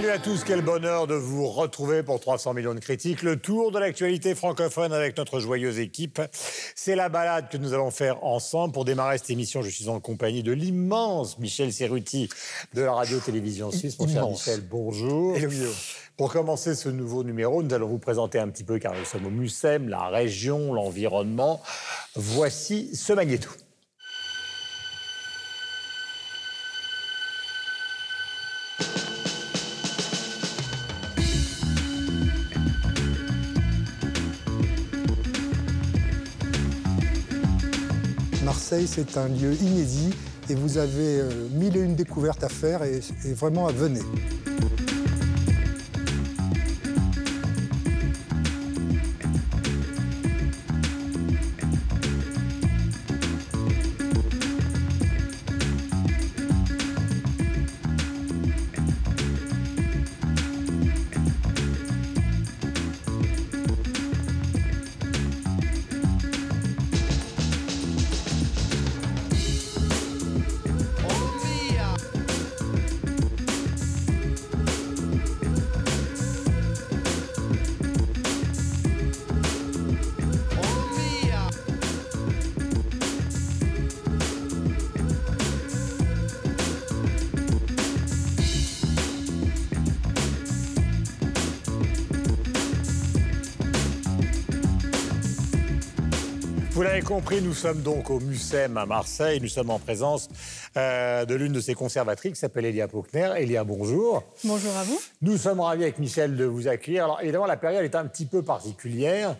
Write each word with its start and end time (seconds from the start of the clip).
Salut 0.00 0.12
à 0.12 0.18
tous, 0.18 0.44
quel 0.44 0.62
bonheur 0.62 1.06
de 1.06 1.14
vous 1.14 1.46
retrouver 1.46 2.02
pour 2.02 2.20
300 2.20 2.54
millions 2.54 2.72
de 2.72 2.80
critiques. 2.80 3.20
Le 3.20 3.36
tour 3.36 3.70
de 3.70 3.78
l'actualité 3.78 4.34
francophone 4.34 4.94
avec 4.94 5.14
notre 5.18 5.40
joyeuse 5.40 5.78
équipe. 5.78 6.22
C'est 6.74 6.96
la 6.96 7.10
balade 7.10 7.50
que 7.50 7.58
nous 7.58 7.74
allons 7.74 7.90
faire 7.90 8.24
ensemble. 8.24 8.72
Pour 8.72 8.86
démarrer 8.86 9.18
cette 9.18 9.28
émission, 9.28 9.60
je 9.60 9.68
suis 9.68 9.90
en 9.90 10.00
compagnie 10.00 10.42
de 10.42 10.52
l'immense 10.52 11.38
Michel 11.38 11.70
Serruti 11.70 12.30
de 12.72 12.80
la 12.80 12.94
radio-télévision 12.94 13.70
suisse. 13.70 13.98
Mon 13.98 14.08
cher 14.08 14.26
Michel, 14.26 14.62
bonjour. 14.62 15.36
Pour 16.16 16.32
commencer 16.32 16.74
ce 16.74 16.88
nouveau 16.88 17.22
numéro, 17.22 17.62
nous 17.62 17.74
allons 17.74 17.88
vous 17.88 17.98
présenter 17.98 18.38
un 18.38 18.48
petit 18.48 18.64
peu, 18.64 18.78
car 18.78 18.94
nous 18.94 19.04
sommes 19.04 19.26
au 19.26 19.30
MUSEM, 19.30 19.90
la 19.90 20.08
région, 20.08 20.72
l'environnement. 20.72 21.60
Voici 22.14 22.96
ce 22.96 23.12
magnéto. 23.12 23.50
C'est 38.86 39.16
un 39.16 39.26
lieu 39.26 39.52
inédit 39.54 40.14
et 40.48 40.54
vous 40.54 40.78
avez 40.78 41.18
euh, 41.18 41.48
mille 41.50 41.76
et 41.76 41.80
une 41.80 41.96
découvertes 41.96 42.44
à 42.44 42.48
faire 42.48 42.84
et, 42.84 43.00
et 43.24 43.32
vraiment 43.32 43.66
à 43.66 43.72
venir. 43.72 44.04
Compris, 97.10 97.42
nous 97.42 97.54
sommes 97.54 97.82
donc 97.82 98.08
au 98.08 98.20
MUSEM 98.20 98.76
à 98.76 98.86
Marseille. 98.86 99.40
Nous 99.40 99.48
sommes 99.48 99.70
en 99.70 99.80
présence 99.80 100.28
euh, 100.76 101.24
de 101.24 101.34
l'une 101.34 101.52
de 101.52 101.60
ses 101.60 101.74
conservatrices 101.74 102.34
qui 102.34 102.38
s'appelle 102.38 102.66
Elia 102.66 102.86
Pochner. 102.86 103.32
Elia, 103.36 103.64
bonjour. 103.64 104.22
Bonjour 104.44 104.76
à 104.76 104.84
vous. 104.84 104.96
Nous 105.20 105.36
sommes 105.36 105.58
ravis 105.58 105.82
avec 105.82 105.98
Michel 105.98 106.36
de 106.36 106.44
vous 106.44 106.68
accueillir. 106.68 107.06
Alors 107.06 107.20
évidemment, 107.20 107.46
la 107.46 107.56
période 107.56 107.82
est 107.82 107.96
un 107.96 108.06
petit 108.06 108.26
peu 108.26 108.44
particulière. 108.44 109.36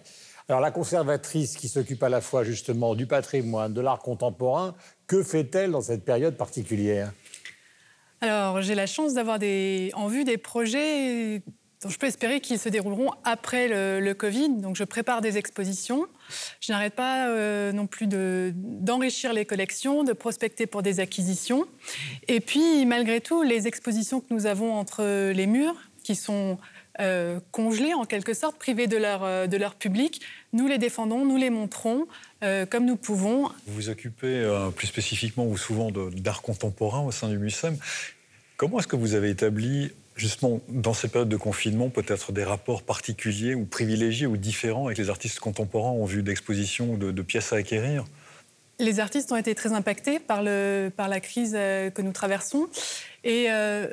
Alors 0.49 0.61
la 0.61 0.73
conservatrice 0.73 1.57
qui 1.57 1.69
s'occupe 1.69 2.03
à 2.03 2.09
la 2.09 2.21
fois 2.21 2.43
justement 2.43 2.97
du 2.97 3.07
patrimoine, 3.07 3.73
de 3.73 3.81
l'art 3.81 4.01
contemporain, 4.01 4.75
que 5.07 5.23
fait-elle 5.23 5.71
dans 5.71 5.83
cette 5.83 6.05
période 6.05 6.37
particulière? 6.37 7.13
Alors 8.21 8.63
j'ai 8.63 8.75
la 8.75 8.89
chance 8.89 9.15
d'avoir 9.15 9.39
des... 9.39 9.93
en 9.95 10.09
vue 10.09 10.25
des 10.25 10.39
projets 10.39 11.41
je 11.89 11.97
peux 11.97 12.07
espérer 12.07 12.41
qu'ils 12.41 12.59
se 12.59 12.69
dérouleront 12.69 13.11
après 13.25 13.69
le, 14.01 14.13
Covid. 14.13 14.51
Donc 14.51 14.77
je 14.77 14.85
prépare 14.85 15.23
des 15.23 15.39
expositions. 15.39 16.07
Je 16.61 16.73
n'arrête 16.73 16.95
pas 16.95 17.29
euh, 17.29 17.73
non 17.73 17.87
plus 17.87 18.07
d'enrichir 18.07 19.33
les 19.33 19.47
collections, 19.47 20.05
de 20.05 20.13
prospecter 20.13 20.67
pour 20.67 20.83
des 20.83 21.01
acquisitions. 21.01 21.67
Et 22.29 22.41
puis 22.41 22.85
malgré 22.85 23.21
tout, 23.21 23.43
les 23.43 23.67
expositions 23.67 24.21
que 24.21 24.27
nous 24.31 24.47
avons 24.47 24.75
entre 24.75 25.31
les 25.33 25.47
murs, 25.47 25.75
qui 26.03 26.17
sont 26.17 26.59
euh, 26.99 27.41
congelées 27.51 27.95
en 27.95 28.05
quelque 28.05 28.35
sorte, 28.35 28.59
privées 28.59 28.87
de 28.87 28.97
leur, 28.97 29.23
euh, 29.25 29.47
de 29.47 29.57
leur 29.57 29.75
public, 29.75 30.21
nous 30.53 30.67
les 30.67 30.79
défendons, 30.79 31.25
nous 31.25 31.37
les 31.37 31.51
montrons 31.51 32.07
comme 32.71 32.87
nous 32.87 32.97
pouvons. 32.97 33.51
Vous 33.67 33.75
vous 33.75 33.89
occupez 33.91 34.49
plus 34.75 34.87
spécifiquement 34.87 35.47
ou 35.47 35.59
souvent 35.59 35.91
d'art 35.91 36.41
contemporain 36.41 37.03
au 37.03 37.13
sein 37.13 37.29
du 37.29 37.37
MUSEM. 37.37 37.77
Comment 38.57 38.79
est-ce 38.79 38.87
que 38.87 38.97
vous 38.97 39.13
avez 39.13 39.29
établi 39.29 39.91
justement, 40.21 40.61
dans 40.69 40.93
ces 40.93 41.09
périodes 41.09 41.31
de 41.31 41.37
confinement, 41.37 41.89
peut-être 41.89 42.31
des 42.31 42.45
rapports 42.45 42.83
particuliers 42.83 43.55
ou 43.55 43.65
privilégiés 43.65 44.27
ou 44.27 44.37
différents 44.37 44.87
avec 44.87 44.99
les 44.99 45.09
artistes 45.09 45.41
contemporains 45.41 45.91
en 45.91 46.05
vue 46.05 46.23
d'expositions 46.23 46.93
ou 46.93 46.97
de, 46.99 47.11
de, 47.11 47.23
pièces 47.23 47.55
à 47.55 47.57
acquérir 47.57 48.05
Les 48.79 49.01
artistes 49.01 49.33
ont 49.33 49.37
été 49.37 49.55
très 49.55 49.73
impactés 49.73 50.19
par, 50.19 50.43
le, 50.43 50.91
par 50.95 51.09
la 51.09 51.21
crise 51.21 51.55
euh, 51.57 51.89
que 51.89 52.03
nous 52.03 52.13
traversons. 52.13 52.69
Et 53.25 53.47
euh, 53.49 53.87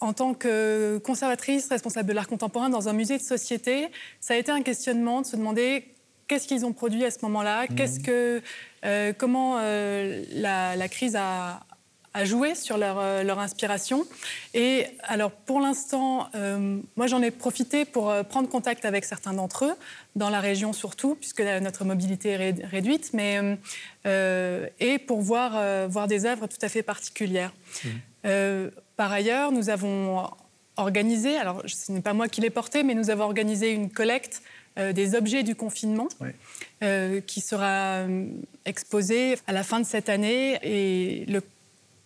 en 0.00 0.12
tant 0.12 0.34
que 0.34 0.98
conservatrice 0.98 1.68
responsable 1.68 2.08
de 2.10 2.14
l'art 2.14 2.28
contemporain 2.28 2.68
dans 2.68 2.90
un 2.90 2.92
musée 2.92 3.16
de 3.16 3.22
société, 3.22 3.88
ça 4.20 4.34
a 4.34 4.36
été 4.36 4.52
un 4.52 4.62
questionnement 4.62 5.22
de 5.22 5.26
se 5.26 5.36
demander 5.36 5.86
qu'est-ce 6.28 6.46
qu'ils 6.46 6.66
ont 6.66 6.72
produit 6.72 7.04
à 7.06 7.10
ce 7.10 7.18
moment-là, 7.22 7.64
mmh. 7.64 7.74
qu'est-ce 7.74 8.00
que, 8.00 8.42
euh, 8.84 9.12
comment 9.16 9.58
euh, 9.58 10.22
la, 10.32 10.76
la, 10.76 10.88
crise 10.88 11.16
a, 11.16 11.60
à 12.12 12.24
jouer 12.24 12.54
sur 12.54 12.76
leur, 12.76 12.98
euh, 12.98 13.22
leur, 13.22 13.38
inspiration. 13.38 14.04
Et 14.52 14.86
alors, 15.04 15.30
pour 15.30 15.60
l'instant, 15.60 16.28
euh, 16.34 16.80
moi, 16.96 17.06
j'en 17.06 17.22
ai 17.22 17.30
profité 17.30 17.84
pour 17.84 18.10
euh, 18.10 18.22
prendre 18.22 18.48
contact 18.48 18.84
avec 18.84 19.04
certains 19.04 19.32
d'entre 19.32 19.66
eux, 19.66 19.74
dans 20.16 20.30
la 20.30 20.40
région 20.40 20.72
surtout, 20.72 21.14
puisque 21.14 21.40
notre 21.40 21.84
mobilité 21.84 22.30
est 22.30 22.66
réduite, 22.66 23.10
mais, 23.12 23.58
euh, 24.06 24.66
et 24.80 24.98
pour 24.98 25.20
voir, 25.20 25.52
euh, 25.54 25.86
voir 25.88 26.08
des 26.08 26.26
œuvres 26.26 26.48
tout 26.48 26.58
à 26.62 26.68
fait 26.68 26.82
particulières. 26.82 27.52
Mmh. 27.84 27.88
Par 28.96 29.12
ailleurs, 29.12 29.50
nous 29.50 29.70
avons 29.70 30.28
organisé, 30.76 31.36
alors 31.36 31.62
ce 31.66 31.90
n'est 31.90 32.02
pas 32.02 32.12
moi 32.12 32.28
qui 32.28 32.42
l'ai 32.42 32.50
porté, 32.50 32.82
mais 32.82 32.94
nous 32.94 33.08
avons 33.08 33.24
organisé 33.24 33.70
une 33.70 33.88
collecte 33.88 34.42
des 34.76 35.14
objets 35.14 35.42
du 35.42 35.54
confinement 35.54 36.08
oui. 36.20 37.22
qui 37.26 37.40
sera 37.40 38.04
exposée 38.66 39.38
à 39.46 39.52
la 39.52 39.62
fin 39.62 39.80
de 39.80 39.86
cette 39.86 40.10
année. 40.10 40.58
Et 40.62 41.24
le 41.26 41.40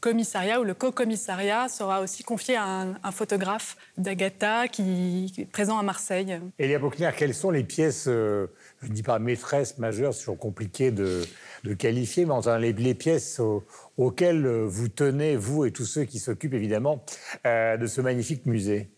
commissariat 0.04 0.60
ou 0.60 0.64
le 0.64 0.74
co-commissariat 0.74 1.66
sera 1.70 2.02
aussi 2.02 2.24
confié 2.24 2.56
à 2.56 2.64
un, 2.64 2.94
un 3.02 3.10
photographe 3.10 3.78
d'Agatha 3.96 4.68
qui, 4.68 5.32
qui, 5.34 5.40
est 5.40 5.44
présent 5.46 5.78
à 5.78 5.82
Marseille. 5.82 6.38
Elia 6.58 6.78
Bochner, 6.78 7.10
quelles 7.16 7.32
sont 7.32 7.50
les 7.50 7.64
pièces, 7.64 8.04
euh, 8.06 8.48
je 8.82 8.88
ne 8.88 8.92
dis 8.92 9.02
pas 9.02 9.18
maîtresses 9.18 9.78
majeures, 9.78 10.12
c'est 10.12 10.20
toujours 10.20 10.38
compliqué 10.38 10.90
de, 10.90 11.22
de, 11.64 11.72
qualifier, 11.72 12.26
mais 12.26 12.34
enfin 12.34 12.58
les, 12.58 12.74
les 12.74 12.94
pièces 12.94 13.40
au, 13.40 13.64
auxquelles 13.96 14.46
vous 14.46 14.88
tenez, 14.88 15.36
vous 15.36 15.64
et 15.64 15.70
tous 15.70 15.86
ceux 15.86 16.04
qui 16.04 16.18
s'occupent 16.18 16.52
évidemment 16.52 17.02
euh, 17.46 17.78
de 17.78 17.86
ce 17.86 18.02
magnifique 18.02 18.44
musée? 18.44 18.90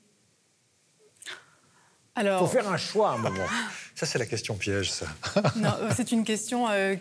Alors... 2.16 2.43
Il 2.43 2.47
faut 2.49 2.53
faire 2.53 2.69
un 2.69 2.78
choix 2.78 3.11
à 3.11 3.12
un 3.12 3.19
moment. 3.19 3.47
Ça, 3.95 4.07
c'est 4.07 4.19
la 4.19 4.27
question 4.27 4.57
piège, 4.57 4.91
ça. 4.91 5.07
non, 5.57 5.71
c'est 5.95 6.10
une 6.10 6.25
question 6.25 6.69
euh, 6.69 6.97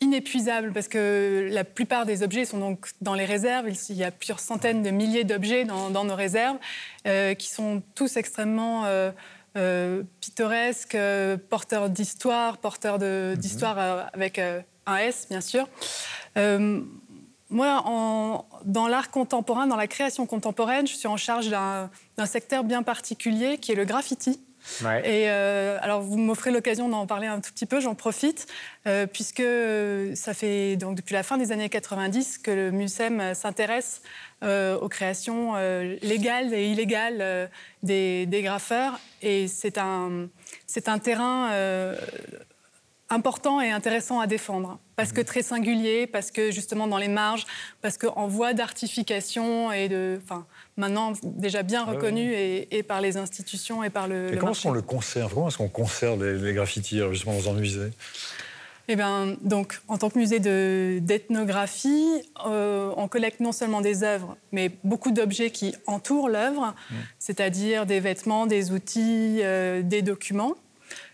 inépuisable 0.00 0.72
parce 0.72 0.88
que 0.88 1.48
la 1.50 1.64
plupart 1.64 2.06
des 2.06 2.22
objets 2.22 2.44
sont 2.44 2.58
donc 2.58 2.90
dans 3.00 3.14
les 3.14 3.24
réserves. 3.24 3.68
Il 3.88 3.96
y 3.96 4.04
a 4.04 4.10
plusieurs 4.10 4.40
centaines 4.40 4.82
de 4.82 4.90
milliers 4.90 5.24
d'objets 5.24 5.64
dans, 5.64 5.90
dans, 5.90 6.04
nos 6.04 6.14
réserves 6.14 6.58
euh, 7.06 7.34
qui 7.34 7.48
sont 7.48 7.82
tous 7.94 8.16
extrêmement 8.16 8.84
euh, 8.84 9.10
euh, 9.56 10.02
pittoresques, 10.20 10.96
porteurs 11.48 11.90
d'histoire, 11.90 12.58
porteurs 12.58 12.98
d'histoire 13.36 13.76
mm 13.76 13.78
-hmm. 13.78 14.10
avec 14.14 14.38
un 14.86 14.96
S, 14.96 15.26
bien 15.28 15.40
sûr. 15.40 15.66
Moi, 17.50 17.82
en, 17.86 18.44
dans 18.64 18.88
l'art 18.88 19.10
contemporain, 19.10 19.66
dans 19.66 19.76
la 19.76 19.86
création 19.86 20.26
contemporaine, 20.26 20.86
je 20.86 20.94
suis 20.94 21.08
en 21.08 21.16
charge 21.16 21.48
d'un 21.48 22.26
secteur 22.26 22.62
bien 22.62 22.82
particulier 22.82 23.56
qui 23.56 23.72
est 23.72 23.74
le 23.74 23.86
graffiti. 23.86 24.38
Et 25.04 25.30
euh, 25.30 25.78
alors, 25.80 26.00
vous 26.02 26.18
m'offrez 26.18 26.50
l'occasion 26.50 26.88
d'en 26.88 27.06
parler 27.06 27.26
un 27.26 27.40
tout 27.40 27.52
petit 27.52 27.66
peu, 27.66 27.80
j'en 27.80 27.94
profite, 27.94 28.46
euh, 28.86 29.06
puisque 29.06 29.42
ça 30.14 30.34
fait 30.34 30.76
donc 30.76 30.96
depuis 30.96 31.14
la 31.14 31.22
fin 31.22 31.36
des 31.36 31.52
années 31.52 31.68
90 31.68 32.38
que 32.38 32.50
le 32.50 32.70
MUSEM 32.70 33.34
s'intéresse 33.34 34.02
euh, 34.44 34.78
aux 34.78 34.88
créations 34.88 35.54
euh, 35.56 35.96
légales 36.02 36.54
et 36.54 36.68
illégales 36.70 37.18
euh, 37.20 37.46
des, 37.82 38.26
des, 38.26 38.42
graffeurs. 38.42 39.00
Et 39.20 39.48
c'est 39.48 39.78
un, 39.78 40.28
un 40.86 40.98
terrain 40.98 41.50
euh, 41.50 41.96
important 43.10 43.60
et 43.60 43.70
intéressant 43.70 44.20
à 44.20 44.26
défendre 44.26 44.78
parce 44.96 45.12
que 45.12 45.20
très 45.20 45.42
singulier, 45.42 46.06
parce 46.06 46.30
que 46.30 46.50
justement 46.50 46.86
dans 46.86 46.98
les 46.98 47.08
marges, 47.08 47.46
parce 47.80 47.96
qu'en 47.96 48.26
voie 48.26 48.52
d'artification 48.52 49.72
et 49.72 49.88
de, 49.88 50.20
enfin, 50.24 50.46
maintenant 50.76 51.12
déjà 51.22 51.62
bien 51.62 51.84
reconnu 51.84 52.26
ah 52.26 52.36
oui. 52.36 52.66
et, 52.70 52.78
et, 52.78 52.82
par 52.82 53.00
les 53.00 53.16
institutions 53.16 53.84
et 53.84 53.90
par 53.90 54.08
le. 54.08 54.28
Et 54.28 54.32
le 54.32 54.36
comment 54.38 54.52
est-ce 54.52 54.62
qu'on 54.64 54.72
le 54.72 54.82
conserve? 54.82 55.32
Comment 55.32 55.48
est-ce 55.48 55.58
qu'on 55.58 55.68
conserve 55.68 56.24
les, 56.24 56.38
les 56.38 56.52
graffitis 56.52 57.00
justement 57.10 57.34
dans 57.34 57.50
un 57.50 57.54
musée? 57.54 57.90
Eh 58.90 58.96
ben, 58.96 59.36
donc, 59.42 59.80
en 59.86 59.98
tant 59.98 60.08
que 60.08 60.18
musée 60.18 60.40
d'ethnographie, 60.40 62.08
euh, 62.46 62.90
on 62.96 63.06
collecte 63.06 63.38
non 63.40 63.52
seulement 63.52 63.82
des 63.82 64.02
œuvres, 64.02 64.38
mais 64.50 64.70
beaucoup 64.82 65.10
d'objets 65.10 65.50
qui 65.50 65.74
entourent 65.86 66.30
l'œuvre, 66.30 66.74
mmh. 66.90 66.94
c'est-à-dire 67.18 67.84
des 67.84 68.00
vêtements, 68.00 68.46
des 68.46 68.72
outils, 68.72 69.40
euh, 69.42 69.82
des 69.82 70.00
documents, 70.00 70.54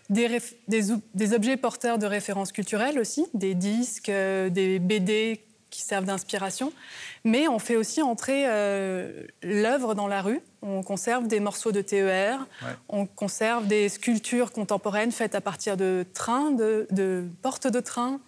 des, 0.09 0.39
des, 0.67 1.33
objets 1.33 1.57
porteurs 1.57 1.97
de 1.97 2.05
références 2.05 2.51
culturelles 2.51 2.99
aussi, 2.99 3.25
des 3.33 3.55
disques, 3.55 4.09
euh, 4.09 4.49
des 4.49 4.79
BD 4.79 5.41
qui 5.69 5.81
servent 5.81 6.05
d'inspiration. 6.05 6.71
Mais 7.23 7.47
on 7.47 7.59
fait 7.59 7.75
aussi 7.75 8.01
entrer 8.01 8.45
l'œuvre 9.43 9.93
dans 9.93 10.07
la 10.07 10.21
rue. 10.21 10.39
On 10.61 10.83
conserve 10.83 11.27
des 11.27 11.41
morceaux 11.41 11.73
de 11.73 11.81
TER, 11.81 12.47
on 12.87 13.05
conserve 13.05 13.67
des 13.67 13.89
sculptures 13.89 14.51
contemporaines 14.53 15.11
faites 15.11 15.35
à 15.35 15.41
partir 15.41 15.75
de 15.75 16.05
trains, 16.13 16.51
de, 16.51 17.27
portes 17.41 17.67
de 17.67 17.79
train, 17.81 18.21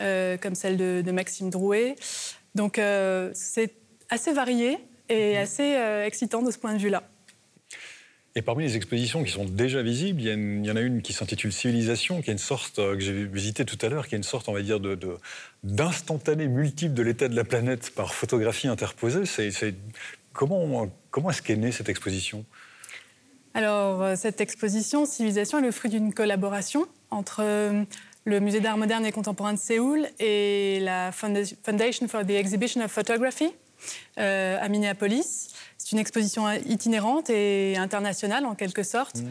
euh, 0.00 0.36
comme 0.36 0.54
celle 0.54 0.76
de, 0.76 1.12
Maxime 1.12 1.50
Drouet. 1.50 1.96
Donc 2.54 2.78
euh, 2.78 3.30
c'est 3.34 3.74
assez 4.10 4.32
varié 4.32 4.78
et 5.08 5.34
mhm. 5.34 5.42
assez 5.42 5.76
euh, 5.76 6.06
excitant 6.06 6.42
de 6.42 6.50
ce 6.50 6.58
point 6.58 6.72
de 6.74 6.78
vue-là. 6.78 7.02
Et 8.34 8.40
parmi 8.42 8.64
les 8.64 8.76
expositions 8.76 9.22
qui 9.24 9.30
sont 9.30 9.44
déjà 9.44 9.82
visibles, 9.82 10.22
il 10.22 10.64
y, 10.64 10.70
en 10.70 10.76
a 10.76 10.80
une 10.80 11.02
qui 11.02 11.12
s'intitule 11.12 11.52
Civilisation, 11.52 12.22
qui 12.22 12.30
est 12.30 12.32
une 12.32 12.38
sorte, 12.38 12.76
que 12.76 12.98
j'ai 12.98 13.24
visité 13.26 13.66
tout 13.66 13.78
à 13.82 13.90
l'heure, 13.90 14.08
qui 14.08 14.14
est 14.14 14.18
une 14.18 14.24
sorte, 14.24 14.48
on 14.48 14.54
va 14.54 14.62
dire, 14.62 14.80
d'instantané 15.62 16.48
multiple 16.48 16.94
de 16.94 17.02
l'état 17.02 17.28
de 17.28 17.36
la 17.36 17.44
planète 17.44 17.94
par 17.94 18.14
photographie 18.14 18.68
interposée. 18.68 19.24
Comment, 20.32 20.88
comment 21.10 21.30
est-ce 21.30 21.42
qu'est 21.42 21.56
née 21.56 21.72
cette 21.72 21.90
exposition? 21.90 22.46
Alors, 23.54 24.02
euh, 24.02 24.14
cette 24.16 24.40
exposition, 24.40 25.04
Civilisation, 25.04 25.58
est 25.58 25.62
le 25.62 25.72
fruit 25.72 25.90
d'une 25.90 26.14
collaboration 26.14 26.86
entre 27.10 27.40
euh, 27.42 27.84
le 28.24 28.40
Musée 28.40 28.60
d'art 28.60 28.78
moderne 28.78 29.04
et 29.04 29.12
contemporain 29.12 29.52
de 29.52 29.58
Séoul 29.58 30.06
et 30.18 30.80
la 30.80 31.12
Foundation 31.12 32.08
for 32.08 32.24
the 32.24 32.30
Exhibition 32.30 32.82
of 32.82 32.90
Photography 32.90 33.50
euh, 34.18 34.58
à 34.58 34.68
Minneapolis. 34.68 35.48
Une 35.92 35.98
exposition 35.98 36.50
itinérante 36.50 37.28
et 37.30 37.76
internationale, 37.76 38.46
en 38.46 38.54
quelque 38.54 38.82
sorte, 38.82 39.20
mmh. 39.20 39.26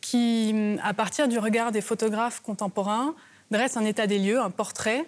qui, 0.00 0.54
à 0.82 0.92
partir 0.92 1.28
du 1.28 1.38
regard 1.38 1.72
des 1.72 1.80
photographes 1.80 2.40
contemporains, 2.40 3.14
dresse 3.50 3.76
un 3.76 3.84
état 3.84 4.06
des 4.06 4.18
lieux, 4.18 4.40
un 4.40 4.50
portrait 4.50 5.06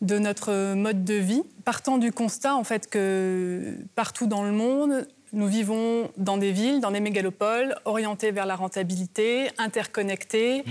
de 0.00 0.18
notre 0.18 0.74
mode 0.74 1.04
de 1.04 1.14
vie, 1.14 1.42
partant 1.64 1.98
du 1.98 2.10
constat 2.10 2.54
en 2.54 2.64
fait 2.64 2.88
que 2.88 3.76
partout 3.94 4.26
dans 4.26 4.42
le 4.42 4.52
monde, 4.52 5.06
nous 5.32 5.46
vivons 5.46 6.10
dans 6.16 6.38
des 6.38 6.52
villes, 6.52 6.80
dans 6.80 6.90
des 6.90 7.00
mégalopoles, 7.00 7.76
orientées 7.84 8.30
vers 8.30 8.46
la 8.46 8.56
rentabilité, 8.56 9.50
interconnectées. 9.58 10.62
Mmh. 10.62 10.70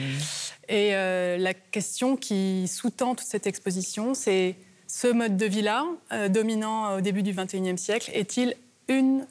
Et 0.69 0.95
euh, 0.95 1.37
la 1.37 1.53
question 1.53 2.15
qui 2.15 2.67
sous-tend 2.67 3.15
toute 3.15 3.27
cette 3.27 3.47
exposition, 3.47 4.13
c'est 4.13 4.55
ce 4.87 5.07
mode 5.07 5.37
de 5.37 5.45
vie-là, 5.45 5.85
euh, 6.11 6.27
dominant 6.27 6.97
au 6.97 7.01
début 7.01 7.23
du 7.23 7.33
XXIe 7.33 7.77
siècle, 7.77 8.09
est-il 8.13 8.55
une 8.87 9.25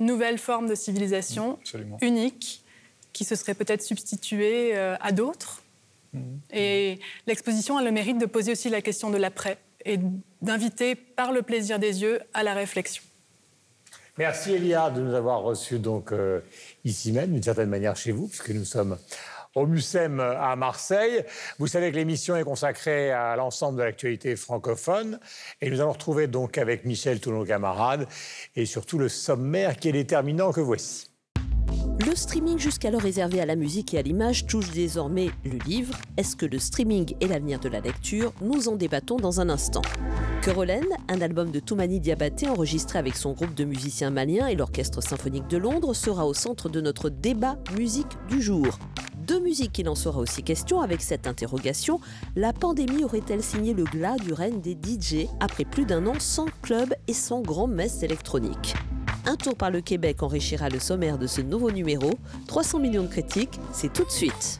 nouvelle 0.00 0.38
forme 0.38 0.68
de 0.68 0.74
civilisation 0.74 1.58
unique 2.00 2.64
qui 3.12 3.24
se 3.24 3.34
serait 3.34 3.54
peut-être 3.54 3.82
substituée 3.82 4.76
euh, 4.76 4.96
à 5.00 5.12
d'autres. 5.12 5.62
Et 6.52 6.98
l'exposition 7.26 7.76
a 7.76 7.84
le 7.84 7.92
mérite 7.92 8.18
de 8.18 8.26
poser 8.26 8.52
aussi 8.52 8.68
la 8.68 8.82
question 8.82 9.10
de 9.10 9.16
l'après 9.16 9.58
et 9.84 9.98
d'inviter 10.42 10.96
par 10.96 11.32
le 11.32 11.42
plaisir 11.42 11.78
des 11.78 12.02
yeux 12.02 12.20
à 12.34 12.42
la 12.42 12.54
réflexion. 12.54 13.02
Merci 14.18 14.52
Elia 14.52 14.90
de 14.90 15.00
nous 15.00 15.14
avoir 15.14 15.40
reçus 15.42 15.78
donc 15.78 16.12
euh, 16.12 16.40
ici 16.84 17.12
même, 17.12 17.32
d'une 17.32 17.42
certaine 17.42 17.70
manière 17.70 17.96
chez 17.96 18.12
vous, 18.12 18.26
puisque 18.26 18.50
nous 18.50 18.64
sommes 18.64 18.98
au 19.54 19.66
MUSEM 19.66 20.20
à 20.20 20.56
Marseille. 20.56 21.24
Vous 21.58 21.66
savez 21.66 21.90
que 21.90 21.96
l'émission 21.96 22.36
est 22.36 22.44
consacrée 22.44 23.10
à 23.10 23.36
l'ensemble 23.36 23.78
de 23.78 23.82
l'actualité 23.82 24.36
francophone. 24.36 25.18
Et 25.60 25.70
nous 25.70 25.80
allons 25.80 25.92
retrouver 25.92 26.26
donc 26.26 26.58
avec 26.58 26.84
Michel 26.84 27.20
tous 27.20 27.32
nos 27.32 27.44
camarades 27.44 28.06
et 28.56 28.66
surtout 28.66 28.98
le 28.98 29.08
sommaire 29.08 29.76
qui 29.76 29.88
est 29.88 29.92
déterminant 29.92 30.52
que 30.52 30.60
voici. 30.60 31.10
Le 32.06 32.16
streaming 32.16 32.58
jusqu'alors 32.58 33.02
réservé 33.02 33.40
à 33.42 33.46
la 33.46 33.56
musique 33.56 33.92
et 33.92 33.98
à 33.98 34.02
l'image 34.02 34.46
touche 34.46 34.70
désormais 34.70 35.28
le 35.44 35.58
livre. 35.66 35.94
Est-ce 36.16 36.34
que 36.34 36.46
le 36.46 36.58
streaming 36.58 37.14
est 37.20 37.26
l'avenir 37.26 37.60
de 37.60 37.68
la 37.68 37.80
lecture? 37.80 38.32
Nous 38.40 38.68
en 38.68 38.76
débattons 38.76 39.16
dans 39.16 39.40
un 39.40 39.50
instant. 39.50 39.82
Querolène, 40.40 40.88
un 41.08 41.20
album 41.20 41.50
de 41.50 41.60
Toumani 41.60 42.00
Diabaté 42.00 42.48
enregistré 42.48 42.98
avec 42.98 43.16
son 43.16 43.32
groupe 43.32 43.54
de 43.54 43.64
musiciens 43.64 44.10
maliens 44.10 44.46
et 44.46 44.56
l'Orchestre 44.56 45.02
symphonique 45.02 45.48
de 45.48 45.58
Londres 45.58 45.92
sera 45.92 46.26
au 46.26 46.32
centre 46.32 46.70
de 46.70 46.80
notre 46.80 47.10
débat 47.10 47.58
musique 47.76 48.16
du 48.28 48.40
jour. 48.40 48.78
De 49.30 49.38
musique, 49.38 49.78
il 49.78 49.88
en 49.88 49.94
sera 49.94 50.18
aussi 50.18 50.42
question 50.42 50.80
avec 50.80 51.00
cette 51.00 51.28
interrogation. 51.28 52.00
La 52.34 52.52
pandémie 52.52 53.04
aurait-elle 53.04 53.44
signé 53.44 53.74
le 53.74 53.84
glas 53.84 54.16
du 54.16 54.32
règne 54.32 54.60
des 54.60 54.72
DJ 54.72 55.28
après 55.38 55.64
plus 55.64 55.84
d'un 55.84 56.04
an 56.08 56.14
sans 56.18 56.46
club 56.62 56.92
et 57.06 57.12
sans 57.12 57.40
grand 57.40 57.68
messe 57.68 58.02
électronique 58.02 58.74
un 59.26 59.36
tour 59.36 59.54
par 59.54 59.70
le 59.70 59.82
Québec 59.82 60.22
enrichira 60.22 60.70
le 60.70 60.80
sommaire 60.80 61.18
de 61.18 61.26
ce 61.26 61.42
nouveau 61.42 61.70
numéro. 61.70 62.10
300 62.48 62.80
millions 62.80 63.02
de 63.02 63.08
critiques, 63.08 63.60
c'est 63.72 63.92
tout 63.92 64.04
de 64.04 64.10
suite. 64.10 64.58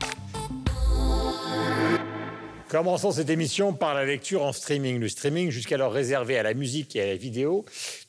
Commençons 2.68 3.10
cette 3.10 3.30
émission 3.30 3.72
par 3.72 3.94
la 3.94 4.04
lecture 4.04 4.42
en 4.44 4.52
streaming. 4.52 5.00
Le 5.00 5.08
streaming, 5.08 5.50
jusqu'alors 5.50 5.92
réservé 5.92 6.38
à 6.38 6.44
la 6.44 6.54
musique 6.54 6.94
et 6.94 7.00
à 7.00 7.06
la 7.06 7.16
vidéo, 7.16 7.64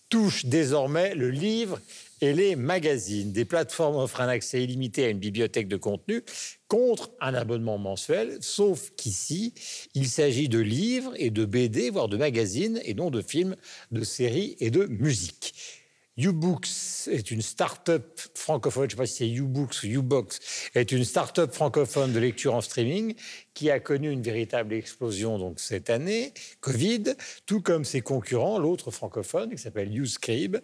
touche 0.10 0.46
désormais 0.46 1.16
le 1.16 1.32
livre 1.32 1.80
et 2.22 2.34
les 2.34 2.56
magazines. 2.56 3.32
Des 3.32 3.46
plateformes 3.46 3.98
offrent 3.98 4.22
un 4.22 4.28
accès 4.28 4.64
illimité 4.64 5.06
à 5.06 5.10
une 5.10 5.20
bibliothèque 5.20 5.68
de 5.68 5.78
contenu 5.78 6.24
contre 6.68 7.12
un 7.20 7.34
abonnement 7.34 7.78
mensuel, 7.78 8.38
sauf 8.40 8.92
qu'ici, 8.96 9.54
il 9.94 10.08
s'agit 10.08 10.48
de 10.48 10.60
livres 10.60 11.14
et 11.18 11.32
de 11.32 11.44
BD, 11.44 11.90
voire 11.90 12.08
de 12.08 12.18
magazines, 12.18 12.80
et 12.86 12.94
non 12.94 13.10
de 13.10 13.22
films, 13.22 13.56
de 13.92 14.04
séries 14.04 14.56
et 14.60 14.70
de 14.70 14.86
musique. 14.86 15.81
Ubooks 16.22 17.08
est 17.08 17.32
une 17.32 17.42
start-up 17.42 18.20
francophone, 18.36 18.84
je 18.84 18.88
ne 18.88 18.92
sais 18.92 18.98
pas 18.98 19.06
si 19.06 19.16
c'est 19.16 19.30
Ubooks 19.30 19.84
ou 19.84 19.88
Ubox, 19.88 20.40
est 20.76 20.92
une 20.92 21.04
start-up 21.04 21.54
francophone 21.54 22.14
de 22.14 22.20
lecture 22.20 22.54
en 22.54 22.62
streaming 22.62 23.16
qui 23.54 23.70
a 23.70 23.80
connu 23.80 24.10
une 24.10 24.22
véritable 24.22 24.74
explosion 24.74 25.38
donc 25.38 25.60
cette 25.60 25.90
année, 25.90 26.34
Covid, 26.60 27.16
tout 27.46 27.62
comme 27.62 27.86
ses 27.86 28.02
concurrents, 28.02 28.60
l'autre 28.60 28.92
francophone 28.92 29.52
qui 29.52 29.58
s'appelle 29.58 29.92
YouScribe, 29.92 30.58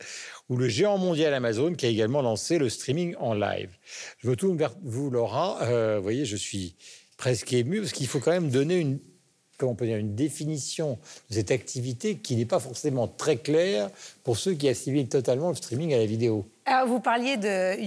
ou 0.50 0.58
le 0.58 0.68
géant 0.68 0.98
mondial 0.98 1.34
Amazon 1.34 1.74
qui 1.74 1.86
a 1.86 1.90
également 1.90 2.22
lancé 2.22 2.58
le 2.58 2.70
streaming 2.70 3.16
en 3.20 3.34
live. 3.34 3.70
Je 4.20 4.30
me 4.30 4.36
tourne 4.36 4.58
vers 4.58 4.76
vous, 4.84 5.10
Laura. 5.10 5.62
Euh, 5.64 5.98
vous 5.98 6.04
voyez, 6.04 6.26
je 6.26 6.36
suis 6.36 6.76
presque 7.18 7.52
ému 7.54 7.82
parce 7.82 7.92
qu'il 7.92 8.08
faut 8.08 8.20
quand 8.20 8.32
même 8.32 8.50
donner 8.50 8.78
une 8.78 9.00
comment 9.58 9.72
on 9.72 9.76
peut 9.76 9.86
dire, 9.86 9.98
une 9.98 10.16
définition 10.16 10.98
de 11.30 11.36
cette 11.36 11.52
activité 11.52 12.18
qui 12.18 12.36
n'est 12.36 12.46
pas 12.46 12.60
forcément 12.60 13.08
très 13.08 13.38
claire 13.38 13.90
pour 14.24 14.38
ceux 14.38 14.54
qui 14.54 14.70
assimilent 14.70 15.10
totalement 15.10 15.50
le 15.50 15.56
streaming 15.56 15.94
à 15.94 15.98
la 15.98 16.06
vidéo. 16.06 16.46
Alors, 16.70 16.86
vous 16.86 17.00
parliez 17.00 17.38
de 17.38 17.78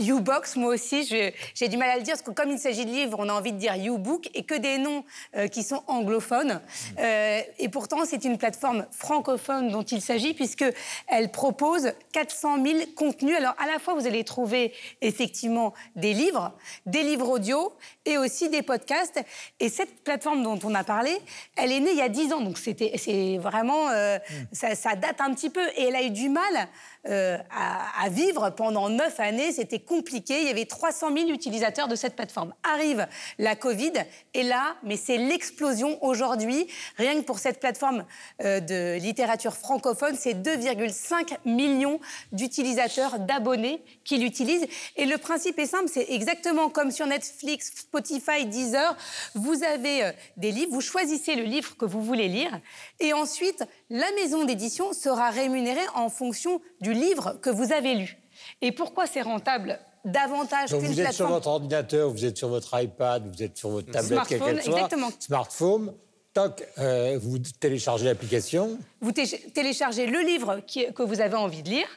U-Box, 0.00 0.56
moi 0.56 0.74
aussi, 0.74 1.04
j'ai 1.04 1.68
du 1.68 1.76
mal 1.76 1.88
à 1.88 1.96
le 1.96 2.02
dire, 2.02 2.14
parce 2.14 2.22
que 2.22 2.32
comme 2.32 2.50
il 2.50 2.58
s'agit 2.58 2.84
de 2.84 2.90
livres, 2.90 3.16
on 3.20 3.28
a 3.28 3.32
envie 3.32 3.52
de 3.52 3.58
dire 3.58 3.74
U-Book, 3.76 4.28
et 4.34 4.42
que 4.42 4.56
des 4.56 4.78
noms 4.78 5.04
euh, 5.36 5.46
qui 5.46 5.62
sont 5.62 5.84
anglophones. 5.86 6.60
Euh, 6.98 7.40
et 7.60 7.68
pourtant, 7.68 7.98
c'est 8.04 8.24
une 8.24 8.38
plateforme 8.38 8.86
francophone 8.90 9.70
dont 9.70 9.84
il 9.84 10.00
s'agit, 10.00 10.34
puisqu'elle 10.34 11.30
propose 11.30 11.92
400 12.10 12.64
000 12.64 12.78
contenus. 12.96 13.36
Alors, 13.36 13.54
à 13.56 13.68
la 13.68 13.78
fois, 13.78 13.94
vous 13.94 14.08
allez 14.08 14.24
trouver 14.24 14.72
effectivement 15.00 15.72
des 15.94 16.12
livres, 16.12 16.56
des 16.86 17.04
livres 17.04 17.28
audio, 17.28 17.72
et 18.04 18.18
aussi 18.18 18.48
des 18.48 18.62
podcasts. 18.62 19.20
Et 19.60 19.68
cette 19.68 20.02
plateforme 20.02 20.42
dont 20.42 20.58
on 20.64 20.74
a 20.74 20.82
parlé, 20.82 21.16
elle 21.54 21.70
est 21.70 21.78
née 21.78 21.92
il 21.92 21.98
y 21.98 22.02
a 22.02 22.08
10 22.08 22.32
ans, 22.32 22.40
donc 22.40 22.58
c'est 22.58 23.38
vraiment... 23.38 23.90
Euh, 23.90 24.18
ça, 24.50 24.74
ça 24.74 24.96
date 24.96 25.20
un 25.20 25.32
petit 25.32 25.50
peu, 25.50 25.64
et 25.76 25.84
elle 25.84 25.94
a 25.94 26.02
eu 26.02 26.10
du 26.10 26.28
mal 26.28 26.68
euh, 27.08 27.38
à, 27.50 28.08
vivre 28.08 28.50
pendant 28.50 28.88
neuf 28.88 29.20
années. 29.20 29.52
C'était 29.52 29.78
compliqué. 29.78 30.40
Il 30.40 30.46
y 30.46 30.50
avait 30.50 30.64
300 30.64 31.08
000 31.14 31.28
utilisateurs 31.30 31.88
de 31.88 31.96
cette 31.96 32.14
plateforme. 32.14 32.54
Arrive 32.62 33.06
la 33.38 33.56
Covid 33.56 33.92
et 34.34 34.42
là, 34.42 34.76
mais 34.82 34.96
c'est 34.96 35.16
l'explosion 35.16 36.02
aujourd'hui. 36.04 36.66
Rien 36.96 37.14
que 37.16 37.24
pour 37.24 37.38
cette 37.38 37.60
plateforme 37.60 38.04
euh, 38.42 38.60
de 38.60 38.98
littérature 38.98 39.54
francophone, 39.54 40.16
c'est 40.18 40.34
2,5 40.34 41.38
millions 41.44 42.00
d'utilisateurs, 42.32 43.18
d'abonnés 43.18 43.82
qui 44.04 44.18
l'utilisent. 44.18 44.66
Et 44.96 45.06
le 45.06 45.18
principe 45.18 45.58
est 45.58 45.66
simple, 45.66 45.88
c'est 45.92 46.06
exactement 46.10 46.68
comme 46.68 46.90
sur 46.90 47.06
Netflix, 47.06 47.72
Spotify, 47.76 48.46
Deezer. 48.46 48.96
Vous 49.34 49.62
avez 49.64 50.04
euh, 50.04 50.12
des 50.36 50.52
livres, 50.52 50.72
vous 50.72 50.80
choisissez 50.80 51.34
le 51.34 51.44
livre 51.44 51.76
que 51.76 51.84
vous 51.84 52.02
voulez 52.02 52.28
lire 52.28 52.60
et 53.00 53.12
ensuite, 53.12 53.64
la 53.90 54.10
maison 54.12 54.44
d'édition 54.44 54.92
sera 54.92 55.30
rémunérée 55.30 55.86
en 55.94 56.08
fonction 56.08 56.60
du 56.80 56.92
livre 56.98 57.38
que 57.40 57.50
vous 57.50 57.72
avez 57.72 57.94
lu. 57.94 58.18
Et 58.62 58.72
pourquoi 58.72 59.06
c'est 59.06 59.22
rentable 59.22 59.78
davantage 60.04 60.70
Donc 60.70 60.82
vous 60.82 61.00
êtes 61.00 61.12
sur 61.12 61.28
votre 61.28 61.48
ordinateur, 61.48 62.10
vous 62.10 62.24
êtes 62.24 62.38
sur 62.38 62.48
votre 62.48 62.80
iPad, 62.80 63.26
vous 63.26 63.42
êtes 63.42 63.56
sur 63.56 63.70
votre 63.70 63.90
tablette, 63.90 64.20
quelle 64.28 64.38
soit, 64.38 64.52
exactement. 64.52 65.10
smartphone, 65.18 65.92
toc, 66.32 66.66
euh, 66.78 67.18
vous 67.20 67.38
téléchargez 67.38 68.04
l'application. 68.04 68.78
Vous 69.00 69.12
téléchargez 69.12 70.06
le 70.06 70.20
livre 70.20 70.60
que 70.94 71.02
vous 71.02 71.20
avez 71.20 71.36
envie 71.36 71.62
de 71.62 71.70
lire. 71.70 71.88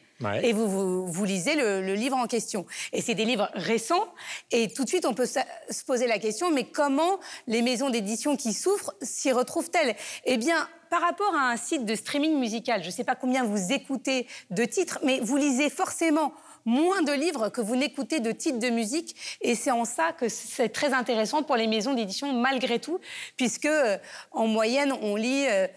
et 0.44 0.51
vous, 0.51 1.08
vous, 1.08 1.25
lisez 1.25 1.56
le, 1.56 1.94
livre 1.94 2.18
en 2.18 2.27
question. 2.27 2.65
Et 2.94 3.01
c'est 3.01 3.15
des 3.15 3.25
livres 3.25 3.50
récents, 3.53 4.08
et 4.51 4.68
tout 4.68 4.84
de 4.84 4.89
suite 4.89 5.06
on 5.06 5.13
peut 5.13 5.25
se 5.25 5.86
poser 5.86 6.08
la 6.08 6.20
question, 6.20 6.51
mais 6.51 6.65
comment 6.65 7.20
les 7.48 7.62
maisons 7.62 7.89
d'édition 7.89 8.36
qui 8.36 8.53
souffrent 8.53 8.94
s'y 9.01 9.32
retrouvent-elles? 9.32 9.96
Eh 10.25 10.38
bien, 10.38 10.68
par 10.89 11.01
rapport 11.01 11.36
à 11.36 11.51
un 11.51 11.58
site 11.58 11.86
de 11.86 11.96
streaming 11.96 12.38
musical, 12.38 12.81
je 12.81 12.88
ne 12.88 12.91
sais 12.91 13.03
pas 13.03 13.15
combien 13.15 13.43
vous 13.43 13.72
écoutez 13.72 14.27
de 14.50 14.65
titres, 14.65 15.00
mais 15.03 15.19
vous 15.19 15.38
lisez 15.38 15.69
forcément 15.69 16.34
moins 16.65 17.01
de 17.01 17.12
livres 17.12 17.50
que 17.50 17.62
vous 17.62 17.75
n'écoutez 17.75 18.19
de 18.19 18.31
titres 18.31 18.60
de 18.60 18.69
musique. 18.69 19.15
Et 19.41 19.55
c'est 19.55 19.72
en 19.72 19.86
ça 19.86 20.12
que 20.13 20.29
c'est 20.29 20.69
très 20.69 20.93
intéressant 20.93 21.43
pour 21.43 21.55
les 21.55 21.67
maisons 21.67 21.93
d'édition, 21.93 22.34
malgré 22.34 22.79
tout, 22.79 23.00
puisque 23.38 23.65
euh, 23.65 23.98
en 24.31 24.48
moyenne, 24.48 24.93
on 25.01 25.15
lit. 25.15 25.48
Euh, 25.48 25.67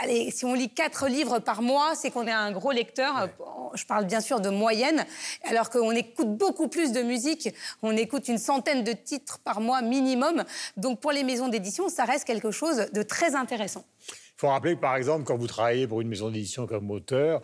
allez, 0.00 0.30
si 0.30 0.44
on 0.44 0.54
lit 0.54 0.70
quatre 0.70 1.08
livres 1.08 1.38
par 1.38 1.62
mois, 1.62 1.94
c'est 1.94 2.10
qu'on 2.10 2.26
est 2.26 2.32
un 2.32 2.52
gros 2.52 2.72
lecteur. 2.72 3.28
Je 3.74 3.84
parle 3.84 4.06
bien 4.06 4.20
sûr 4.20 4.40
de 4.40 4.48
moyenne, 4.48 5.04
alors 5.44 5.70
qu'on 5.70 5.92
écoute 5.92 6.36
beaucoup 6.36 6.68
plus 6.68 6.92
de 6.92 7.02
musique. 7.02 7.48
On 7.82 7.96
écoute 7.96 8.28
une 8.28 8.38
centaine 8.38 8.82
de 8.82 8.92
titres 8.92 9.38
par 9.38 9.60
mois 9.60 9.82
minimum. 9.82 10.44
Donc 10.76 11.00
pour 11.00 11.12
les 11.12 11.22
maisons 11.22 11.48
d'édition, 11.48 11.88
ça 11.88 12.04
reste 12.04 12.24
quelque 12.24 12.50
chose 12.50 12.86
de 12.92 13.02
très 13.02 13.34
intéressant. 13.34 13.84
Il 14.38 14.42
faut 14.42 14.48
rappeler 14.50 14.76
que, 14.76 14.80
par 14.80 14.94
exemple, 14.94 15.24
quand 15.24 15.36
vous 15.36 15.48
travaillez 15.48 15.88
pour 15.88 16.00
une 16.00 16.06
maison 16.06 16.30
d'édition 16.30 16.68
comme 16.68 16.92
auteur, 16.92 17.42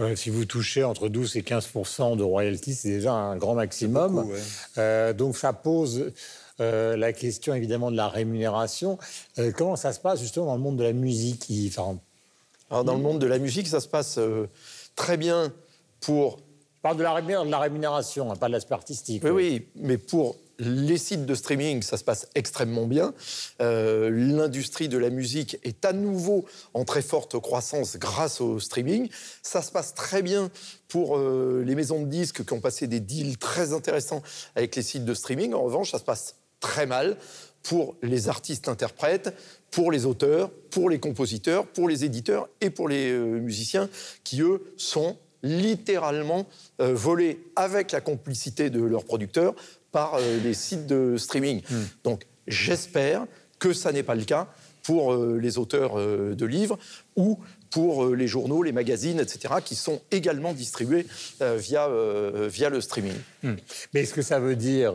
euh, 0.00 0.16
si 0.16 0.28
vous 0.28 0.44
touchez 0.44 0.82
entre 0.82 1.08
12 1.08 1.36
et 1.36 1.42
15% 1.42 2.16
de 2.16 2.24
royalties, 2.24 2.74
c'est 2.74 2.88
déjà 2.88 3.12
un 3.12 3.36
grand 3.36 3.54
maximum. 3.54 4.28
Euh, 4.76 5.12
donc 5.12 5.36
ça 5.36 5.52
pose 5.52 6.10
euh, 6.58 6.96
la 6.96 7.12
question 7.12 7.54
évidemment 7.54 7.92
de 7.92 7.96
la 7.96 8.08
rémunération. 8.08 8.98
comment 9.56 9.76
ça 9.76 9.92
se 9.92 10.00
passe 10.00 10.20
justement 10.20 10.46
dans 10.46 10.56
le 10.56 10.60
monde 10.60 10.78
de 10.78 10.82
la 10.82 10.92
musique 10.92 11.48
Alors, 12.68 12.84
Dans 12.84 12.96
le 12.96 13.02
monde 13.02 13.20
de 13.20 13.26
la 13.28 13.38
musique, 13.38 13.68
ça 13.68 13.78
se 13.78 13.88
passe 13.88 14.18
très 14.96 15.16
bien 15.16 15.52
pour... 16.00 16.38
Je 16.38 16.82
parle 16.82 16.96
de 16.96 17.04
la, 17.04 17.20
de 17.20 17.50
la 17.52 17.58
rémunération, 17.60 18.32
hein, 18.32 18.34
pas 18.34 18.48
de 18.48 18.52
l'aspect 18.52 18.74
artistique. 18.74 19.22
Oui, 19.22 19.30
oui, 19.30 19.68
mais 19.76 19.96
pour 19.96 20.34
les 20.62 20.96
sites 20.96 21.26
de 21.26 21.34
streaming, 21.34 21.82
ça 21.82 21.96
se 21.96 22.04
passe 22.04 22.28
extrêmement 22.34 22.86
bien. 22.86 23.14
Euh, 23.60 24.10
l'industrie 24.10 24.88
de 24.88 24.98
la 24.98 25.10
musique 25.10 25.58
est 25.64 25.84
à 25.84 25.92
nouveau 25.92 26.44
en 26.72 26.84
très 26.84 27.02
forte 27.02 27.38
croissance 27.40 27.96
grâce 27.96 28.40
au 28.40 28.60
streaming. 28.60 29.08
Ça 29.42 29.62
se 29.62 29.72
passe 29.72 29.94
très 29.94 30.22
bien 30.22 30.50
pour 30.88 31.18
euh, 31.18 31.62
les 31.66 31.74
maisons 31.74 32.02
de 32.02 32.06
disques 32.06 32.44
qui 32.44 32.52
ont 32.52 32.60
passé 32.60 32.86
des 32.86 33.00
deals 33.00 33.38
très 33.38 33.72
intéressants 33.72 34.22
avec 34.54 34.76
les 34.76 34.82
sites 34.82 35.04
de 35.04 35.14
streaming. 35.14 35.52
En 35.52 35.62
revanche, 35.62 35.90
ça 35.90 35.98
se 35.98 36.04
passe 36.04 36.36
très 36.60 36.86
mal 36.86 37.16
pour 37.62 37.96
les 38.02 38.28
artistes-interprètes, 38.28 39.34
pour 39.70 39.90
les 39.90 40.06
auteurs, 40.06 40.50
pour 40.70 40.90
les 40.90 41.00
compositeurs, 41.00 41.66
pour 41.66 41.88
les 41.88 42.04
éditeurs 42.04 42.48
et 42.60 42.70
pour 42.70 42.88
les 42.88 43.10
euh, 43.10 43.40
musiciens 43.40 43.88
qui, 44.22 44.42
eux, 44.42 44.62
sont 44.76 45.16
littéralement 45.44 46.46
volés 46.78 47.42
avec 47.56 47.90
la 47.90 48.00
complicité 48.00 48.70
de 48.70 48.80
leurs 48.80 49.04
producteurs 49.04 49.56
par 49.92 50.14
euh, 50.14 50.38
les 50.42 50.54
sites 50.54 50.86
de 50.86 51.16
streaming. 51.16 51.62
Hmm. 51.70 51.84
Donc 52.02 52.22
j'espère 52.48 53.26
que 53.58 53.72
ça 53.72 53.92
n'est 53.92 54.02
pas 54.02 54.16
le 54.16 54.24
cas 54.24 54.48
pour 54.82 55.12
euh, 55.12 55.38
les 55.40 55.58
auteurs 55.58 55.98
euh, 55.98 56.34
de 56.34 56.46
livres 56.46 56.78
ou 57.14 57.38
pour 57.70 58.06
les 58.08 58.26
journaux, 58.26 58.62
les 58.62 58.72
magazines, 58.72 59.18
etc., 59.18 59.54
qui 59.64 59.76
sont 59.76 60.02
également 60.10 60.52
distribués 60.52 61.06
via, 61.40 61.88
via 62.46 62.68
le 62.68 62.82
streaming. 62.82 63.14
Hmm. 63.42 63.54
Mais 63.94 64.02
est-ce 64.02 64.12
que 64.12 64.20
ça 64.20 64.38
veut 64.38 64.56
dire, 64.56 64.92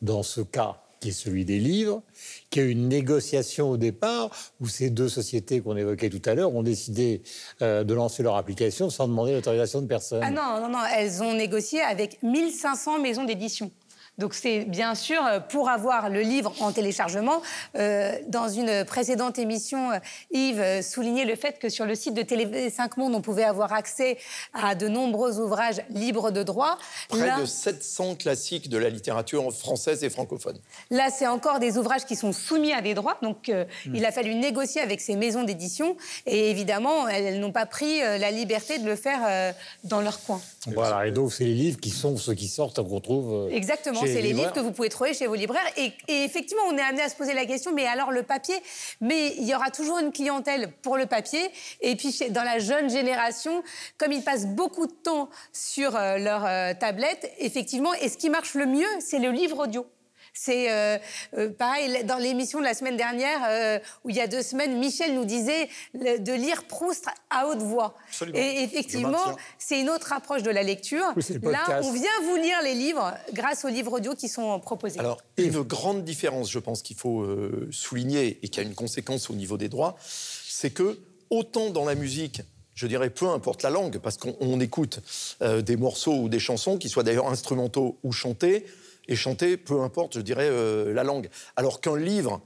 dans 0.00 0.22
ce 0.22 0.40
cas 0.40 0.78
qui 1.00 1.10
est 1.10 1.12
celui 1.12 1.44
des 1.44 1.58
livres, 1.58 2.00
qu'il 2.48 2.62
y 2.62 2.64
a 2.64 2.68
eu 2.68 2.72
une 2.72 2.88
négociation 2.88 3.68
au 3.68 3.76
départ 3.76 4.30
où 4.62 4.68
ces 4.68 4.88
deux 4.88 5.10
sociétés 5.10 5.60
qu'on 5.60 5.76
évoquait 5.76 6.08
tout 6.08 6.22
à 6.24 6.34
l'heure 6.34 6.54
ont 6.54 6.62
décidé 6.62 7.20
de 7.60 7.92
lancer 7.92 8.22
leur 8.22 8.36
application 8.36 8.88
sans 8.88 9.06
demander 9.06 9.34
l'autorisation 9.34 9.82
de 9.82 9.86
personne? 9.86 10.22
Ah 10.24 10.30
non, 10.30 10.62
non, 10.62 10.70
non, 10.70 10.84
elles 10.96 11.22
ont 11.22 11.34
négocié 11.34 11.82
avec 11.82 12.22
1500 12.22 13.00
maisons 13.00 13.24
d'édition. 13.24 13.70
Donc 14.18 14.34
c'est 14.34 14.64
bien 14.64 14.94
sûr 14.94 15.24
euh, 15.24 15.40
pour 15.40 15.70
avoir 15.70 16.10
le 16.10 16.20
livre 16.20 16.52
en 16.60 16.70
téléchargement. 16.70 17.40
Euh, 17.76 18.12
dans 18.28 18.48
une 18.48 18.84
précédente 18.84 19.38
émission, 19.38 19.90
euh, 19.90 19.98
Yves 20.30 20.82
soulignait 20.82 21.24
le 21.24 21.34
fait 21.34 21.58
que 21.58 21.70
sur 21.70 21.86
le 21.86 21.94
site 21.94 22.12
de 22.12 22.22
Télé 22.22 22.68
5 22.68 22.98
Monde, 22.98 23.14
on 23.14 23.22
pouvait 23.22 23.44
avoir 23.44 23.72
accès 23.72 24.18
à 24.52 24.74
de 24.74 24.86
nombreux 24.86 25.40
ouvrages 25.40 25.80
libres 25.88 26.30
de 26.30 26.42
droit. 26.42 26.78
Près 27.08 27.40
de 27.40 27.46
700 27.46 28.16
classiques 28.16 28.68
de 28.68 28.76
la 28.76 28.90
littérature 28.90 29.50
française 29.50 30.04
et 30.04 30.10
francophone. 30.10 30.58
Là, 30.90 31.08
c'est 31.10 31.26
encore 31.26 31.58
des 31.58 31.78
ouvrages 31.78 32.04
qui 32.04 32.16
sont 32.16 32.32
soumis 32.32 32.72
à 32.72 32.82
des 32.82 32.92
droits. 32.92 33.16
Donc 33.22 33.48
hmm. 33.48 33.94
il 33.94 34.04
a 34.04 34.12
fallu 34.12 34.34
négocier 34.34 34.82
avec 34.82 35.00
ces 35.00 35.16
maisons 35.16 35.42
d'édition. 35.42 35.96
Et 36.26 36.50
évidemment, 36.50 37.08
elles, 37.08 37.40
n'ont 37.40 37.52
pas 37.52 37.66
pris 37.66 38.00
la 38.00 38.30
liberté 38.30 38.78
de 38.78 38.84
le 38.84 38.96
faire 38.96 39.54
dans 39.84 40.02
leur 40.02 40.22
coin. 40.22 40.40
Voilà, 40.66 41.06
et 41.06 41.10
donc 41.10 41.32
c'est 41.32 41.44
les 41.44 41.54
livres 41.54 41.80
qui 41.80 41.90
sont 41.90 42.16
ceux 42.16 42.34
qui 42.34 42.48
sortent 42.48 42.86
qu'on 42.86 43.00
trouve. 43.00 43.48
Exactement 43.50 44.01
c'est 44.06 44.22
les 44.22 44.32
livres 44.32 44.52
que 44.52 44.60
vous 44.60 44.72
pouvez 44.72 44.88
trouver 44.88 45.14
chez 45.14 45.26
vos 45.26 45.34
libraires. 45.34 45.66
Et, 45.76 45.92
effectivement, 46.08 46.62
on 46.68 46.76
est 46.76 46.82
amené 46.82 47.02
à 47.02 47.08
se 47.08 47.16
poser 47.16 47.34
la 47.34 47.46
question, 47.46 47.72
mais 47.72 47.86
alors 47.86 48.10
le 48.10 48.22
papier? 48.22 48.56
Mais 49.00 49.34
il 49.36 49.44
y 49.44 49.54
aura 49.54 49.70
toujours 49.70 49.98
une 49.98 50.12
clientèle 50.12 50.72
pour 50.82 50.96
le 50.96 51.06
papier. 51.06 51.50
Et 51.80 51.96
puis, 51.96 52.16
dans 52.30 52.44
la 52.44 52.58
jeune 52.58 52.90
génération, 52.90 53.62
comme 53.98 54.12
ils 54.12 54.24
passent 54.24 54.46
beaucoup 54.46 54.86
de 54.86 54.92
temps 54.92 55.28
sur 55.52 55.96
euh, 55.96 56.18
leur 56.18 56.44
euh, 56.44 56.74
tablette, 56.74 57.32
effectivement, 57.38 57.94
et 57.94 58.08
ce 58.08 58.16
qui 58.16 58.30
marche 58.30 58.54
le 58.54 58.66
mieux, 58.66 58.88
c'est 59.00 59.18
le 59.18 59.30
livre 59.30 59.64
audio. 59.64 59.86
C'est 60.34 60.72
euh, 60.72 60.96
euh, 61.36 61.50
pareil, 61.50 62.04
dans 62.04 62.16
l'émission 62.16 62.58
de 62.58 62.64
la 62.64 62.72
semaine 62.72 62.96
dernière, 62.96 63.40
euh, 63.46 63.78
où 64.04 64.10
il 64.10 64.16
y 64.16 64.20
a 64.20 64.26
deux 64.26 64.42
semaines, 64.42 64.78
Michel 64.78 65.14
nous 65.14 65.26
disait 65.26 65.68
de 65.94 66.32
lire 66.32 66.64
Proust 66.64 67.06
à 67.28 67.46
haute 67.46 67.60
voix. 67.60 67.94
Et 68.34 68.62
effectivement, 68.62 69.36
c'est 69.58 69.80
une 69.80 69.90
autre 69.90 70.12
approche 70.12 70.42
de 70.42 70.50
la 70.50 70.62
lecture. 70.62 71.04
Là, 71.42 71.80
on 71.82 71.92
vient 71.92 72.10
vous 72.24 72.36
lire 72.36 72.56
les 72.64 72.74
livres 72.74 73.12
grâce 73.34 73.64
aux 73.64 73.68
livres 73.68 73.92
audio 73.92 74.14
qui 74.14 74.28
sont 74.28 74.58
proposés. 74.58 75.00
Alors, 75.00 75.20
une 75.36 75.60
grande 75.62 76.02
différence, 76.02 76.50
je 76.50 76.58
pense 76.58 76.82
qu'il 76.82 76.96
faut 76.96 77.26
souligner 77.70 78.38
et 78.42 78.48
qui 78.48 78.58
a 78.60 78.62
une 78.62 78.74
conséquence 78.74 79.28
au 79.28 79.34
niveau 79.34 79.58
des 79.58 79.68
droits, 79.68 79.96
c'est 80.02 80.70
que 80.70 80.98
autant 81.28 81.68
dans 81.68 81.84
la 81.84 81.94
musique, 81.94 82.40
je 82.74 82.86
dirais 82.86 83.10
peu 83.10 83.28
importe 83.28 83.62
la 83.62 83.70
langue, 83.70 83.98
parce 83.98 84.16
qu'on 84.16 84.60
écoute 84.60 85.00
des 85.42 85.76
morceaux 85.76 86.14
ou 86.14 86.28
des 86.30 86.38
chansons, 86.38 86.78
qui 86.78 86.88
soient 86.88 87.02
d'ailleurs 87.02 87.28
instrumentaux 87.28 87.98
ou 88.02 88.12
chantés, 88.12 88.64
et 89.08 89.16
chanter, 89.16 89.56
peu 89.56 89.80
importe, 89.80 90.14
je 90.14 90.20
dirais, 90.20 90.48
euh, 90.50 90.92
la 90.92 91.04
langue. 91.04 91.28
Alors 91.56 91.80
qu'un 91.80 91.96
livre, 91.96 92.40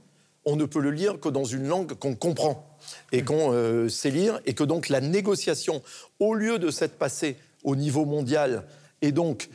on 0.45 0.55
ne 0.55 0.65
peut 0.65 0.79
le 0.79 0.91
lire 0.91 1.19
que 1.19 1.29
dans 1.29 1.43
une 1.43 1.67
langue 1.67 1.93
qu'on 1.93 2.15
comprend 2.15 2.77
et 3.11 3.23
qu'on 3.23 3.51
euh, 3.51 3.89
sait 3.89 4.11
lire, 4.11 4.39
et 4.45 4.53
que 4.53 4.63
donc 4.63 4.89
la 4.89 5.01
négociation, 5.01 5.81
au 6.19 6.33
lieu 6.33 6.57
de 6.59 6.71
s'être 6.71 6.97
passée 6.97 7.37
au 7.63 7.75
niveau 7.75 8.05
mondial, 8.05 8.65
et 9.01 9.11
donc 9.11 9.49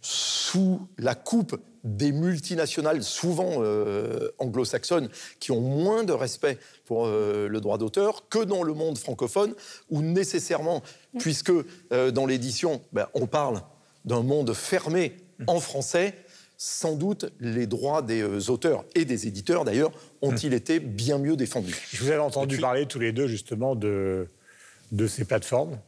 sous 0.00 0.86
la 0.98 1.14
coupe 1.14 1.60
des 1.84 2.12
multinationales, 2.12 3.02
souvent 3.02 3.58
euh, 3.58 4.30
anglo-saxonnes, 4.38 5.08
qui 5.40 5.52
ont 5.52 5.60
moins 5.60 6.04
de 6.04 6.12
respect 6.12 6.58
pour 6.84 7.06
le 7.06 7.58
droit 7.60 7.78
d'auteur 7.78 8.28
que 8.28 8.42
dans 8.42 8.62
le 8.62 8.74
monde 8.74 8.98
francophone, 8.98 9.54
où 9.90 10.02
nécessairement, 10.02 10.82
puisque 11.18 11.52
dans 11.90 12.26
l'édition, 12.26 12.80
ben, 12.92 13.06
on 13.14 13.26
parle 13.26 13.62
d'un 14.04 14.22
monde 14.22 14.54
fermé 14.54 15.16
en 15.46 15.60
français, 15.60 16.14
sans 16.56 16.96
doute 16.96 17.30
les 17.38 17.66
droits 17.66 18.02
des 18.02 18.20
euh, 18.20 18.50
auteurs 18.50 18.84
et 18.94 19.04
des 19.04 19.28
éditeurs 19.28 19.64
d'ailleurs 19.64 19.92
ont-ils 20.22 20.52
été 20.54 20.80
bien 20.80 21.18
mieux 21.18 21.36
défendus? 21.36 21.76
Je 21.92 22.02
vous 22.02 22.10
avais 22.10 22.18
entendu 22.18 22.58
parler 22.58 22.86
tous 22.86 22.98
les 22.98 23.12
deux 23.12 23.28
justement 23.28 23.76
de, 23.76 24.28
de 24.90 25.06
ces 25.06 25.24
plateformes. 25.24 25.78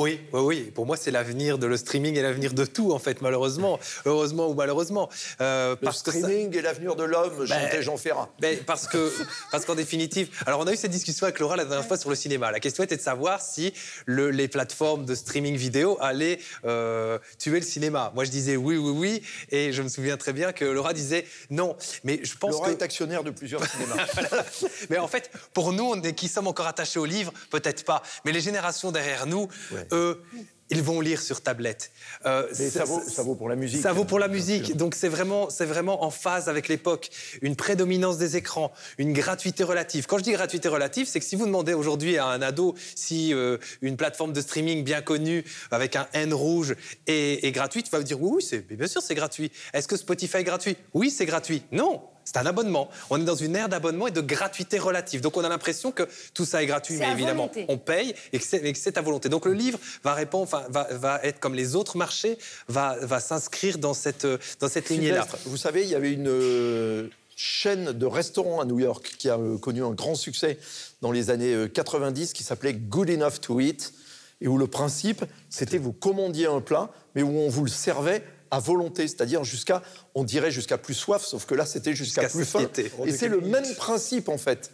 Oui, 0.00 0.18
oui, 0.32 0.40
oui. 0.40 0.72
Pour 0.74 0.86
moi, 0.86 0.96
c'est 0.96 1.10
l'avenir 1.10 1.58
de 1.58 1.66
le 1.66 1.76
streaming 1.76 2.16
et 2.16 2.22
l'avenir 2.22 2.54
de 2.54 2.64
tout, 2.64 2.92
en 2.92 2.98
fait, 2.98 3.20
malheureusement. 3.20 3.78
Heureusement 4.06 4.48
ou 4.48 4.54
malheureusement. 4.54 5.10
Euh, 5.42 5.76
le 5.82 5.92
streaming 5.92 6.56
et 6.56 6.62
l'avenir 6.62 6.96
de 6.96 7.04
l'homme, 7.04 7.44
ben, 7.46 7.82
Jean 7.82 7.98
Ferrat. 7.98 8.30
Ben, 8.40 8.58
parce 8.64 8.88
que, 8.88 9.12
parce 9.52 9.66
qu'en 9.66 9.74
définitive, 9.74 10.30
alors 10.46 10.60
on 10.60 10.66
a 10.66 10.72
eu 10.72 10.76
cette 10.76 10.90
discussion 10.90 11.26
avec 11.26 11.38
Laura 11.38 11.56
la 11.56 11.66
dernière 11.66 11.86
fois 11.86 11.98
sur 11.98 12.08
le 12.08 12.16
cinéma. 12.16 12.50
La 12.50 12.60
question 12.60 12.82
était 12.82 12.96
de 12.96 13.02
savoir 13.02 13.42
si 13.42 13.74
le, 14.06 14.30
les 14.30 14.48
plateformes 14.48 15.04
de 15.04 15.14
streaming 15.14 15.56
vidéo 15.56 15.98
allaient 16.00 16.38
euh, 16.64 17.18
tuer 17.38 17.60
le 17.60 17.66
cinéma. 17.66 18.10
Moi, 18.14 18.24
je 18.24 18.30
disais 18.30 18.56
oui, 18.56 18.78
oui, 18.78 18.92
oui, 18.96 19.22
et 19.50 19.70
je 19.70 19.82
me 19.82 19.88
souviens 19.88 20.16
très 20.16 20.32
bien 20.32 20.52
que 20.52 20.64
Laura 20.64 20.94
disait 20.94 21.26
non. 21.50 21.76
Mais 22.04 22.20
je 22.22 22.38
pense 22.38 22.52
Laura 22.52 22.70
est 22.70 22.80
actionnaire 22.80 23.22
de 23.22 23.32
plusieurs 23.32 23.66
cinémas. 23.66 24.06
Mais 24.88 24.96
en 24.96 25.08
fait, 25.08 25.30
pour 25.52 25.74
nous, 25.74 25.84
on 25.84 26.00
est, 26.00 26.14
qui 26.14 26.28
sommes 26.28 26.46
encore 26.46 26.68
attachés 26.68 26.98
au 26.98 27.04
livre, 27.04 27.34
peut-être 27.50 27.84
pas. 27.84 28.02
Mais 28.24 28.32
les 28.32 28.40
générations 28.40 28.92
derrière 28.92 29.26
nous, 29.26 29.46
eux, 29.92 30.22
ils 30.70 30.82
vont 30.82 31.00
lire 31.00 31.20
sur 31.20 31.40
tablette. 31.40 31.90
Euh, 32.26 32.46
ça, 32.52 32.84
vaut, 32.84 33.02
ça, 33.06 33.22
vaut, 33.22 33.34
pour 33.34 33.48
la 33.48 33.56
musique. 33.56 33.82
Ça 33.82 33.92
vaut 33.92 34.04
pour 34.04 34.20
la 34.20 34.28
musique. 34.28 34.76
Donc 34.76 34.94
c'est 34.94 35.08
vraiment, 35.08 35.48
vraiment 35.60 36.04
en 36.04 36.10
phase 36.10 36.48
avec 36.48 36.68
l'époque. 36.68 37.10
Une 37.42 37.56
prédominance 37.56 38.18
des 38.18 38.36
écrans, 38.36 38.72
une 38.98 39.12
gratuité 39.12 39.64
relative. 39.64 40.06
Quand 40.06 40.18
je 40.18 40.22
dis 40.22 40.32
gratuité 40.32 40.68
relative, 40.68 41.08
c'est 41.08 41.18
que 41.18 41.26
si 41.26 41.34
vous 41.34 41.46
demandez 41.46 41.74
aujourd'hui 41.74 42.18
à 42.18 42.26
un 42.26 42.40
ado 42.40 42.76
si 42.94 43.34
euh, 43.34 43.58
une 43.82 43.96
plateforme 43.96 44.32
de 44.32 44.40
streaming 44.40 44.84
bien 44.84 45.02
connue 45.02 45.44
avec 45.72 45.96
un 45.96 46.06
N 46.12 46.32
rouge 46.32 46.76
est, 47.08 47.44
est 47.44 47.52
gratuite, 47.52 47.88
il 47.88 47.90
va 47.90 47.98
vous 47.98 48.04
dire 48.04 48.22
oui, 48.22 48.46
oui, 48.52 48.76
bien 48.76 48.86
sûr 48.86 49.02
c'est 49.02 49.16
gratuit. 49.16 49.50
Est-ce 49.74 49.88
que 49.88 49.96
Spotify 49.96 50.38
est 50.38 50.44
gratuit? 50.44 50.76
Oui, 50.94 51.10
c'est 51.10 51.26
gratuit. 51.26 51.62
Non, 51.72 52.00
C'est 52.32 52.38
un 52.38 52.46
abonnement. 52.46 52.88
On 53.10 53.20
est 53.20 53.24
dans 53.24 53.34
une 53.34 53.56
ère 53.56 53.68
d'abonnement 53.68 54.06
et 54.06 54.12
de 54.12 54.20
gratuité 54.20 54.78
relative. 54.78 55.20
Donc 55.20 55.36
on 55.36 55.42
a 55.42 55.48
l'impression 55.48 55.90
que 55.90 56.04
tout 56.32 56.44
ça 56.44 56.62
est 56.62 56.66
gratuit, 56.66 56.96
mais 56.96 57.10
évidemment 57.10 57.48
volonté. 57.48 57.66
on 57.68 57.76
paye 57.76 58.14
et 58.32 58.38
que 58.38 58.78
c'est 58.78 58.98
à 58.98 59.00
volonté. 59.00 59.28
Donc 59.28 59.46
le 59.46 59.52
livre 59.52 59.80
va 60.04 60.14
répondre, 60.14 60.44
enfin, 60.44 60.62
va, 60.68 60.86
va 60.92 61.18
être 61.24 61.40
comme 61.40 61.54
les 61.54 61.74
autres 61.74 61.96
marchés, 61.96 62.38
va, 62.68 62.96
va 63.00 63.18
s'inscrire 63.18 63.78
dans 63.78 63.94
cette, 63.94 64.28
dans 64.60 64.68
cette 64.68 64.90
lignée-là. 64.90 65.26
Vous 65.46 65.56
savez, 65.56 65.82
il 65.82 65.88
y 65.88 65.96
avait 65.96 66.12
une 66.12 66.28
euh, 66.28 67.08
chaîne 67.34 67.90
de 67.90 68.06
restaurants 68.06 68.60
à 68.60 68.64
New 68.64 68.78
York 68.78 69.16
qui 69.18 69.28
a 69.28 69.36
euh, 69.36 69.58
connu 69.58 69.82
un 69.82 69.90
grand 69.90 70.14
succès 70.14 70.56
dans 71.00 71.10
les 71.10 71.30
années 71.30 71.52
euh, 71.52 71.66
90 71.66 72.32
qui 72.32 72.44
s'appelait 72.44 72.74
Good 72.74 73.10
Enough 73.10 73.40
to 73.40 73.58
Eat 73.58 73.92
et 74.40 74.46
où 74.46 74.56
le 74.56 74.68
principe, 74.68 75.24
c'était 75.48 75.78
vous 75.78 75.92
commandiez 75.92 76.46
un 76.46 76.60
plat, 76.60 76.90
mais 77.16 77.22
où 77.22 77.36
on 77.36 77.48
vous 77.48 77.64
le 77.64 77.70
servait 77.70 78.22
à 78.50 78.58
volonté, 78.58 79.06
c'est-à-dire 79.08 79.44
jusqu'à, 79.44 79.82
on 80.14 80.24
dirait 80.24 80.50
jusqu'à 80.50 80.78
plus 80.78 80.94
soif, 80.94 81.22
sauf 81.24 81.46
que 81.46 81.54
là 81.54 81.66
c'était 81.66 81.94
jusqu'à 81.94 82.22
plus 82.28 82.44
faim. 82.44 82.58
Et 83.06 83.12
c'est 83.12 83.28
le 83.28 83.40
même 83.40 83.74
principe 83.76 84.28
en 84.28 84.38
fait 84.38 84.72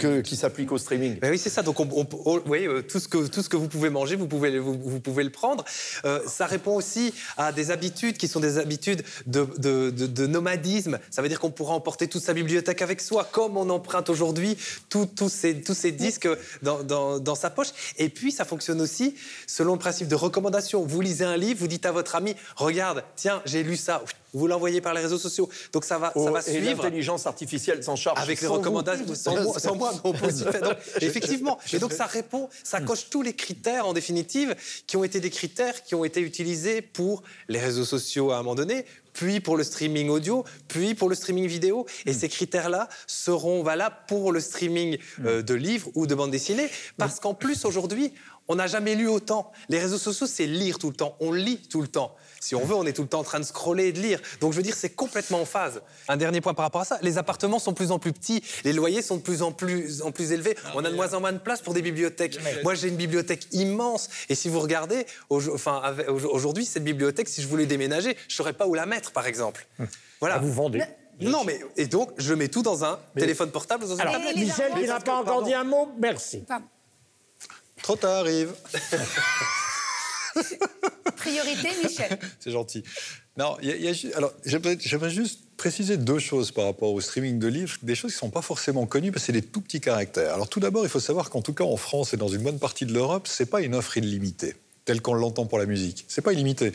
que- 0.00 0.20
qui 0.20 0.36
s'applique 0.36 0.72
au 0.72 0.78
streaming. 0.78 1.18
Ben 1.18 1.30
oui, 1.30 1.38
c'est 1.38 1.50
ça. 1.50 1.62
Donc, 1.62 1.80
on, 1.80 1.88
on- 1.94 2.06
on- 2.24 2.34
vous 2.38 2.42
voyez, 2.46 2.66
euh, 2.66 2.82
tout 2.82 3.00
ce, 3.00 3.08
que, 3.08 3.26
tout 3.26 3.42
ce 3.42 3.48
que 3.48 3.56
vous 3.56 3.68
pouvez 3.68 3.90
manger, 3.90 4.16
vous 4.16 4.28
pouvez, 4.28 4.50
le- 4.50 4.58
vous, 4.60 4.78
vous 4.78 5.00
pouvez 5.00 5.24
le 5.24 5.30
prendre. 5.30 5.64
Euh, 6.04 6.20
ça 6.26 6.46
répond 6.46 6.74
aussi 6.76 7.14
à 7.36 7.52
des 7.52 7.70
habitudes 7.70 8.16
qui 8.16 8.28
sont 8.28 8.40
des 8.40 8.58
habitudes 8.58 9.02
de, 9.26 9.46
de- 9.58 9.90
de- 9.90 10.06
de 10.06 10.26
nomadisme. 10.26 10.98
Ça 11.10 11.22
veut 11.22 11.28
dire 11.28 11.40
qu'on 11.40 11.50
pourra 11.50 11.74
emporter 11.74 12.08
toute 12.08 12.22
sa 12.22 12.34
bibliothèque 12.34 12.82
avec 12.82 13.00
soi, 13.00 13.28
comme 13.30 13.56
on 13.56 13.70
emprunte 13.70 14.10
aujourd'hui 14.10 14.56
tous 14.90 15.08
ces, 15.28 15.60
tous 15.62 15.74
ces 15.74 15.92
disques 15.92 16.28
dans, 16.62 16.82
dans- 16.82 17.18
dans 17.18 17.34
sa 17.34 17.50
poche. 17.50 17.68
Et 17.98 18.08
puis, 18.08 18.30
ça 18.32 18.44
fonctionne 18.44 18.80
aussi 18.80 19.14
selon 19.46 19.72
le 19.74 19.78
principe 19.78 20.08
de 20.08 20.14
recommandation. 20.14 20.84
Vous 20.84 21.00
lisez 21.00 21.24
un 21.24 21.36
livre, 21.36 21.60
vous 21.60 21.68
dites 21.68 21.86
à 21.86 21.92
votre 21.92 22.14
ami, 22.14 22.34
regarde, 22.56 23.02
tiens, 23.14 23.42
j'ai 23.44 23.62
lu 23.62 23.76
ça. 23.76 24.02
Vous 24.36 24.46
l'envoyez 24.46 24.80
par 24.80 24.92
les 24.94 25.00
réseaux 25.00 25.18
sociaux. 25.18 25.48
Donc, 25.72 25.84
ça 25.84 25.98
va, 25.98 26.08
ça 26.08 26.12
Oh, 26.16 26.30
va 26.30 26.40
et 26.40 26.42
suivre. 26.42 26.82
l'intelligence 26.84 27.26
artificielle 27.26 27.82
s'en 27.82 27.96
charge. 27.96 28.20
Avec 28.20 28.40
les 28.40 28.46
recommandations, 28.46 29.14
sans 29.14 29.42
moi, 29.42 29.58
sans 29.58 29.74
moi, 29.74 29.92
mais 29.94 30.00
on 30.04 30.12
peut 30.12 30.26
aussi 30.26 30.44
faire. 30.44 30.60
Donc, 30.62 30.76
effectivement. 31.00 31.58
Et 31.72 31.78
donc, 31.78 31.92
ça 31.92 32.06
répond, 32.06 32.48
ça 32.62 32.80
Hmm. 32.80 32.84
coche 32.84 33.08
tous 33.10 33.22
les 33.22 33.34
critères, 33.34 33.86
en 33.86 33.92
définitive, 33.94 34.54
qui 34.86 34.96
ont 34.96 35.04
été 35.04 35.20
des 35.20 35.30
critères 35.30 35.82
qui 35.84 35.94
ont 35.94 36.04
été 36.04 36.20
utilisés 36.20 36.82
pour 36.82 37.22
les 37.48 37.58
réseaux 37.58 37.84
sociaux 37.84 38.30
à 38.30 38.36
un 38.36 38.42
moment 38.42 38.54
donné, 38.54 38.84
puis 39.14 39.40
pour 39.40 39.56
le 39.56 39.64
streaming 39.64 40.10
audio, 40.10 40.44
puis 40.68 40.94
pour 40.94 41.08
le 41.08 41.14
streaming 41.14 41.46
vidéo. 41.46 41.86
Et 42.04 42.10
Hmm. 42.12 42.18
ces 42.18 42.28
critères-là 42.28 42.88
seront 43.06 43.62
valables 43.62 43.96
pour 44.08 44.32
le 44.32 44.40
streaming 44.40 44.98
euh, 45.24 45.40
de 45.42 45.54
livres 45.54 45.88
ou 45.94 46.06
de 46.06 46.14
bandes 46.14 46.30
dessinées. 46.30 46.68
Parce 46.98 47.20
qu'en 47.20 47.32
plus, 47.32 47.64
aujourd'hui, 47.64 48.12
on 48.48 48.54
n'a 48.56 48.66
jamais 48.68 48.94
lu 48.94 49.08
autant. 49.08 49.50
Les 49.68 49.80
réseaux 49.80 49.98
sociaux, 49.98 50.26
c'est 50.28 50.46
lire 50.46 50.78
tout 50.78 50.90
le 50.90 50.94
temps. 50.94 51.16
On 51.18 51.32
lit 51.32 51.58
tout 51.68 51.80
le 51.82 51.88
temps. 51.88 52.14
Si 52.40 52.54
on 52.54 52.64
veut, 52.64 52.76
on 52.76 52.84
est 52.86 52.92
tout 52.92 53.02
le 53.02 53.08
temps 53.08 53.18
en 53.20 53.24
train 53.24 53.40
de 53.40 53.44
scroller 53.44 53.86
et 53.86 53.92
de 53.92 54.00
lire. 54.00 54.20
Donc, 54.40 54.52
je 54.52 54.56
veux 54.56 54.62
dire, 54.62 54.74
c'est 54.74 54.90
complètement 54.90 55.40
en 55.40 55.44
phase. 55.44 55.82
Un 56.08 56.16
dernier 56.16 56.40
point 56.40 56.54
par 56.54 56.64
rapport 56.64 56.82
à 56.82 56.84
ça. 56.84 56.98
Les 57.02 57.18
appartements 57.18 57.58
sont 57.58 57.72
de 57.72 57.76
plus 57.76 57.90
en 57.90 57.98
plus 57.98 58.12
petits. 58.12 58.42
Les 58.64 58.72
loyers 58.72 59.02
sont 59.02 59.16
de 59.16 59.22
plus 59.22 59.42
en 59.42 59.52
plus, 59.52 60.02
en 60.02 60.12
plus 60.12 60.32
élevés. 60.32 60.56
on 60.74 60.84
a 60.84 60.90
de 60.90 60.96
moins 60.96 61.14
en 61.14 61.20
moins 61.20 61.32
de 61.32 61.38
place 61.38 61.60
pour 61.60 61.74
des 61.74 61.82
bibliothèques. 61.82 62.38
Moi, 62.62 62.74
j'ai 62.74 62.88
une 62.88 62.96
bibliothèque 62.96 63.48
immense. 63.52 64.08
Et 64.28 64.34
si 64.34 64.48
vous 64.48 64.60
regardez, 64.60 65.06
enfin, 65.30 65.82
aujourd'hui, 66.30 66.64
cette 66.64 66.84
bibliothèque, 66.84 67.28
si 67.28 67.42
je 67.42 67.48
voulais 67.48 67.66
déménager, 67.66 68.16
je 68.28 68.34
ne 68.34 68.36
saurais 68.36 68.52
pas 68.52 68.66
où 68.66 68.74
la 68.74 68.86
mettre, 68.86 69.12
par 69.12 69.26
exemple. 69.26 69.66
Voilà. 70.20 70.36
Ah, 70.36 70.38
vous 70.38 70.52
vendez. 70.52 70.82
Non, 71.20 71.44
mais 71.44 71.60
et 71.76 71.86
donc 71.86 72.10
je 72.18 72.34
mets 72.34 72.48
tout 72.48 72.62
dans 72.62 72.84
un 72.84 72.98
téléphone 73.16 73.50
portable, 73.50 73.86
dans 73.86 73.94
une 73.94 74.00
Alors, 74.00 74.18
Michel 74.36 74.72
qui 74.74 74.86
n'a 74.86 75.00
pas 75.00 75.16
encore 75.16 75.42
dit 75.42 75.54
un 75.54 75.64
mot, 75.64 75.90
merci. 75.98 76.44
Trop 77.82 77.96
tard, 77.96 78.20
arrive. 78.20 78.52
Priorité, 81.16 81.70
Michel. 81.82 82.18
C'est 82.38 82.50
gentil. 82.50 82.82
Non, 83.36 83.56
y 83.60 83.68
y 83.68 83.88
a 83.88 84.16
alors 84.16 84.32
j'aimerais 84.44 85.10
juste 85.10 85.40
préciser 85.56 85.96
deux 85.96 86.18
choses 86.18 86.52
par 86.52 86.64
rapport 86.64 86.92
au 86.92 87.00
streaming 87.00 87.38
de 87.38 87.48
livres, 87.48 87.76
des 87.82 87.94
choses 87.94 88.12
qui 88.12 88.16
ne 88.16 88.20
sont 88.20 88.30
pas 88.30 88.42
forcément 88.42 88.86
connues 88.86 89.12
parce 89.12 89.24
que 89.24 89.26
c'est 89.26 89.32
des 89.32 89.42
tout 89.42 89.60
petits 89.60 89.80
caractères. 89.80 90.32
Alors 90.34 90.48
tout 90.48 90.60
d'abord, 90.60 90.84
il 90.84 90.88
faut 90.88 91.00
savoir 91.00 91.28
qu'en 91.30 91.42
tout 91.42 91.52
cas 91.52 91.64
en 91.64 91.76
France 91.76 92.14
et 92.14 92.16
dans 92.16 92.28
une 92.28 92.42
bonne 92.42 92.58
partie 92.58 92.86
de 92.86 92.92
l'Europe, 92.92 93.26
c'est 93.26 93.46
pas 93.46 93.60
une 93.60 93.74
offre 93.74 93.96
illimitée 93.96 94.54
telle 94.86 95.02
qu'on 95.02 95.12
l'entend 95.14 95.44
pour 95.44 95.58
la 95.58 95.66
musique. 95.66 96.06
C'est 96.08 96.22
pas 96.22 96.32
illimité. 96.32 96.72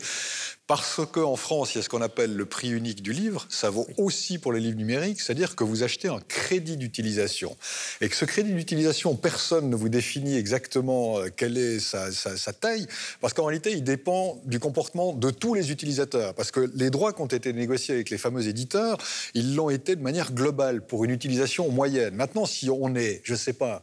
Parce 0.68 1.02
qu'en 1.12 1.36
France, 1.36 1.74
il 1.74 1.80
y 1.80 1.82
a 1.82 1.84
ce 1.84 1.90
qu'on 1.90 2.02
appelle 2.02 2.34
le 2.34 2.46
prix 2.46 2.70
unique 2.70 3.02
du 3.02 3.12
livre, 3.12 3.46
ça 3.50 3.70
vaut 3.70 3.88
aussi 3.98 4.38
pour 4.38 4.54
les 4.54 4.62
livres 4.62 4.78
numériques, 4.78 5.20
c'est-à-dire 5.20 5.56
que 5.56 5.66
vous 5.66 5.84
achetez 5.84 6.08
un 6.08 6.22
crédit 6.30 6.78
d'utilisation. 6.78 7.58
Et 8.00 8.08
que 8.08 8.16
ce 8.16 8.24
crédit 8.24 8.54
d'utilisation, 8.54 9.16
personne 9.16 9.70
ne 9.70 9.76
vous 9.76 9.90
définit 9.90 10.38
exactement 10.38 11.20
euh, 11.20 11.28
quelle 11.36 11.58
est 11.58 11.80
sa, 11.80 12.12
sa- 12.12 12.38
sa 12.38 12.54
taille, 12.54 12.88
parce 13.20 13.34
qu'en 13.34 13.46
réalité, 13.46 13.72
il 13.74 13.84
dépend 13.84 14.42
du 14.46 14.60
comportement 14.60 15.12
de 15.12 15.30
tous 15.30 15.56
les 15.56 15.72
utilisateurs. 15.72 16.34
Parce 16.36 16.52
que 16.52 16.72
les 16.76 16.90
droits 16.90 17.12
qui 17.12 17.22
ont 17.22 17.26
été 17.26 17.52
négociés 17.52 17.96
avec 17.96 18.10
les 18.10 18.18
fameux 18.18 18.48
éditeurs, 18.48 18.98
ils 19.34 19.56
l'ont 19.56 19.70
été 19.72 19.98
de 19.98 20.02
manière 20.02 20.32
globale, 20.32 20.86
pour 20.86 21.04
une 21.04 21.12
utilisation 21.12 21.70
moyenne. 21.70 22.16
Maintenant, 22.16 22.46
si 22.46 22.70
on 22.70 22.96
est, 22.96 23.22
je 23.26 23.34
ne 23.34 23.38
sais 23.38 23.54
pas, 23.54 23.82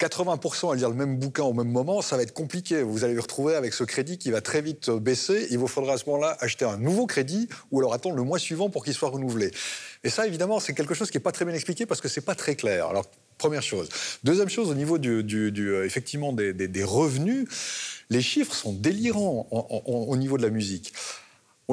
80% 0.00 0.72
à 0.72 0.76
lire 0.76 0.88
le 0.88 0.94
même 0.94 1.18
bouquin 1.18 1.42
au 1.42 1.52
même 1.52 1.70
moment, 1.70 2.00
ça 2.00 2.16
va 2.16 2.22
être 2.22 2.32
compliqué. 2.32 2.82
Vous 2.82 3.04
allez 3.04 3.14
vous 3.14 3.20
retrouver 3.20 3.54
avec 3.54 3.74
ce 3.74 3.84
crédit 3.84 4.16
qui 4.16 4.30
va 4.30 4.40
très 4.40 4.62
vite 4.62 4.90
baisser. 4.90 5.46
Il 5.50 5.58
vous 5.58 5.66
faudra 5.66 5.94
à 5.94 5.98
ce 5.98 6.06
moment-là 6.06 6.38
acheter 6.40 6.64
un 6.64 6.78
nouveau 6.78 7.06
crédit 7.06 7.48
ou 7.70 7.80
alors 7.80 7.92
attendre 7.92 8.16
le 8.16 8.22
mois 8.22 8.38
suivant 8.38 8.70
pour 8.70 8.82
qu'il 8.82 8.94
soit 8.94 9.10
renouvelé. 9.10 9.50
Et 10.02 10.08
ça, 10.08 10.26
évidemment, 10.26 10.58
c'est 10.58 10.72
quelque 10.72 10.94
chose 10.94 11.10
qui 11.10 11.18
n'est 11.18 11.22
pas 11.22 11.32
très 11.32 11.44
bien 11.44 11.54
expliqué 11.54 11.84
parce 11.84 12.00
que 12.00 12.08
c'est 12.08 12.22
pas 12.22 12.34
très 12.34 12.56
clair. 12.56 12.86
Alors, 12.86 13.04
première 13.36 13.62
chose. 13.62 13.90
Deuxième 14.24 14.48
chose, 14.48 14.70
au 14.70 14.74
niveau 14.74 14.96
du, 14.96 15.22
euh, 15.26 15.84
effectivement 15.84 16.32
des, 16.32 16.84
revenus, 16.84 17.46
les 18.08 18.22
chiffres 18.22 18.54
sont 18.54 18.72
délirants 18.72 19.48
au 19.50 20.16
niveau 20.16 20.38
de 20.38 20.42
la 20.42 20.50
musique. 20.50 20.94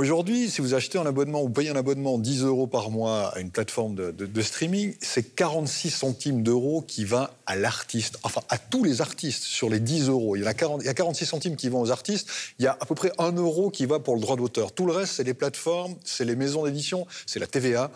Aujourd'hui, 0.02 0.52
si 0.52 0.62
vous 0.62 0.76
achetez 0.76 1.00
un 1.00 1.08
abonnement 1.08 1.42
ou 1.42 1.50
payez 1.50 1.72
un 1.72 1.76
abonnement 1.76 2.20
10 2.20 2.44
euros 2.44 2.68
par 2.68 2.92
mois 2.92 3.30
à 3.30 3.40
une 3.40 3.50
plateforme 3.50 3.96
de, 3.96 4.12
de- 4.12 4.28
de 4.28 4.42
streaming, 4.44 4.94
c'est 5.02 5.24
46 5.36 5.90
centimes 5.90 6.44
d'euros 6.44 6.84
qui 6.88 7.04
va 7.04 7.34
à 7.48 7.56
l'artiste, 7.56 8.20
enfin 8.22 8.42
à 8.50 8.60
tous 8.60 8.84
les 8.84 9.02
artistes 9.02 9.42
sur 9.42 9.72
les 9.72 9.80
10 9.80 10.10
euros. 10.10 10.36
Il 10.36 10.44
y, 10.44 10.46
en 10.46 10.48
a 10.50 10.54
40 10.54 10.82
il 10.84 10.86
y 10.86 10.90
a 10.90 10.94
46 10.94 11.26
centimes 11.26 11.56
qui 11.56 11.70
vont 11.70 11.82
aux 11.82 11.90
artistes, 11.90 12.30
il 12.60 12.66
y 12.66 12.68
a 12.68 12.78
à 12.80 12.86
peu 12.86 12.94
près 12.94 13.12
1 13.18 13.32
euro 13.38 13.72
qui 13.72 13.88
va 13.88 13.98
pour 13.98 14.14
le 14.14 14.22
droit 14.22 14.36
d'auteur. 14.36 14.72
Tout 14.72 14.86
le 14.86 14.92
reste, 14.94 15.14
c'est 15.14 15.24
les 15.24 15.34
plateformes, 15.34 15.96
c'est 16.04 16.26
les 16.26 16.36
maisons 16.36 16.64
d'édition, 16.66 17.08
c'est 17.26 17.40
la 17.40 17.48
TVA. 17.48 17.90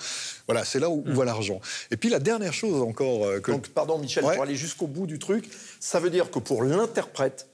Voilà, 0.48 0.66
c'est 0.66 0.80
là 0.80 0.90
où, 0.90 1.04
où 1.08 1.14
va 1.14 1.24
l'argent. 1.24 1.62
Et 1.92 1.98
puis 1.98 2.10
la 2.10 2.18
dernière 2.18 2.54
chose 2.54 2.82
encore 2.82 3.26
euh, 3.28 3.40
que... 3.42 3.52
Donc, 3.52 3.68
pardon, 3.68 4.00
Michel, 4.00 4.26
Ouais. 4.26 4.34
pour 4.34 4.42
aller 4.44 4.56
jusqu'au 4.56 4.88
bout 4.88 5.06
du 5.06 5.20
truc, 5.20 5.48
ça 5.80 6.00
veut 6.00 6.10
dire 6.10 6.32
que 6.32 6.40
pour 6.40 6.64
l'interprète, 6.64 7.46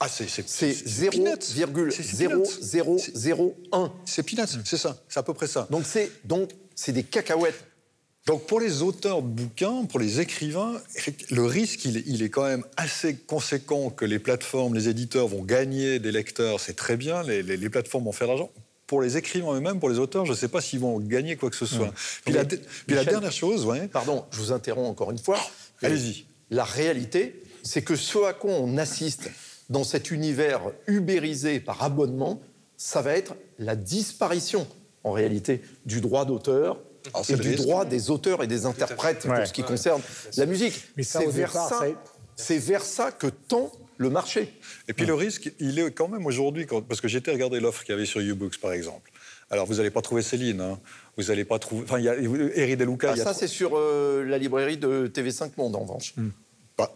ah, 0.00 0.08
c'est 0.08 0.28
c'est- 0.28 0.48
c'est 0.48 0.72
c'est 0.74 1.10
peanuts. 1.10 1.30
C'est- 1.40 2.02
c'est 2.02 2.28
peanuts. 2.28 2.44
0,0001. 2.60 3.92
C'est 4.04 4.22
peanuts, 4.22 4.48
c'est 4.64 4.76
ça, 4.76 4.96
c'est 5.08 5.18
à 5.20 5.22
peu 5.22 5.34
près 5.34 5.46
ça. 5.46 5.66
Donc, 5.70 5.84
c'est 5.86 6.10
donc 6.24 6.50
c'est 6.74 6.92
des 6.92 7.04
cacahuètes. 7.04 7.64
Donc 8.26 8.46
pour 8.46 8.58
les 8.58 8.80
auteurs 8.80 9.20
de 9.20 9.28
bouquins, 9.28 9.84
pour 9.84 10.00
les 10.00 10.18
écrivains, 10.20 10.80
le 11.30 11.44
risque, 11.44 11.84
il 11.84 11.98
est, 11.98 12.04
il 12.06 12.22
est 12.22 12.30
quand 12.30 12.44
même 12.44 12.64
assez 12.78 13.16
conséquent 13.16 13.90
que 13.90 14.06
les 14.06 14.18
plateformes, 14.18 14.74
les 14.74 14.88
éditeurs 14.88 15.28
vont 15.28 15.42
gagner 15.42 15.98
des 15.98 16.10
lecteurs, 16.10 16.58
c'est 16.58 16.72
très 16.74 16.96
bien, 16.96 17.22
les, 17.22 17.42
les- 17.42 17.58
les 17.58 17.68
plateformes 17.68 18.04
vont 18.04 18.12
faire 18.12 18.28
de 18.28 18.32
l'argent. 18.32 18.50
Pour 18.86 19.02
les 19.02 19.16
écrivains 19.18 19.54
eux-mêmes, 19.54 19.78
pour 19.78 19.90
les 19.90 19.98
auteurs, 19.98 20.24
je 20.24 20.32
ne 20.32 20.36
sais 20.36 20.48
pas 20.48 20.60
s'ils 20.62 20.80
vont 20.80 20.98
gagner 21.00 21.36
quoi 21.36 21.50
que 21.50 21.56
ce 21.56 21.66
soit. 21.66 21.92
Puis, 22.24 22.32
la, 22.34 22.44
puis 22.46 22.60
la 22.88 23.04
dernière 23.04 23.32
chose, 23.32 23.64
ouais, 23.66 23.88
Pardon, 23.88 24.24
je 24.30 24.38
vous 24.38 24.52
interromps 24.52 24.88
encore 24.90 25.10
une 25.10 25.18
fois. 25.18 25.38
allez-y. 25.82 26.24
La 26.50 26.64
réalité, 26.64 27.42
c'est 27.62 27.82
que 27.82 27.96
ce 27.96 28.24
à 28.24 28.32
quoi 28.34 28.52
on 28.52 28.76
assiste 28.78 29.30
dans 29.70 29.84
cet 29.84 30.10
univers 30.10 30.60
ubérisé 30.86 31.60
par 31.60 31.82
abonnement, 31.82 32.40
ça 32.76 33.02
va 33.02 33.14
être 33.16 33.34
la 33.58 33.76
disparition, 33.76 34.66
en 35.04 35.12
réalité, 35.12 35.62
du 35.86 36.00
droit 36.00 36.24
d'auteur 36.24 36.78
c'est 37.22 37.34
et 37.34 37.36
du 37.36 37.48
risque. 37.50 37.62
droit 37.62 37.84
des 37.84 38.10
auteurs 38.10 38.42
et 38.42 38.46
des 38.46 38.64
interprètes 38.66 39.24
Ouais. 39.26 39.36
pour 39.36 39.46
ce 39.46 39.52
qui 39.52 39.62
concerne 39.62 40.00
la 40.36 40.46
musique. 40.46 40.82
Mais 40.96 41.02
C'est 41.02 41.26
vers 41.26 41.52
ça, 41.52 41.78
c'est- 41.80 41.94
c'est 42.36 42.58
vers 42.58 42.82
ça 42.82 43.12
que 43.12 43.26
tend 43.26 43.70
le 43.98 44.10
marché. 44.10 44.52
Et 44.88 44.92
puis 44.92 45.06
le 45.06 45.14
risque, 45.14 45.52
il 45.60 45.78
est 45.78 45.90
quand 45.92 46.08
même 46.08 46.26
aujourd'hui, 46.26 46.66
quand- 46.66 46.82
parce 46.82 47.00
que 47.00 47.08
j'étais 47.08 47.30
regarder 47.30 47.60
l'offre 47.60 47.84
qu'il 47.84 47.92
y 47.92 47.96
avait 47.96 48.06
sur 48.06 48.20
YouBooks, 48.22 48.58
par 48.58 48.72
exemple. 48.72 49.10
Alors 49.50 49.66
vous 49.66 49.74
n'allez 49.74 49.90
pas 49.90 50.00
trouver 50.02 50.22
Céline, 50.22 50.60
hein. 50.62 50.80
vous 51.18 51.24
n'allez 51.24 51.44
pas 51.44 51.58
trouver... 51.58 51.84
Enfin, 51.84 51.98
il 51.98 52.04
y 52.06 52.08
a 52.08 52.14
Eri 52.16 52.76
De 52.76 52.84
Luca, 52.84 53.10
Ah, 53.10 53.12
a 53.12 53.16
ça, 53.16 53.34
c'est 53.34 53.46
sur 53.46 53.72
euh, 53.76 54.24
la 54.24 54.38
librairie 54.38 54.78
de 54.78 55.06
TV5 55.06 55.56
Monde, 55.58 55.76
en 55.76 55.80
revanche. 55.80 56.14
Bah, 56.16 56.22
bon, 56.76 56.86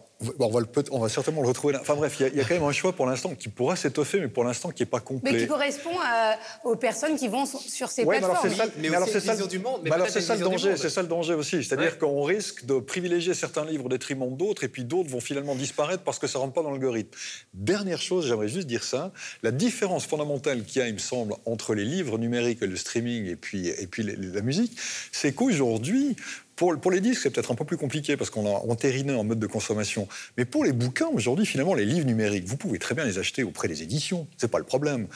on, 0.47 0.49
va 0.49 0.59
le 0.59 0.65
peut- 0.65 0.83
on 0.91 0.99
va 0.99 1.07
certainement 1.07 1.41
le 1.41 1.47
retrouver 1.47 1.71
là. 1.73 1.79
Enfin 1.81 1.95
bref, 1.95 2.17
il 2.19 2.23
y 2.23 2.25
a- 2.25 2.29
il 2.29 2.35
y, 2.37 2.41
a 2.41 2.43
quand 2.43 2.53
même 2.55 2.63
un 2.63 2.73
choix 2.73 2.91
pour 2.91 3.05
l'instant 3.05 3.33
qui 3.35 3.47
pourra 3.47 3.77
s'étoffer, 3.77 4.19
mais 4.19 4.27
pour 4.27 4.43
l'instant 4.43 4.69
qui 4.69 4.81
n'est 4.83 4.89
pas 4.89 4.99
complet. 4.99 5.31
Mais 5.31 5.39
qui 5.39 5.47
correspond 5.47 5.97
à- 6.03 6.35
aux 6.65 6.75
personnes 6.75 7.15
qui 7.15 7.29
vont 7.29 7.45
sur- 7.45 7.89
ces 7.89 8.03
Ouais, 8.03 8.19
plateformes. 8.19 8.49
mais 8.77 8.89
alors 8.93 9.07
c'est 9.07 9.21
ça, 9.21 9.31
vision 9.31 9.47
du 9.47 9.59
monde, 9.59 9.79
mais 9.83 9.89
mais 9.89 9.95
alors 9.95 10.07
peut-être 10.07 10.13
c'est 10.15 10.19
une 10.19 10.25
ça 10.25 10.35
le 10.35 10.41
danger, 10.41 10.75
c'est 10.75 10.89
ça 10.89 11.01
le 11.01 11.07
danger 11.07 11.33
aussi. 11.35 11.63
C'est-à-dire 11.63 11.93
Ouais. 11.93 11.97
qu'on 11.99 12.23
risque 12.23 12.65
de 12.65 12.79
privilégier 12.79 13.33
certains 13.33 13.63
livres 13.63 13.85
au 13.85 13.89
détriment 13.89 14.35
d'autres, 14.35 14.65
et 14.65 14.67
puis 14.67 14.83
d'autres 14.83 15.09
vont 15.09 15.21
finalement 15.21 15.55
disparaître 15.55 16.03
parce 16.03 16.19
que 16.19 16.27
ça 16.27 16.39
rentre 16.39 16.53
pas 16.53 16.63
dans 16.63 16.71
l'algorithme. 16.71 17.17
Dernière 17.53 18.01
chose, 18.01 18.27
j'aimerais 18.27 18.49
juste 18.49 18.67
dire 18.67 18.83
ça, 18.83 19.13
la 19.41 19.51
différence 19.51 20.05
fondamentale 20.05 20.65
qu'il 20.65 20.81
y 20.81 20.83
a, 20.83 20.89
il 20.89 20.95
me 20.95 20.99
semble, 20.99 21.33
entre 21.45 21.73
les 21.75 21.85
livres 21.85 22.17
numériques 22.17 22.61
et 22.61 22.67
le 22.67 22.75
streaming 22.75 23.25
et 23.27 23.37
puis, 23.37 23.69
et 23.69 23.87
puis 23.87 24.03
la 24.03 24.41
musique, 24.41 24.77
c'est 25.13 25.31
qu'aujourd'hui, 25.33 26.17
pour, 26.59 26.77
pour 26.77 26.91
les 26.91 26.99
disques, 26.99 27.21
c'est 27.23 27.29
peut-être 27.29 27.53
un 27.53 27.55
peu 27.55 27.63
plus 27.63 27.77
compliqué 27.77 28.17
parce 28.17 28.29
qu'on 28.29 28.45
a 28.45 28.49
entériné 28.49 29.13
en 29.13 29.23
mode 29.23 29.39
de 29.39 29.47
consommation. 29.47 30.09
Mais 30.37 30.43
pour 30.43 30.65
les 30.65 30.73
bouquins, 30.73 31.07
aujourd'hui, 31.07 31.45
finalement, 31.45 31.73
les 31.73 31.85
livres 31.85 32.05
numériques, 32.05 32.43
vous 32.43 32.57
pouvez 32.57 32.79
très 32.79 32.93
bien 32.93 33.05
les 33.05 33.17
acheter 33.17 33.43
auprès 33.43 33.69
des 33.69 33.81
éditions. 33.81 34.27
C'est 34.35 34.51
pas 34.51 34.57
le 34.57 34.65
problème. 34.65 35.07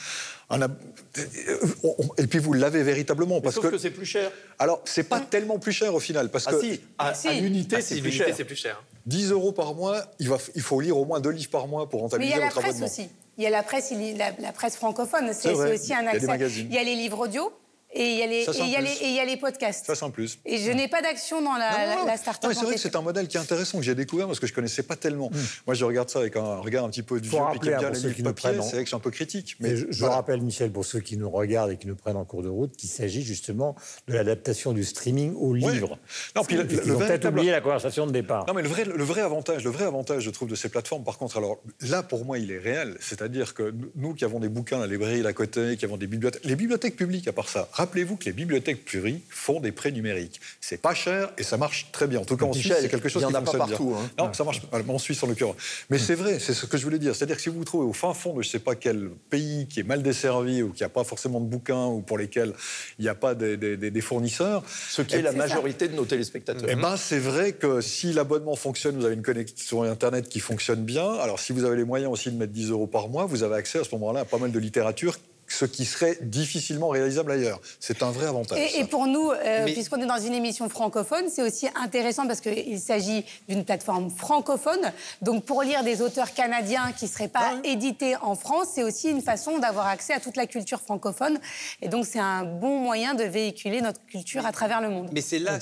Et 2.17 2.27
puis 2.27 2.39
vous 2.39 2.53
l'avez 2.53 2.81
véritablement 2.83 3.41
parce 3.41 3.55
sauf 3.55 3.69
que, 3.69 3.77
c'est 3.77 3.89
plus 3.89 4.05
cher. 4.05 4.31
Alors 4.57 4.81
c'est 4.85 5.03
pas 5.03 5.19
tellement 5.19 5.59
plus 5.59 5.73
cher 5.73 5.93
au 5.93 5.99
final 5.99 6.29
parce 6.29 6.47
ah 6.47 6.53
que 6.53 6.61
si, 6.61 6.79
à, 6.97 7.33
l'unité 7.33 7.75
Ah, 7.77 7.81
c'est 7.81 7.99
plus 7.99 8.11
cher. 8.11 8.27
c'est 8.33 8.45
plus 8.45 8.55
cher. 8.55 8.81
10 9.07 9.31
euros 9.31 9.51
par 9.51 9.75
mois, 9.75 10.01
il, 10.19 10.29
va, 10.29 10.37
il 10.55 10.61
faut 10.61 10.79
lire 10.79 10.95
au 10.95 11.03
moins 11.03 11.19
deux 11.19 11.31
livres 11.31 11.49
par 11.49 11.67
mois 11.67 11.89
pour 11.89 11.99
Mais 11.99 12.07
il 12.07 12.11
rentabiliser 12.11 12.35
y 12.35 12.37
a 12.37 12.39
la 12.39 12.45
votre 12.45 12.61
presse 12.61 12.75
abonnement. 12.77 12.85
aussi. 12.85 13.09
Il 13.37 13.43
y 13.43 13.47
a 13.47 13.49
la 13.49 13.63
presse, 13.63 13.91
il 13.91 14.01
y 14.01 14.13
a 14.13 14.17
la, 14.17 14.31
la 14.39 14.53
presse 14.53 14.77
francophone, 14.77 15.31
c'est 15.33 15.51
aussi 15.51 15.93
un 15.93 16.01
Il 16.01 16.05
y 16.05 16.07
a 16.07 16.19
des 16.19 16.29
accès. 16.29 16.59
Il 16.61 16.73
y 16.73 16.77
a 16.77 16.83
les 16.83 16.95
livres 16.95 17.19
audio 17.19 17.51
et 17.93 18.11
il 18.13 18.17
y 18.19 18.21
a 18.23 18.27
les, 18.27 18.45
Ça, 18.45 18.53
c'est 18.53 18.59
et 18.59 18.61
un 18.63 18.65
il 18.65 18.71
y 18.71 18.75
a 18.75 18.79
plus. 18.79 18.85
les, 18.87 18.93
et 19.05 19.07
il 19.09 19.15
y 19.15 19.19
a 19.19 19.25
les 19.25 19.37
podcasts. 19.37 19.85
Ça 19.85 19.95
c'est 19.95 20.05
un 20.05 20.09
plus. 20.09 20.39
Et 20.45 20.57
je 20.57 20.71
n'ai 20.71 20.87
pas 20.87 21.01
d'action 21.01 21.41
dans 21.41 21.53
la, 21.53 21.71
Non, 21.71 21.77
non, 21.77 21.99
non. 22.01 22.05
la, 22.05 22.11
la 22.13 22.17
start-up. 22.17 22.51
C'est 22.53 22.65
vrai 22.65 22.75
que 22.75 22.79
c'est 22.79 22.95
un 22.95 23.01
modèle 23.01 23.27
qui 23.27 23.37
est 23.37 23.39
intéressant 23.39 23.77
que 23.79 23.83
j'ai 23.83 23.95
découvert 23.95 24.27
parce 24.27 24.39
que 24.39 24.47
je 24.47 24.53
connaissais 24.53 24.83
pas 24.83 24.95
tellement. 24.95 25.29
Moi, 25.67 25.75
je 25.75 25.85
regarde 25.85 26.09
ça 26.09 26.19
avec 26.19 26.35
un 26.35 26.57
regard 26.57 26.85
un 26.85 26.89
petit 26.89 27.03
peu 27.03 27.15
Faut 27.17 27.21
vieux 27.21 27.39
puis 27.51 27.59
qui 27.59 27.69
hein, 27.73 27.77
bien 27.77 27.87
pour 27.87 27.89
les 27.89 27.95
ceux 27.95 28.07
livres 28.07 28.15
qui 28.17 28.23
nous 28.23 28.33
papier. 28.33 28.49
C'est 28.61 28.69
vrai 28.71 28.77
que 28.77 28.83
je 28.83 28.87
suis 28.87 28.95
un 28.95 28.99
peu 28.99 29.11
critique, 29.11 29.55
mais 29.59 29.75
je, 29.75 29.85
je 29.89 29.99
voilà. 29.99 30.15
rappelle, 30.15 30.41
Michel, 30.41 30.71
pour 30.71 30.85
ceux 30.85 30.99
qui 30.99 31.17
nous 31.17 31.29
regardent 31.29 31.71
et 31.71 31.77
qui 31.77 31.87
nous 31.87 31.95
prennent 31.95 32.17
en 32.17 32.25
cours 32.25 32.43
de 32.43 32.49
route, 32.49 32.75
qu'il 32.75 32.89
s'agit 32.89 33.23
justement 33.23 33.75
de 34.07 34.13
l'adaptation 34.13 34.73
du 34.73 34.83
streaming 34.83 35.33
au 35.35 35.53
Ouais. 35.53 35.71
livre. 35.71 35.97
Non, 36.35 36.43
puis 36.43 36.55
le- 36.57 36.67
Ils 36.71 36.87
le 36.87 36.95
ont 36.95 36.99
peut-être 36.99 37.27
oublié 37.27 37.51
la 37.51 37.61
conversation 37.61 38.07
de 38.07 38.11
départ. 38.11 38.45
Non, 38.47 38.53
mais 38.53 38.63
le 38.63 38.67
vrai, 38.69 38.85
le 38.85 39.03
vrai 39.03 39.21
avantage, 39.21 39.63
le 39.63 39.69
vrai 39.69 39.85
avantage, 39.85 40.23
je 40.23 40.29
trouve, 40.31 40.49
de 40.49 40.55
ces 40.55 40.69
plateformes, 40.69 41.03
par 41.03 41.17
contre, 41.17 41.37
alors 41.37 41.59
là, 41.81 42.01
pour 42.03 42.25
moi, 42.25 42.39
il 42.39 42.51
est 42.51 42.57
réel. 42.57 42.97
C'est-à-dire 42.99 43.53
que 43.53 43.73
nous 43.95 44.13
qui 44.15 44.25
avons 44.25 44.39
des 44.39 44.49
bouquins 44.49 44.77
à 44.77 44.81
la 44.81 44.87
librairie 44.87 45.25
à 45.25 45.33
côté, 45.33 45.77
qui 45.77 45.85
avons 45.85 45.97
des 45.97 46.07
bibliothèques, 46.07 46.43
les 46.43 46.55
bibliothèques 46.55 46.95
publiques, 46.95 47.27
à 47.27 47.33
part 47.33 47.49
ça, 47.49 47.69
rappelez-vous 47.83 48.15
que 48.15 48.25
les 48.25 48.33
bibliothèques 48.33 48.85
publiques 48.85 49.23
font 49.29 49.59
des 49.59 49.71
prêts 49.71 49.91
numériques. 49.91 50.39
C'est 50.61 50.81
pas 50.81 50.93
cher 50.93 51.31
et 51.37 51.43
ça 51.43 51.57
marche 51.57 51.87
très 51.91 52.07
bien. 52.07 52.19
En 52.21 52.25
tout 52.25 52.37
cas, 52.37 52.45
en 52.45 52.53
Suisse, 52.53 52.73
c'est 52.79 52.89
quelque 52.89 53.09
chose 53.09 53.21
il 53.21 53.25
y 53.25 53.27
en 53.27 53.31
qui 53.31 53.35
a 53.35 53.41
pas 53.41 53.57
partout, 53.57 53.89
bien. 53.89 53.97
hein. 53.97 54.25
Non, 54.27 54.33
ça 54.33 54.43
marche 54.43 54.61
en 54.71 54.97
Suisse 54.99 55.21
en 55.23 55.27
l'occurrence. 55.27 55.55
Mais 55.89 55.97
c'est 55.99 56.15
vrai, 56.15 56.39
c'est 56.39 56.53
ce 56.53 56.65
que 56.65 56.77
je 56.77 56.83
voulais 56.83 56.99
dire. 56.99 57.15
C'est-à-dire 57.15 57.35
que 57.35 57.41
si 57.41 57.49
vous 57.49 57.57
vous 57.57 57.65
trouvez 57.65 57.85
au 57.85 57.93
fin 57.93 58.13
fond 58.13 58.33
de 58.33 58.41
je 58.41 58.49
sais 58.49 58.59
pas 58.59 58.75
quel 58.75 59.09
pays 59.29 59.67
qui 59.67 59.79
est 59.81 59.83
mal 59.83 60.01
desservi 60.03 60.61
ou 60.63 60.69
qui 60.71 60.83
n'a 60.83 60.89
pas 60.89 61.03
forcément 61.03 61.39
de 61.39 61.45
bouquins 61.45 61.85
ou 61.87 62.01
pour 62.01 62.17
lesquels 62.17 62.53
il 62.99 63.03
n'y 63.03 63.09
a 63.09 63.15
pas 63.15 63.35
des, 63.35 63.57
des- 63.57 63.77
des- 63.77 63.91
des 63.91 64.01
fournisseurs, 64.01 64.63
Ce 64.89 65.01
qui 65.01 65.15
est 65.15 65.21
la 65.21 65.31
majorité 65.33 65.87
de 65.87 65.95
nos 65.95 66.05
téléspectateurs. 66.05 66.69
eh 66.69 66.75
ben, 66.75 66.95
c'est 66.97 67.19
vrai 67.19 67.51
que 67.53 67.81
si 67.81 68.13
l'abonnement 68.13 68.55
fonctionne, 68.55 68.95
vous 68.97 69.05
avez 69.05 69.15
une 69.15 69.21
connexion 69.23 69.83
Internet 69.83 70.29
qui 70.29 70.39
fonctionne 70.39 70.83
bien. 70.83 71.13
Alors, 71.15 71.39
si 71.39 71.51
vous 71.53 71.63
avez 71.65 71.75
les 71.77 71.83
moyens 71.83 72.11
aussi 72.11 72.31
de 72.31 72.37
mettre 72.37 72.53
10 72.53 72.69
euros 72.71 72.87
par 72.87 73.09
mois, 73.09 73.25
vous 73.25 73.43
avez 73.43 73.55
accès 73.55 73.79
à 73.79 73.83
ce 73.83 73.89
moment-là 73.95 74.21
à 74.21 74.25
pas 74.25 74.37
mal 74.37 74.51
de 74.51 74.59
littérature, 74.59 75.17
ce 75.57 75.65
qui 75.65 75.85
serait 75.85 76.17
difficilement 76.21 76.89
réalisable 76.89 77.31
ailleurs. 77.31 77.59
C'est 77.79 78.01
un 78.03 78.11
vrai 78.11 78.27
avantage. 78.27 78.59
Et, 78.75 78.85
pour 78.85 79.07
nous, 79.07 79.31
euh, 79.31 79.65
Mais- 79.65 79.73
puisqu'on 79.73 80.01
est 80.01 80.05
dans 80.05 80.17
une 80.19 80.33
émission 80.33 80.67
francophone, 80.69 81.25
c'est 81.33 81.41
aussi 81.43 81.67
intéressant 81.75 82.27
parce 82.27 82.41
qu'il 82.41 82.79
s'agit 82.79 83.25
d'une 83.47 83.63
plateforme 83.63 84.09
francophone. 84.09 84.91
Donc 85.21 85.45
pour 85.45 85.61
lire 85.63 85.83
des 85.83 86.01
auteurs 86.01 86.33
canadiens 86.33 86.91
qui 86.97 87.05
ne 87.05 87.09
seraient 87.09 87.27
pas 87.27 87.53
édités 87.63 88.15
en 88.21 88.35
France, 88.35 88.67
c'est 88.75 88.83
aussi 88.83 89.09
une 89.09 89.21
façon 89.21 89.59
d'avoir 89.59 89.87
accès 89.87 90.13
à 90.13 90.19
toute 90.19 90.37
la 90.37 90.47
culture 90.47 90.81
francophone. 90.81 91.39
Et 91.81 91.87
donc 91.89 92.05
c'est 92.05 92.19
un 92.19 92.43
bon 92.43 92.79
moyen 92.79 93.13
de 93.13 93.23
véhiculer 93.23 93.81
notre 93.81 94.03
culture 94.05 94.45
à 94.45 94.51
travers 94.51 94.81
le 94.81 94.89
monde. 94.89 95.09
Mais 95.13 95.21
c'est 95.21 95.39
là, 95.39 95.53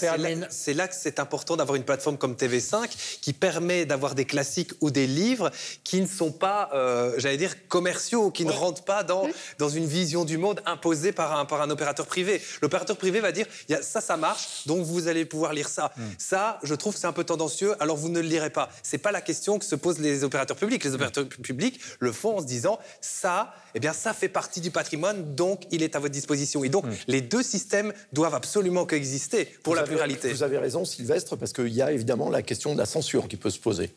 là- 0.76 0.88
que 0.88 0.96
c'est 0.96 1.20
important 1.20 1.56
d'avoir 1.58 1.76
une 1.76 1.84
plateforme 1.84 2.18
comme 2.18 2.36
TV5 2.36 2.90
qui 3.22 3.34
permet 3.34 3.86
d'avoir 3.86 4.16
des 4.16 4.26
classiques 4.26 4.72
ou 4.82 4.90
des 4.90 5.08
livres 5.08 5.52
qui 5.84 6.02
ne 6.02 6.08
sont 6.08 6.32
pas, 6.32 6.70
euh, 6.74 7.14
j'allais 7.18 7.38
dire, 7.38 7.68
commerciaux, 7.68 8.32
qui 8.32 8.46
ne 8.46 8.52
rentrent 8.52 8.84
pas 8.84 9.04
dans, 9.04 9.28
dans 9.60 9.70
une 9.70 9.81
vision 9.86 10.26
du 10.26 10.38
monde 10.38 10.62
imposée 10.66 11.12
par 11.12 11.38
un, 11.38 11.46
par 11.46 11.62
un 11.62 11.70
opérateur 11.70 12.06
privé. 12.06 12.42
L'opérateur 12.62 12.98
privé 12.98 13.20
va 13.20 13.32
dire, 13.32 13.46
il 13.70 13.74
y 13.74 13.76
a, 13.76 13.82
ça, 13.82 14.02
ça 14.02 14.18
marche, 14.18 14.66
donc 14.68 14.86
vous 14.86 15.08
allez 15.08 15.26
pouvoir 15.26 15.54
lire 15.54 15.70
ça. 15.70 15.94
Ça, 16.18 16.60
je 16.64 16.76
trouve 16.76 16.94
que 16.94 17.00
c'est 17.00 17.08
un 17.08 17.14
peu 17.14 17.24
tendancieux, 17.24 17.76
alors 17.82 17.98
vous 17.98 18.10
ne 18.10 18.20
le 18.20 18.28
lirez 18.28 18.50
pas. 18.50 18.70
C'est 18.84 18.98
pas 18.98 19.12
la 19.12 19.22
question 19.22 19.60
que 19.60 19.66
se 19.66 19.76
posent 19.76 20.00
les 20.00 20.24
opérateurs 20.24 20.58
publics. 20.58 20.84
Les 20.84 20.94
opérateurs 20.94 21.28
pu- 21.28 21.42
publics 21.42 21.80
le 22.00 22.12
font 22.12 22.38
en 22.38 22.42
se 22.42 22.46
disant, 22.46 22.80
ça, 23.02 23.54
eh 23.76 23.80
bien, 23.80 23.94
ça 23.94 24.14
fait 24.14 24.30
partie 24.30 24.62
du 24.62 24.72
patrimoine, 24.72 25.36
donc 25.36 25.64
il 25.72 25.84
est 25.84 25.96
à 25.96 26.00
votre 26.00 26.14
disposition. 26.14 26.64
Et 26.64 26.70
donc, 26.70 26.86
les 27.08 27.22
deux 27.22 27.44
systèmes 27.44 27.94
doivent 28.14 28.36
absolument 28.36 28.86
coexister 28.86 29.46
pour 29.64 29.74
Vous 29.74 29.76
la 29.76 29.82
avez- 29.82 29.92
pluralité. 29.92 30.32
Vous 30.32 30.44
avez 30.44 30.58
raison, 30.58 30.86
Sylvestre, 30.86 31.36
parce 31.38 31.54
qu'il 31.54 31.70
y 31.70 31.82
a 31.82 31.92
évidemment 31.92 32.30
la 32.30 32.42
question 32.42 32.74
de 32.74 32.80
la 32.80 32.86
censure 32.86 33.28
qui 33.28 33.38
peut 33.38 33.50
se 33.50 33.60
poser. 33.60 33.92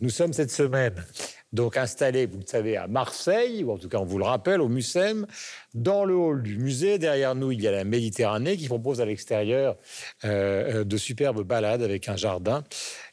Nous 0.00 0.10
sommes 0.10 0.32
cette 0.32 0.50
semaine 0.50 0.94
donc 1.52 1.76
installés, 1.76 2.26
vous 2.26 2.38
le 2.38 2.46
savez, 2.46 2.76
à 2.76 2.86
Marseille, 2.86 3.64
ou 3.64 3.72
en 3.72 3.78
tout 3.78 3.88
cas 3.88 3.98
on 3.98 4.04
vous 4.04 4.18
le 4.18 4.24
rappelle, 4.24 4.60
au 4.60 4.68
Mucem. 4.68 5.26
Dans 5.74 6.04
le 6.04 6.14
hall 6.14 6.42
du 6.42 6.58
musée, 6.58 6.98
derrière 6.98 7.34
nous, 7.34 7.50
il 7.50 7.60
y 7.60 7.66
a 7.66 7.72
la 7.72 7.84
Méditerranée 7.84 8.56
qui 8.56 8.68
propose 8.68 9.00
à 9.00 9.04
l'extérieur 9.04 9.76
euh, 10.24 10.80
euh, 10.80 10.84
de 10.84 10.96
superbes 10.96 11.42
balades 11.42 11.82
avec 11.82 12.08
un 12.08 12.16
jardin 12.16 12.62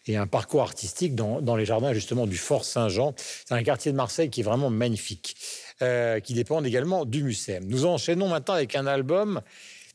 et 0.06 0.18
un 0.18 0.28
parcours 0.28 0.62
artistique 0.62 1.16
dans, 1.16 1.56
les 1.56 1.66
jardins 1.66 1.94
justement 1.94 2.28
du 2.28 2.38
Fort 2.38 2.64
Saint-Jean. 2.64 3.14
C'est 3.18 3.54
un 3.54 3.64
quartier 3.64 3.92
de 3.92 3.98
Marseille 3.98 4.30
qui 4.30 4.42
est 4.42 4.44
vraiment 4.44 4.70
magnifique, 4.70 5.36
euh, 5.82 6.20
qui 6.20 6.34
dépend 6.34 6.64
également 6.64 7.06
du 7.06 7.24
Mucem. 7.24 7.66
Nous 7.66 7.86
enchaînons 7.86 8.30
maintenant 8.30 8.54
avec 8.54 8.76
un 8.76 8.86
album 8.86 9.42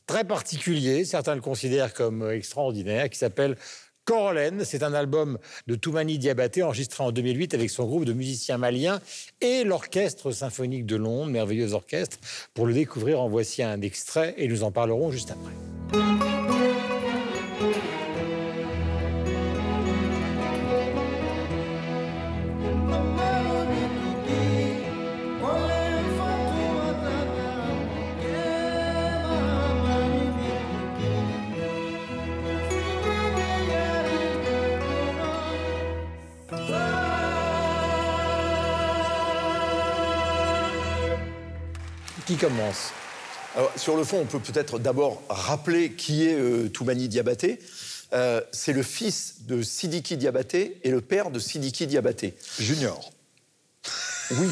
très 0.05 0.25
particulier, 0.25 1.05
certains 1.05 1.35
le 1.35 1.41
considèrent 1.41 1.93
comme 1.93 2.29
extraordinaire, 2.29 3.09
qui 3.09 3.17
s'appelle 3.17 3.55
Corolène. 4.05 4.63
C'est 4.65 4.83
un 4.83 4.93
album 4.93 5.37
de 5.67 5.75
Toumani 5.75 6.17
Diabaté 6.17 6.63
enregistré 6.63 7.03
en 7.03 7.11
2008 7.11 7.53
avec 7.53 7.69
son 7.69 7.85
groupe 7.85 8.05
de 8.05 8.13
musiciens 8.13 8.57
maliens 8.57 9.01
et 9.41 9.63
l'Orchestre 9.63 10.31
symphonique 10.31 10.85
de 10.85 10.95
Londres, 10.95 11.31
merveilleux 11.31 11.73
orchestre. 11.73 12.17
Pour 12.53 12.65
le 12.65 12.73
découvrir, 12.73 13.21
en 13.21 13.29
voici 13.29 13.63
un 13.63 13.81
extrait 13.81 14.35
et 14.37 14.47
nous 14.47 14.63
en 14.63 14.71
parlerons 14.71 15.11
juste 15.11 15.31
après. 15.31 16.42
Commence 42.43 42.91
Alors, 43.55 43.71
sur 43.77 43.95
le 43.95 44.03
fond, 44.03 44.19
on 44.19 44.25
peut 44.25 44.39
peut-être 44.39 44.77
d'abord 44.77 45.21
rappeler 45.29 45.93
qui 45.93 46.27
est 46.27 46.35
euh, 46.35 46.67
Toumani 46.67 47.07
Diabaté. 47.07 47.59
Euh, 48.11 48.41
c'est 48.51 48.73
le 48.73 48.83
fils 48.83 49.43
de 49.47 49.61
Sidiki 49.61 50.17
Diabaté 50.17 50.77
et 50.83 50.91
le 50.91 50.99
père 50.99 51.31
de 51.31 51.39
Sidiki 51.39 51.87
Diabaté. 51.87 52.33
Junior. 52.59 53.13
Oui. 54.31 54.47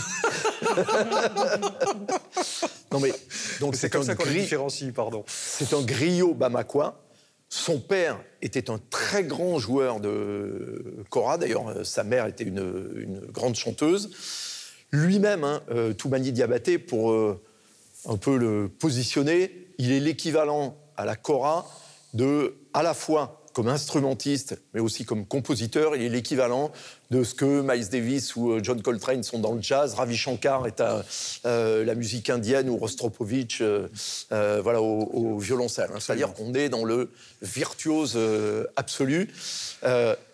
non 2.94 3.02
mais 3.02 3.12
donc 3.60 3.76
C'est 3.76 3.90
comme 3.90 4.04
un 4.04 4.06
ça 4.06 4.16
qu'on 4.16 4.24
les 4.24 4.40
différencie, 4.40 4.94
pardon. 4.94 5.26
C'est 5.28 5.74
un 5.74 5.82
griot 5.82 6.34
bamakois. 6.34 7.04
Son 7.50 7.80
père 7.80 8.22
était 8.42 8.70
un 8.70 8.80
très 8.90 9.26
grand 9.26 9.60
joueur 9.60 10.00
de 10.00 11.04
kora. 11.10 11.38
D'ailleurs, 11.38 11.68
euh, 11.68 11.84
sa 11.84 12.06
mère 12.06 12.26
était 12.28 12.46
une, 12.46 12.90
une 12.96 13.20
grande 13.20 13.56
chanteuse. 13.56 14.12
Lui-même, 14.92 15.44
hein, 15.44 15.62
euh, 15.72 15.94
Toumani 15.94 16.32
Diabaté, 16.32 16.78
pour 16.78 17.12
euh, 17.12 17.42
un 18.06 18.18
peu 18.18 18.38
le 18.38 18.70
positionner, 18.70 19.68
il 19.78 19.92
est 19.92 20.00
l'équivalent 20.00 20.78
à 20.98 21.06
la 21.06 21.16
kora 21.16 21.68
de, 22.14 22.56
à 22.74 22.84
la 22.84 22.94
fois 22.94 23.42
comme 23.54 23.68
instrumentiste, 23.68 24.62
mais 24.74 24.80
aussi 24.80 25.06
comme 25.06 25.26
compositeur, 25.26 25.96
il 25.96 26.04
est 26.04 26.10
l'équivalent 26.10 26.72
de 27.10 27.24
ce 27.24 27.34
que 27.34 27.62
Miles 27.62 27.90
Davis 27.90 28.36
ou 28.36 28.52
euh, 28.52 28.60
John 28.64 28.82
Coltrane 28.82 29.24
sont 29.24 29.40
dans 29.40 29.54
le 29.54 29.62
jazz, 29.62 29.94
Ravi 29.94 30.16
Shankar 30.16 30.68
est 30.68 30.80
à 30.80 31.04
euh, 31.46 31.84
la 31.84 31.96
musique 31.96 32.30
indienne 32.30 32.70
ou 32.70 32.78
Rostropovich 32.78 33.60
euh, 33.62 33.90
euh, 34.32 34.62
voilà, 34.64 34.82
au, 34.82 35.04
au 35.04 35.38
violoncelle. 35.40 35.90
C'est-à-dire 36.00 36.34
qu'on 36.34 36.54
est 36.54 36.70
dans 36.70 36.86
le 36.86 37.12
virtuose 37.42 38.18
absolu. 38.76 39.30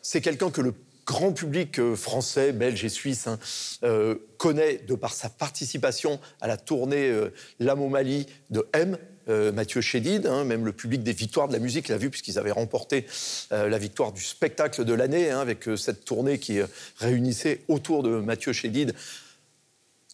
C'est 0.01 0.21
quelqu'un 0.21 0.51
que 0.51 0.62
le 0.62 0.73
grand 1.08 1.32
public 1.32 1.80
euh, 1.80 1.96
français, 1.96 2.52
belge 2.52 2.84
et 2.84 2.89
suisse 2.89 3.28
hein, 3.28 3.39
euh, 3.84 4.15
connaît 4.38 4.78
de 4.80 4.93
par 4.93 5.13
sa 5.13 5.30
participation 5.30 6.20
à 6.41 6.48
la 6.48 6.58
tournée 6.58 7.10
euh, 7.10 7.34
L'âme 7.60 7.89
Mali 7.89 8.28
de 8.50 8.67
M. 8.74 8.98
euh, 9.30 9.54
Mathieu 9.54 9.80
Chédid, 9.80 10.28
hein, 10.28 10.43
même 10.43 10.65
le 10.65 10.74
public 10.74 11.04
des 11.04 11.13
victoires 11.13 11.48
de 11.48 11.54
la 11.54 11.60
musique 11.60 11.88
l'a 11.88 11.98
vu 11.98 12.10
puisqu'ils 12.10 12.38
avaient 12.38 12.52
remporté 12.52 13.06
la 13.52 13.78
victoire 13.78 14.12
du 14.12 14.22
spectacle 14.22 14.84
de 14.84 14.93
l'année 14.93 15.32
hein, 15.32 15.39
avec 15.39 15.70
cette 15.78 16.04
tournée 16.04 16.39
qui 16.39 16.60
réunissait 16.98 17.62
autour 17.70 18.04
de 18.04 18.10
Mathieu 18.10 18.52
Chédid 18.52 18.93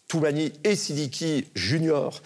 Toumani 0.06 0.52
et 0.62 0.76
Sidiki 0.76 1.46
Junior 1.56 2.22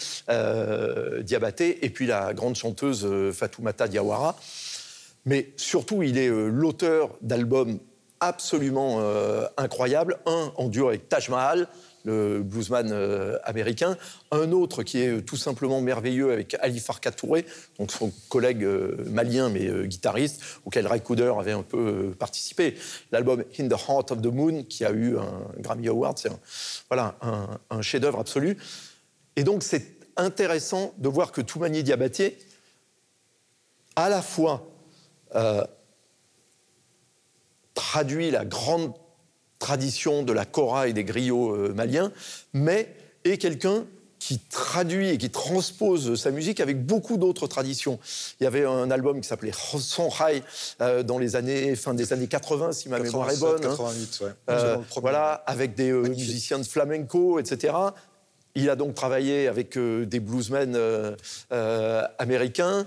Diabaté, 1.23 1.87
et 1.87 1.91
puis 1.91 2.07
la 2.07 2.35
grande 2.35 2.57
chanteuse 2.57 3.09
Fatoumata 3.33 3.89
Diawara. 3.89 4.39
Mais 5.25 5.53
surtout, 5.57 6.03
il 6.03 6.19
est 6.19 6.29
l'auteur 6.29 7.17
d'albums 7.23 7.79
absolument 8.21 8.97
euh, 9.01 9.47
incroyables. 9.57 10.19
Un 10.27 10.53
en 10.57 10.69
duo 10.69 10.89
avec 10.89 11.09
Taj 11.09 11.29
Mahal, 11.29 11.69
le 12.09 12.43
bluesman 12.43 12.91
euh, 12.91 13.39
américain. 13.45 13.97
Un 14.31 14.53
autre 14.53 14.83
qui 14.83 15.01
est 15.01 15.23
tout 15.23 15.37
simplement 15.37 15.81
merveilleux 15.81 16.33
avec 16.33 16.57
Ali 16.61 16.81
Farka 16.81 17.11
Touré, 17.11 17.45
donc 17.79 17.93
son 17.93 18.13
collègue 18.29 18.65
euh, 18.65 18.97
malien 19.11 19.51
mais 19.51 19.67
euh, 19.67 19.85
guitariste, 19.85 20.43
auquel 20.65 20.87
Ray 20.87 21.01
Cooder 21.01 21.33
avait 21.39 21.53
un 21.53 21.63
peu 21.63 22.15
participé. 22.19 22.77
L'album 23.13 23.45
In 23.59 23.69
the 23.69 23.79
Heart 23.89 24.13
of 24.13 24.23
the 24.23 24.27
Moon, 24.27 24.65
qui 24.65 24.85
a 24.85 24.91
eu 24.91 25.19
un 25.19 25.43
Grammy 25.59 25.89
Award, 25.89 26.19
c'est 26.19 26.31
un, 26.31 26.39
voilà, 26.89 27.17
un, 27.71 27.83
chef-d'œuvre 27.83 28.21
absolu. 28.21 28.57
Et 29.37 29.45
donc 29.45 29.63
c'est 29.63 29.99
intéressant 30.17 30.95
de 30.99 31.09
voir 31.09 31.31
que 31.33 31.41
Toumani 31.41 31.83
Diabaté, 31.83 32.39
à 33.97 34.09
la 34.09 34.23
fois 34.23 34.67
traduit 37.79 38.33
la 38.33 38.45
grande 38.45 38.93
tradition 39.61 40.25
de 40.25 40.33
la 40.33 40.45
kora 40.45 40.89
et 40.89 40.93
des 40.93 41.05
griots 41.05 41.55
euh, 41.55 41.73
maliens, 41.73 42.13
mais 42.53 42.93
est 43.25 43.39
quelqu'un 43.39 43.85
qui 44.19 44.41
traduit 44.41 45.11
et 45.11 45.17
qui 45.17 45.31
transpose 45.31 46.21
sa 46.21 46.33
musique 46.33 46.59
avec 46.59 46.85
beaucoup 46.85 47.19
d'autres 47.19 47.47
traditions. 47.47 48.01
Il 48.41 48.45
y 48.45 48.47
avait 48.49 48.65
un 48.65 48.91
album 48.91 49.21
qui 49.21 49.29
s'appelait 49.29 49.53
Songhai 49.53 50.43
euh, 50.81 51.05
dans 51.05 51.21
les 51.21 51.37
années 51.37 51.77
fin 51.77 51.95
des 51.95 52.13
années 52.13 52.27
80 52.27 52.73
si 52.73 52.89
ma 52.89 52.99
mémoire 52.99 53.31
est 53.31 53.39
bonne. 53.39 53.61
88, 53.61 54.23
hein. 54.25 54.35
euh, 54.51 54.77
voilà, 54.97 55.35
avec 55.47 55.77
des 55.77 55.93
musiciens 55.93 56.59
de 56.59 56.65
flamenco, 56.65 57.39
etc. 57.39 57.75
Il 58.57 58.69
a 58.71 58.75
donc 58.75 58.97
travaillé 58.97 59.47
avec 59.47 59.79
des 59.79 60.19
bluesmen 60.19 60.77
américains 62.19 62.87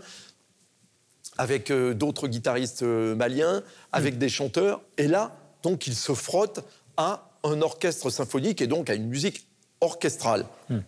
avec 1.38 1.72
d'autres 1.72 2.28
guitaristes 2.28 2.84
maliens, 2.84 3.64
avec 3.92 4.18
des 4.18 4.30
chanteurs. 4.30 4.82
Et 4.98 5.08
là, 5.08 5.36
donc 5.64 5.88
il 5.88 5.96
se 5.96 6.14
frotte 6.14 6.60
à 6.98 7.30
un 7.44 7.62
orchestre 7.62 8.10
symphonique 8.10 8.62
et 8.62 8.68
donc 8.68 8.90
à 8.90 8.94
une 8.94 9.08
musique 9.08 9.48
orchestrale. 9.80 10.46
Hmm. 10.70 10.80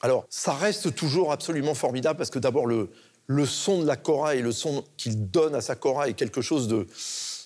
Alors, 0.00 0.26
ça 0.28 0.52
reste 0.52 0.94
toujours 0.94 1.32
absolument 1.32 1.74
formidable 1.74 2.18
parce 2.18 2.30
que 2.30 2.38
d'abord, 2.38 2.66
le, 2.66 2.90
le 3.26 3.46
son 3.46 3.80
de 3.80 3.86
la 3.86 3.96
chora 3.96 4.36
et 4.36 4.42
le 4.42 4.52
son 4.52 4.84
qu'il 4.96 5.30
donne 5.30 5.54
à 5.54 5.60
sa 5.60 5.74
chora 5.74 6.08
est 6.08 6.14
quelque 6.14 6.42
chose 6.42 6.68
de 6.68 6.86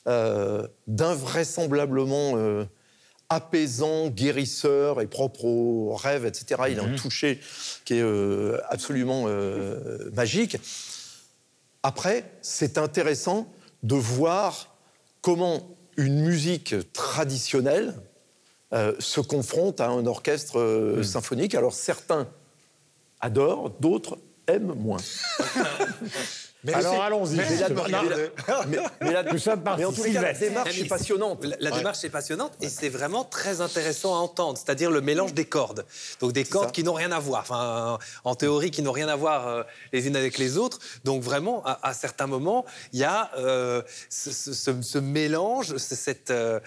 euh, 0.09 0.67
d'invraisemblablement 0.89 2.33
euh, 2.35 2.65
apaisant, 3.29 4.09
guérisseur 4.09 5.01
et 5.01 5.07
propre 5.07 5.45
au 5.45 5.95
rêve, 5.95 6.27
etc. 6.27 6.63
Il 6.71 6.81
a 6.81 6.83
un 6.83 6.89
hmm. 6.89 6.97
toucher 6.97 7.41
qui 7.85 7.95
est 7.95 8.03
euh, 8.03 8.59
absolument 8.69 9.27
magique. 10.13 10.59
Après, 11.83 12.33
c'est 12.43 12.79
intéressant 12.79 13.53
de 13.83 13.97
voir 13.97 14.77
comment 15.21 15.77
une 15.97 16.21
musique 16.23 16.75
traditionnelle 16.93 17.95
euh, 18.73 18.95
se 18.99 19.21
confronte 19.21 19.81
à 19.81 19.89
un 19.89 20.07
orchestre 20.07 20.59
euh, 20.59 21.01
hmm. 21.01 21.05
symphonique. 21.05 21.55
Alors 21.55 21.75
certains 21.75 22.29
adorent, 23.21 23.71
d'autres 23.81 24.19
aiment 24.47 24.75
moins. 24.75 25.01
Mais 26.65 26.75
Alors 26.75 27.03
allons-y. 27.03 27.37
Mais, 27.37 29.13
la, 29.13 29.23
Nous 29.25 29.39
sommes 29.39 29.63
partis. 29.63 29.81
Mais 29.81 29.85
en 29.85 29.93
tout 29.93 30.03
cas, 30.03 30.23
la 30.23 30.33
démarche 30.33 30.79
est 30.79 30.85
passionnante. 30.89 31.45
La, 31.59 31.71
démarche 31.71 32.05
est 32.05 32.11
passionnante 32.11 32.53
et 32.61 32.69
c'est 32.69 32.89
vraiment 32.89 33.25
très 33.25 33.61
intéressant 33.61 34.15
à 34.15 34.19
entendre, 34.19 34.59
c'est-à-dire 34.59 34.91
le 34.91 35.01
mélange 35.01 35.35
des 35.35 35.45
cordes. 35.45 35.85
Donc 36.21 36.33
des 36.33 36.45
cordes 36.45 36.73
qui 36.73 36.85
n'ont 36.85 36.93
rien 36.93 37.11
à 37.11 37.19
voir, 37.19 37.43
enfin, 37.43 37.99
en 38.25 38.35
théorie, 38.35 38.71
qui 38.71 38.83
n'ont 38.83 38.93
rien 38.93 39.09
à 39.09 39.17
voir 39.17 39.49
euh, 39.49 39.63
les 39.93 40.07
unes 40.07 40.17
avec 40.17 40.39
les 40.39 40.57
autres. 40.57 40.79
Donc 41.05 41.23
vraiment, 41.23 41.63
à, 41.65 41.93
certains 41.95 42.27
moments, 42.27 42.65
il 42.93 43.01
y 43.01 43.05
a 43.05 43.31
euh, 43.37 43.83
ce, 44.09 44.99
mélange, 44.99 45.77
cette, 45.79 46.31
euh, 46.31 46.61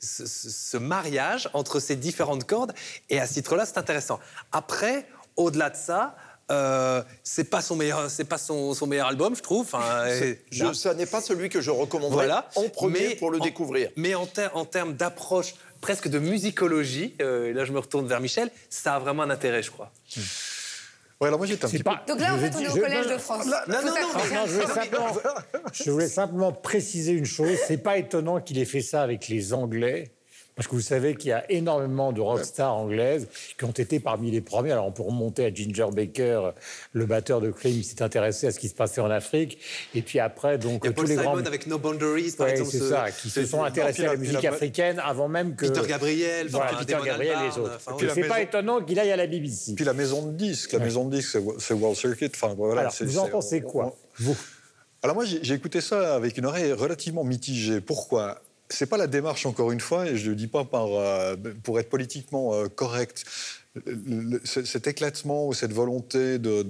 ce, 0.00 0.76
mariage 0.76 1.48
entre 1.54 1.80
ces 1.80 1.96
différentes 1.96 2.44
cordes. 2.44 2.72
Et 3.10 3.18
à 3.18 3.26
ce 3.26 3.34
titre-là, 3.34 3.66
c'est 3.66 3.78
intéressant. 3.78 4.20
Après, 4.52 5.06
au-delà 5.36 5.70
de 5.70 5.76
ça, 5.76 6.16
euh, 6.50 7.02
c'est 7.24 7.50
pas 7.50 7.60
son 7.60 7.76
meilleur, 7.76 8.08
c'est 8.10 8.24
pas 8.24 8.38
son, 8.38 8.74
meilleur 8.86 9.08
album, 9.08 9.34
je 9.34 9.42
trouve. 9.42 9.62
Enfin, 9.62 10.06
je, 10.50 10.72
ça 10.72 10.94
n'est 10.94 11.06
pas 11.06 11.20
celui 11.20 11.48
que 11.48 11.60
je 11.60 11.70
recommanderais 11.70 12.30
en 12.54 12.68
premier 12.68 13.16
pour 13.16 13.30
le 13.30 13.40
découvrir. 13.40 13.90
Mais 13.96 14.14
en, 14.14 14.28
en 14.54 14.64
termes 14.64 14.94
d'approche 14.94 15.54
presque 15.80 16.08
de 16.08 16.18
musicologie, 16.18 17.14
euh, 17.20 17.50
et 17.50 17.52
là 17.52 17.64
je 17.64 17.72
me 17.72 17.78
retourne 17.78 18.06
vers 18.06 18.20
Michel, 18.20 18.50
ça 18.70 18.94
a 18.94 18.98
vraiment 18.98 19.22
un 19.22 19.30
intérêt, 19.30 19.62
je 19.62 19.70
crois. 19.70 19.92
Hmm. 20.16 21.24
alors 21.24 21.38
moi 21.38 21.46
j'étais 21.46 21.64
un 21.64 21.68
petit 21.68 21.82
peu... 21.82 21.90
Donc 22.08 22.20
là, 22.20 22.34
en 22.34 22.38
fait, 22.38 22.52
on 22.56 22.60
est 22.60 22.68
au 22.68 22.74
Collège 22.74 23.06
de 23.06 23.18
France. 23.18 23.46
Non, 23.46 23.56
non, 23.68 23.82
non, 23.82 24.46
je, 24.46 24.52
voulais 24.52 24.66
simplement, 24.66 25.06
je 25.72 25.90
voulais 25.90 26.08
simplement 26.08 26.52
préciser 26.52 27.12
une 27.12 27.24
chose. 27.24 27.56
C'est 27.66 27.78
pas 27.78 27.98
étonnant 27.98 28.40
qu'il 28.40 28.58
ait 28.58 28.64
fait 28.64 28.80
ça 28.80 29.02
avec 29.02 29.28
les 29.28 29.52
Anglais 29.52 30.15
parce 30.56 30.68
que 30.68 30.74
vous 30.74 30.80
savez 30.80 31.14
qu'il 31.14 31.28
y 31.28 31.32
a 31.32 31.48
énormément 31.52 32.12
de 32.12 32.22
rockstars 32.22 32.74
anglaises 32.74 33.28
qui 33.58 33.64
ont 33.64 33.72
été 33.72 34.00
parmi 34.00 34.30
les 34.30 34.40
premiers. 34.40 34.72
Alors 34.72 34.86
on 34.86 34.90
peut 34.90 35.02
remonter 35.02 35.44
à 35.44 35.52
Ginger 35.52 35.88
Baker, 35.92 36.52
le 36.92 37.04
batteur 37.04 37.42
de 37.42 37.50
Cream, 37.50 37.74
qui 37.74 37.84
s'est 37.84 38.00
intéressé 38.00 38.46
à 38.46 38.52
ce 38.52 38.58
qui 38.58 38.68
se 38.68 38.74
passait 38.74 39.02
en 39.02 39.10
Afrique. 39.10 39.58
Et 39.94 40.00
puis 40.00 40.18
après, 40.18 40.56
donc 40.56 40.80
il 40.84 40.86
y 40.86 40.88
a 40.88 40.92
Paul 40.94 41.04
tous 41.04 41.10
les 41.10 41.16
Simon 41.18 41.34
grands... 41.34 41.46
avec 41.46 41.66
No 41.66 41.78
Boundaries, 41.78 42.32
par 42.38 42.48
exemple. 42.48 42.70
c'est 42.70 42.88
ça, 42.88 43.10
qui 43.10 43.28
se 43.28 43.44
sont 43.44 43.62
intéressés 43.62 44.06
à 44.06 44.12
la 44.12 44.16
musique 44.16 44.46
africaine 44.46 44.98
avant 45.04 45.28
même 45.28 45.56
que... 45.56 45.66
Peter 45.66 45.86
Gabriel, 45.86 46.48
voilà, 46.48 46.78
Peter 46.78 46.96
Gabriel 47.04 47.36
et 47.38 47.48
les 47.50 47.58
autres. 47.58 47.78
Enfin, 47.86 48.06
c'est 48.14 48.26
pas 48.26 48.40
étonnant 48.40 48.80
qu'il 48.80 48.98
aille 48.98 49.12
à 49.12 49.16
la 49.16 49.26
BBC. 49.26 49.74
Puis 49.74 49.84
la 49.84 49.92
maison 49.92 50.24
de 50.26 50.32
disques, 50.32 50.72
la 50.72 50.78
maison 50.78 51.04
de 51.04 51.14
disques, 51.16 51.36
c'est 51.58 51.74
World 51.74 51.98
Circuit. 51.98 52.30
Enfin, 52.34 52.54
voilà, 52.56 52.80
Alors, 52.80 52.94
vous 52.98 53.18
en 53.18 53.28
pensez 53.28 53.60
quoi, 53.60 53.94
vous? 54.18 54.36
Alors 55.02 55.14
moi, 55.14 55.26
j'ai 55.26 55.54
écouté 55.54 55.82
ça 55.82 56.14
avec 56.14 56.38
une 56.38 56.46
oreille 56.46 56.72
relativement 56.72 57.24
mitigée. 57.24 57.82
Pourquoi? 57.82 58.40
C'est 58.68 58.86
pas 58.86 58.96
la 58.96 59.06
démarche, 59.06 59.46
encore 59.46 59.72
une 59.72 59.80
fois, 59.80 60.06
et 60.06 60.16
je 60.16 60.26
ne 60.26 60.30
le 60.30 60.36
dis 60.36 60.48
pas 60.48 60.66
euh, 60.74 61.36
pour 61.62 61.78
être 61.78 61.88
politiquement 61.88 62.54
euh, 62.54 62.66
correct. 62.68 63.24
cet 64.44 64.86
éclatement 64.86 65.46
ou 65.46 65.52
cette 65.52 65.72
volonté 65.72 66.38
de 66.38 66.62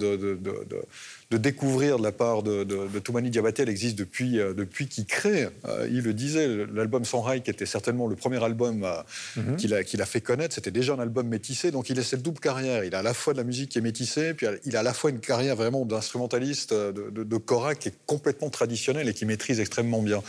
découvrir 1.35 1.97
de 1.97 2.03
la 2.03 2.13
part 2.13 2.41
de, 2.41 2.63
de, 2.63 2.87
de 2.87 2.99
Toumani 2.99 3.29
Diabaté. 3.29 3.63
Elle 3.63 3.69
existe 3.69 3.97
depuis, 3.97 4.39
euh, 4.39 4.53
depuis 4.53 4.87
qu'il 4.87 5.05
crée. 5.05 5.49
Euh, 5.67 5.85
il 5.91 6.01
le 6.01 6.13
disait, 6.13 6.65
l'album 6.73 7.03
Sanrai, 7.03 7.41
qui 7.41 7.49
était 7.49 7.65
certainement 7.65 8.07
le 8.07 8.15
premier 8.15 8.41
album 8.41 8.83
euh, 8.85 9.01
mhm. 9.35 9.57
qu'il 9.57 9.73
a, 9.73 9.79
a, 9.79 10.05
fait 10.05 10.21
connaître, 10.21 10.55
c'était 10.55 10.71
déjà 10.71 10.93
un 10.93 10.99
album 10.99 11.27
métissé. 11.27 11.71
Donc 11.71 11.89
il 11.89 11.99
a 11.99 12.03
cette 12.03 12.21
double 12.21 12.39
carrière. 12.39 12.85
Il 12.85 12.95
a 12.95 12.99
à 12.99 13.03
la 13.03 13.13
fois 13.13 13.33
de 13.33 13.37
la 13.39 13.43
musique 13.43 13.71
qui 13.71 13.77
est 13.77 13.81
métissée, 13.81 14.33
puis 14.33 14.47
il 14.63 14.77
a 14.77 14.79
à 14.79 14.83
la 14.83 14.93
fois 14.93 15.09
une 15.09 15.19
carrière 15.19 15.57
vraiment 15.57 15.85
d'instrumentaliste 15.85 16.73
de, 16.73 17.11
de, 17.11 17.37
Cora 17.37 17.75
qui 17.75 17.89
est 17.89 17.95
complètement 18.05 18.49
traditionnelle 18.49 19.09
et 19.09 19.13
qui 19.13 19.25
maîtrise 19.25 19.59
extrêmement 19.59 20.01
bien. 20.01 20.23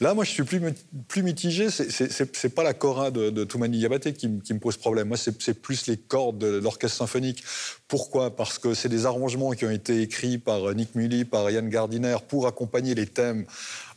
Là, 0.00 0.14
moi, 0.14 0.24
je 0.24 0.30
suis 0.30 0.42
plus, 0.42 0.60
plus 1.08 1.22
mitigé. 1.22 1.68
C'est 1.70 2.54
pas 2.54 2.64
la 2.64 2.74
Cora 2.74 3.10
de, 3.10 3.44
Toumani 3.44 3.78
Diabaté 3.78 4.12
qui, 4.12 4.40
qui, 4.40 4.54
me 4.54 4.58
pose 4.58 4.76
problème. 4.76 5.08
Moi, 5.08 5.16
c'est 5.16 5.54
plus 5.54 5.86
les 5.86 5.96
cordes 5.96 6.38
de 6.38 6.58
l'orchestre 6.58 6.98
symphonique. 6.98 7.44
Pourquoi? 7.88 8.34
Parce 8.36 8.58
que 8.58 8.74
c'est 8.74 8.88
des 8.88 9.06
arrangements 9.06 9.52
qui 9.52 9.64
ont 9.64 9.70
été 9.70 10.02
écrits 10.02 10.39
par 10.40 10.74
Nick 10.74 10.94
Mully, 10.94 11.24
par 11.24 11.50
Yann 11.50 11.68
Gardiner 11.68 12.16
pour 12.28 12.46
accompagner 12.46 12.94
les 12.94 13.06
thèmes 13.06 13.46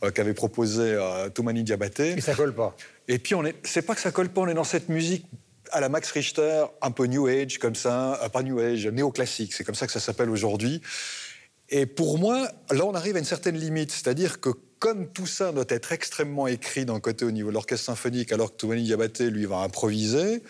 euh, 0.02 0.10
qu'avait 0.10 0.34
proposé 0.34 0.82
euh, 0.82 1.28
Toumani 1.30 1.62
Diabaté. 1.62 2.12
Et 2.12 2.20
ça 2.20 2.34
colle 2.34 2.54
pas. 2.54 2.76
Et 3.08 3.18
puis, 3.18 3.34
on 3.34 3.44
est, 3.44 3.56
c'est 3.64 3.82
pas 3.82 3.94
que 3.94 4.00
ça 4.00 4.12
colle 4.12 4.28
pas, 4.28 4.42
on 4.42 4.48
est 4.48 4.54
dans 4.54 4.64
cette 4.64 4.88
musique 4.88 5.26
à 5.72 5.80
la 5.80 5.88
Max 5.88 6.10
Richter, 6.12 6.66
un 6.82 6.90
peu 6.90 7.06
New 7.06 7.26
Age 7.26 7.58
comme 7.58 7.74
ça, 7.74 8.20
euh, 8.22 8.28
pas 8.28 8.42
New 8.42 8.60
Age, 8.60 8.86
néoclassique, 8.86 9.52
c'est 9.52 9.64
comme 9.64 9.74
ça 9.74 9.86
que 9.86 9.92
ça 9.92 10.00
s'appelle 10.00 10.30
aujourd'hui. 10.30 10.80
Et 11.70 11.86
pour 11.86 12.18
moi, 12.18 12.48
là, 12.70 12.84
on 12.84 12.94
arrive 12.94 13.16
à 13.16 13.18
une 13.18 13.24
certaine 13.24 13.56
limite, 13.56 13.90
c'est-à-dire 13.90 14.40
que 14.40 14.50
comme 14.78 15.08
tout 15.08 15.26
ça 15.26 15.50
doit 15.50 15.64
être 15.68 15.92
extrêmement 15.92 16.46
écrit 16.46 16.84
d'un 16.84 17.00
côté 17.00 17.24
au 17.24 17.30
niveau 17.30 17.48
de 17.48 17.54
l'orchestre 17.54 17.86
symphonique, 17.86 18.32
alors 18.32 18.52
que 18.52 18.56
Toumani 18.56 18.82
Diabaté, 18.82 19.30
lui, 19.30 19.46
va 19.46 19.58
improviser, 19.58 20.42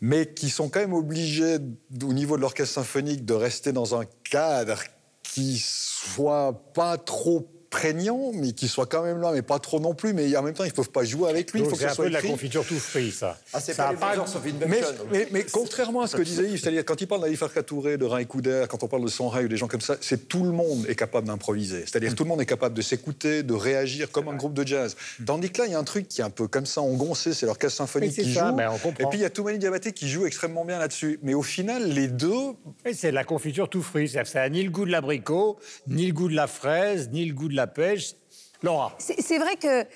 mais 0.00 0.26
qui 0.26 0.50
sont 0.50 0.68
quand 0.68 0.80
même 0.80 0.92
obligés, 0.92 1.58
au 2.02 2.12
niveau 2.12 2.36
de 2.36 2.42
l'orchestre 2.42 2.74
symphonique, 2.74 3.24
de 3.24 3.34
rester 3.34 3.72
dans 3.72 3.98
un 3.98 4.04
cadre 4.28 4.82
qui 5.36 5.58
soit 5.58 6.72
pas 6.72 6.96
trop 6.96 7.46
prégnant, 7.76 8.32
mais 8.32 8.52
qui 8.52 8.68
soit 8.68 8.86
quand 8.86 9.02
même 9.02 9.20
là, 9.20 9.32
mais 9.32 9.42
pas 9.42 9.58
trop 9.58 9.80
non 9.80 9.94
plus. 9.94 10.14
Mais 10.14 10.34
en 10.36 10.42
même 10.42 10.54
temps, 10.54 10.64
ils 10.64 10.68
ne 10.68 10.72
peuvent 10.72 10.90
pas 10.90 11.04
jouer 11.04 11.28
avec 11.28 11.52
lui. 11.52 11.60
il 11.60 11.66
faut 11.66 11.72
que 11.72 11.78
c'est 11.78 11.86
un 11.86 11.94
peu 11.94 12.08
de 12.08 12.14
la 12.14 12.22
confiture 12.22 12.64
tout 12.64 12.78
frit, 12.78 13.10
ça. 13.10 13.38
Ah, 13.52 13.60
c'est 13.60 13.76
pas, 13.76 13.92
pas... 13.92 14.14
mais, 14.66 14.80
mais, 15.12 15.28
mais, 15.30 15.46
contrairement 15.50 16.02
à 16.02 16.06
ce 16.06 16.16
que 16.16 16.22
disait 16.22 16.48
Yves, 16.48 16.60
c'est-à-dire 16.60 16.84
quand 16.84 17.00
il 17.00 17.06
parle 17.06 17.20
d'Ali 17.20 17.36
Farka 17.36 17.62
Touré, 17.62 17.98
de 17.98 18.04
Ray 18.04 18.26
Couder, 18.26 18.64
quand 18.68 18.82
on 18.82 18.88
parle 18.88 19.04
de 19.04 19.08
Sonray 19.08 19.44
ou 19.44 19.48
des 19.48 19.56
gens 19.56 19.68
comme 19.68 19.80
ça, 19.80 19.96
c'est 20.00 20.28
tout 20.28 20.44
le 20.44 20.52
monde 20.52 20.86
est 20.88 20.94
capable 20.94 21.26
d'improviser. 21.26 21.80
C'est-à-dire 21.80 22.12
mm. 22.12 22.14
tout 22.14 22.24
le 22.24 22.28
monde 22.30 22.40
est 22.40 22.46
capable 22.46 22.74
de 22.74 22.82
s'écouter, 22.82 23.42
de 23.42 23.54
réagir 23.54 24.10
comme 24.10 24.28
un 24.28 24.34
groupe 24.34 24.54
de 24.54 24.66
jazz. 24.66 24.96
Tandis 25.24 25.50
que 25.50 25.62
là, 25.62 25.66
il 25.66 25.72
y 25.72 25.74
a 25.74 25.78
un 25.78 25.84
truc 25.84 26.08
qui 26.08 26.22
est 26.22 26.24
un 26.24 26.30
peu 26.30 26.48
comme 26.48 26.66
ça, 26.66 26.80
engoncé, 26.80 27.34
c'est 27.34 27.46
l'orchestre 27.46 27.76
symphonique 27.76 28.12
qui 28.12 28.32
joue. 28.32 28.40
et 28.40 29.06
puis 29.10 29.18
il 29.18 29.20
y 29.20 29.24
a 29.24 29.30
Toumani 29.30 29.58
Diabaté 29.58 29.92
qui 29.92 30.08
joue 30.08 30.24
extrêmement 30.24 30.64
bien 30.64 30.78
là-dessus. 30.78 31.18
Mais 31.22 31.34
au 31.34 31.42
final, 31.42 31.90
les 31.90 32.08
deux... 32.08 32.54
C'est 32.92 33.12
la 33.12 33.24
confiture 33.24 33.68
tout 33.68 33.82
fruit. 33.82 34.08
Ça 34.08 34.22
n'a 34.34 34.48
ni 34.48 34.62
le 34.62 34.70
goût 34.70 34.86
de 34.86 34.90
l'abricot, 34.90 35.58
ni 35.88 36.06
le 36.06 36.12
goût 36.12 36.28
de 36.28 36.34
la 36.34 36.46
fraise, 36.46 37.10
ni 37.12 37.24
le 37.26 37.34
goût 37.34 37.48
de 37.48 37.56
la 37.56 37.65
pêche. 37.66 38.14
Laura. 38.62 38.96
C'est 38.98 39.38
vrai 39.38 39.56
que 39.56 39.86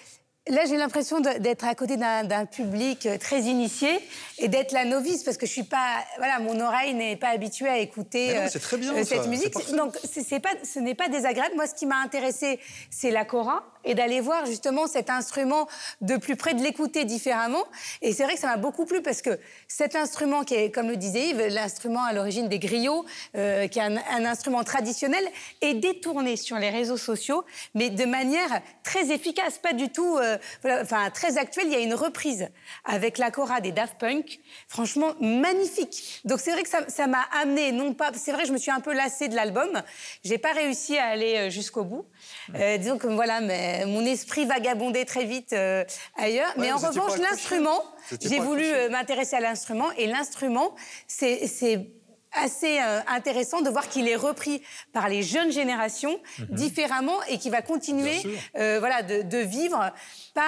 là, 0.48 0.64
j'ai 0.66 0.76
l'impression 0.76 1.20
d'être 1.20 1.64
à 1.64 1.74
côté 1.74 1.96
d'un 1.96 2.46
public 2.46 3.06
euh, 3.06 3.18
très 3.18 3.42
initié 3.42 3.98
et 4.38 4.48
d'être 4.48 4.72
la 4.72 4.84
novice 4.84 5.22
parce 5.22 5.36
que 5.36 5.46
je 5.46 5.52
suis 5.52 5.62
pas. 5.62 6.04
Voilà, 6.18 6.38
mon 6.40 6.58
oreille 6.60 6.94
n'est 6.94 7.16
pas 7.16 7.28
habituée 7.28 7.68
à 7.68 7.78
écouter 7.78 8.36
euh, 8.36 8.48
très 8.48 8.76
bien, 8.76 8.92
cette 9.04 9.26
musique. 9.26 9.54
Donc, 9.74 9.96
c'est 10.04 10.40
pas, 10.40 10.50
ce 10.62 10.78
n'est 10.78 10.94
pas 10.94 11.08
désagréable. 11.08 11.54
Moi, 11.56 11.66
ce 11.66 11.74
qui 11.74 11.86
m'a 11.86 12.00
intéressé, 12.02 12.58
c'est 12.90 13.10
la 13.10 13.24
cora. 13.24 13.64
Et 13.84 13.94
d'aller 13.94 14.20
voir 14.20 14.46
justement 14.46 14.86
cet 14.86 15.10
instrument 15.10 15.68
de 16.00 16.16
plus 16.16 16.36
près, 16.36 16.54
de 16.54 16.62
l'écouter 16.62 17.04
différemment. 17.04 17.64
Et 18.02 18.12
c'est 18.12 18.24
vrai 18.24 18.34
que 18.34 18.40
ça 18.40 18.48
m'a 18.48 18.56
beaucoup 18.56 18.84
plu 18.84 19.02
parce 19.02 19.22
que 19.22 19.38
cet 19.68 19.96
instrument 19.96 20.44
qui 20.44 20.54
est, 20.54 20.70
comme 20.70 20.88
le 20.88 20.96
disait 20.96 21.30
Yves, 21.30 21.46
l'instrument 21.48 22.04
à 22.04 22.12
l'origine 22.12 22.48
des 22.48 22.58
griots, 22.58 23.04
euh, 23.36 23.68
qui 23.68 23.78
est 23.78 23.82
un, 23.82 24.24
instrument 24.24 24.64
traditionnel, 24.64 25.24
est 25.60 25.74
détourné 25.74 26.36
sur 26.36 26.56
les 26.56 26.70
réseaux 26.70 26.96
sociaux, 26.96 27.44
mais 27.74 27.90
de 27.90 28.04
manière 28.04 28.60
très 28.82 29.10
efficace, 29.10 29.58
pas 29.58 29.72
du 29.72 29.90
tout, 29.90 30.18
euh, 30.18 30.38
enfin 30.64 31.10
très 31.10 31.38
actuelle. 31.38 31.66
Il 31.66 31.72
y 31.72 31.76
a 31.76 31.80
une 31.80 31.94
reprise 31.94 32.48
avec 32.84 33.18
la 33.18 33.30
chora 33.30 33.60
des 33.60 33.72
Daft 33.72 33.98
Punk, 33.98 34.40
franchement 34.68 35.14
magnifique. 35.20 36.20
Donc 36.24 36.40
c'est 36.40 36.52
vrai 36.52 36.62
que 36.62 36.68
ça 36.68 37.06
m'a 37.06 37.22
amené, 37.40 37.72
non 37.72 37.94
pas, 37.94 38.10
c'est 38.14 38.32
vrai, 38.32 38.44
je 38.46 38.52
me 38.52 38.58
suis 38.58 38.70
un 38.70 38.80
peu 38.80 38.92
lassée 38.92 39.28
de 39.28 39.34
l'album. 39.34 39.82
J'ai 40.24 40.38
pas 40.38 40.52
réussi 40.52 40.98
à 40.98 41.06
aller 41.06 41.36
euh, 41.36 41.50
jusqu'au 41.50 41.84
bout. 41.84 42.06
Euh, 42.54 42.78
disons 42.78 42.98
que 42.98 43.06
voilà, 43.06 43.40
mais 43.40 43.69
mon 43.86 44.04
esprit 44.04 44.46
vagabondait 44.46 45.04
très 45.04 45.24
vite 45.24 45.52
euh, 45.52 45.84
ailleurs. 46.16 46.52
mais 46.56 46.72
en 46.72 46.76
revanche, 46.76 47.18
l'instrument, 47.18 47.82
j'ai 48.20 48.38
voulu 48.38 48.64
m'intéresser 48.90 49.36
à 49.36 49.40
l'instrument 49.40 49.90
et 49.96 50.06
l'instrument, 50.06 50.74
c'est 51.06 51.90
assez 52.32 52.78
intéressant 53.08 53.60
de 53.60 53.70
voir 53.70 53.88
qu'il 53.88 54.08
est 54.08 54.16
repris 54.16 54.62
par 54.92 55.08
les 55.08 55.22
jeunes 55.22 55.50
générations 55.50 56.20
mhm. 56.38 56.46
différemment 56.50 57.22
et 57.28 57.38
qui 57.38 57.50
va 57.50 57.60
continuer 57.60 58.16
voilà, 58.54 59.02
de, 59.02 59.38
vivre, 59.38 59.92
pas 60.34 60.42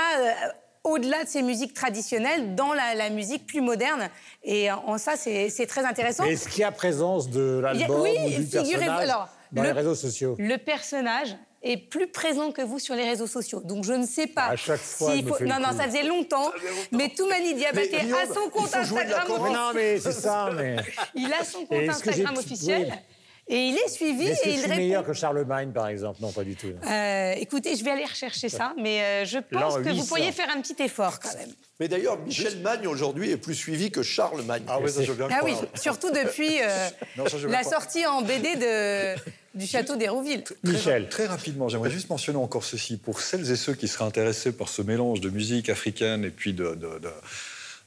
au-delà 0.85 1.25
de 1.25 1.29
ces 1.29 1.43
musiques 1.43 1.75
traditionnelles, 1.75 2.55
dans 2.55 2.73
la, 2.73 3.11
musique 3.11 3.47
plus 3.47 3.61
moderne. 3.61 4.09
Et 4.43 4.71
en 4.71 4.99
ça, 4.99 5.17
c'est 5.17 5.67
très 5.67 5.85
intéressant. 5.85 6.25
Est-ce 6.25 6.49
qu'il 6.49 6.61
y 6.61 6.65
a 6.65 6.73
présence 6.73 7.31
de 7.31 7.61
l'album 7.63 8.03
oui, 8.03 8.47
personnage 8.51 9.09
dans 9.53 9.63
les 9.63 9.73
réseaux 9.73 9.95
sociaux? 9.95 10.37
Le 10.39 10.57
personnage 10.57 11.37
est 11.63 11.77
plus 11.77 12.09
présent 12.09 12.51
que 12.51 12.63
vous 12.63 12.79
sur 12.79 12.95
les 12.95 13.05
réseaux 13.05 13.27
sociaux. 13.27 13.61
Donc 13.61 13.85
je 13.85 13.93
ne 13.93 14.07
sais 14.07 14.27
pas. 14.27 14.47
À 14.47 14.57
chaque 14.57 14.81
fois. 14.81 15.13
faut... 15.13 15.45
Non, 15.45 15.61
non, 15.61 15.77
ça 15.77 15.85
faisait 15.85 16.03
longtemps. 16.05 16.51
Mais 16.91 17.09
Toumani 17.09 17.55
Diabaté 17.55 17.97
a 17.97 18.27
son 18.27 18.49
compte 18.51 18.75
Instagram 18.75 19.31
officiel. 19.31 19.53
Non, 19.53 19.73
mais 19.75 19.99
c'est 19.99 20.13
ça. 20.13 20.51
Mais... 20.57 20.77
Il 21.15 21.33
a 21.33 21.45
son 21.45 21.65
compte 21.65 21.89
Instagram 21.89 22.37
officiel. 22.37 22.93
Et 23.49 23.69
il 23.69 23.77
est 23.77 23.89
suivi 23.89 24.29
est-ce 24.29 24.43
que 24.43 24.49
et 24.49 24.55
il 24.55 24.61
répond. 24.63 24.77
meilleur 24.77 25.05
que 25.05 25.13
Charlemagne, 25.13 25.73
par 25.73 25.89
exemple? 25.89 26.19
Non, 26.23 26.31
pas 26.31 26.45
du 26.45 26.55
tout. 26.55 26.69
Euh, 26.69 27.33
écoutez, 27.33 27.75
je 27.75 27.85
vais 27.85 27.91
aller 27.91 28.05
rechercher 28.05 28.49
ça, 28.49 28.73
mais 28.79 29.03
euh, 29.03 29.25
je 29.25 29.39
pense 29.39 29.75
que 29.79 29.93
vous 29.95 30.07
pourriez 30.07 30.31
faire 30.31 30.49
un 30.57 30.61
petit 30.61 30.81
effort 30.81 31.19
quand 31.19 31.37
même. 31.37 31.51
Mais 31.81 31.89
d'ailleurs, 31.89 32.19
Michel 32.21 32.61
Magne 32.61 32.87
aujourd'hui 32.87 33.31
est 33.31 33.37
plus 33.37 33.57
suivi 33.57 33.91
que 33.91 34.03
Charlemagne. 34.03 34.63
Ah 34.69 34.79
oui, 34.81 34.91
ça 34.91 35.03
je 35.03 35.13
Ah 35.31 35.41
oui, 35.43 35.55
surtout 35.75 36.11
depuis 36.11 36.61
euh, 36.63 36.89
la 37.49 37.65
sortie 37.65 38.07
en 38.07 38.23
BD 38.23 38.55
de, 38.55 39.17
du 39.55 39.67
château 39.67 39.97
d'Hérouville. 39.97 40.45
Michel. 40.65 41.09
Très, 41.09 41.27
rapidement, 41.27 41.69
j'aimerais 41.69 41.91
juste 41.91 42.09
mentionner 42.11 42.39
encore 42.39 42.65
ceci. 42.65 42.97
Pour 42.97 43.21
celles 43.21 43.51
et 43.51 43.57
ceux 43.57 43.75
qui 43.75 43.89
seraient 43.89 44.05
intéressés 44.05 44.53
par 44.53 44.69
ce 44.69 44.83
mélange 44.83 45.21
de 45.21 45.31
musique 45.31 45.69
africaine 45.69 46.25
et 46.25 46.31
puis 46.31 46.53
de 46.53 46.77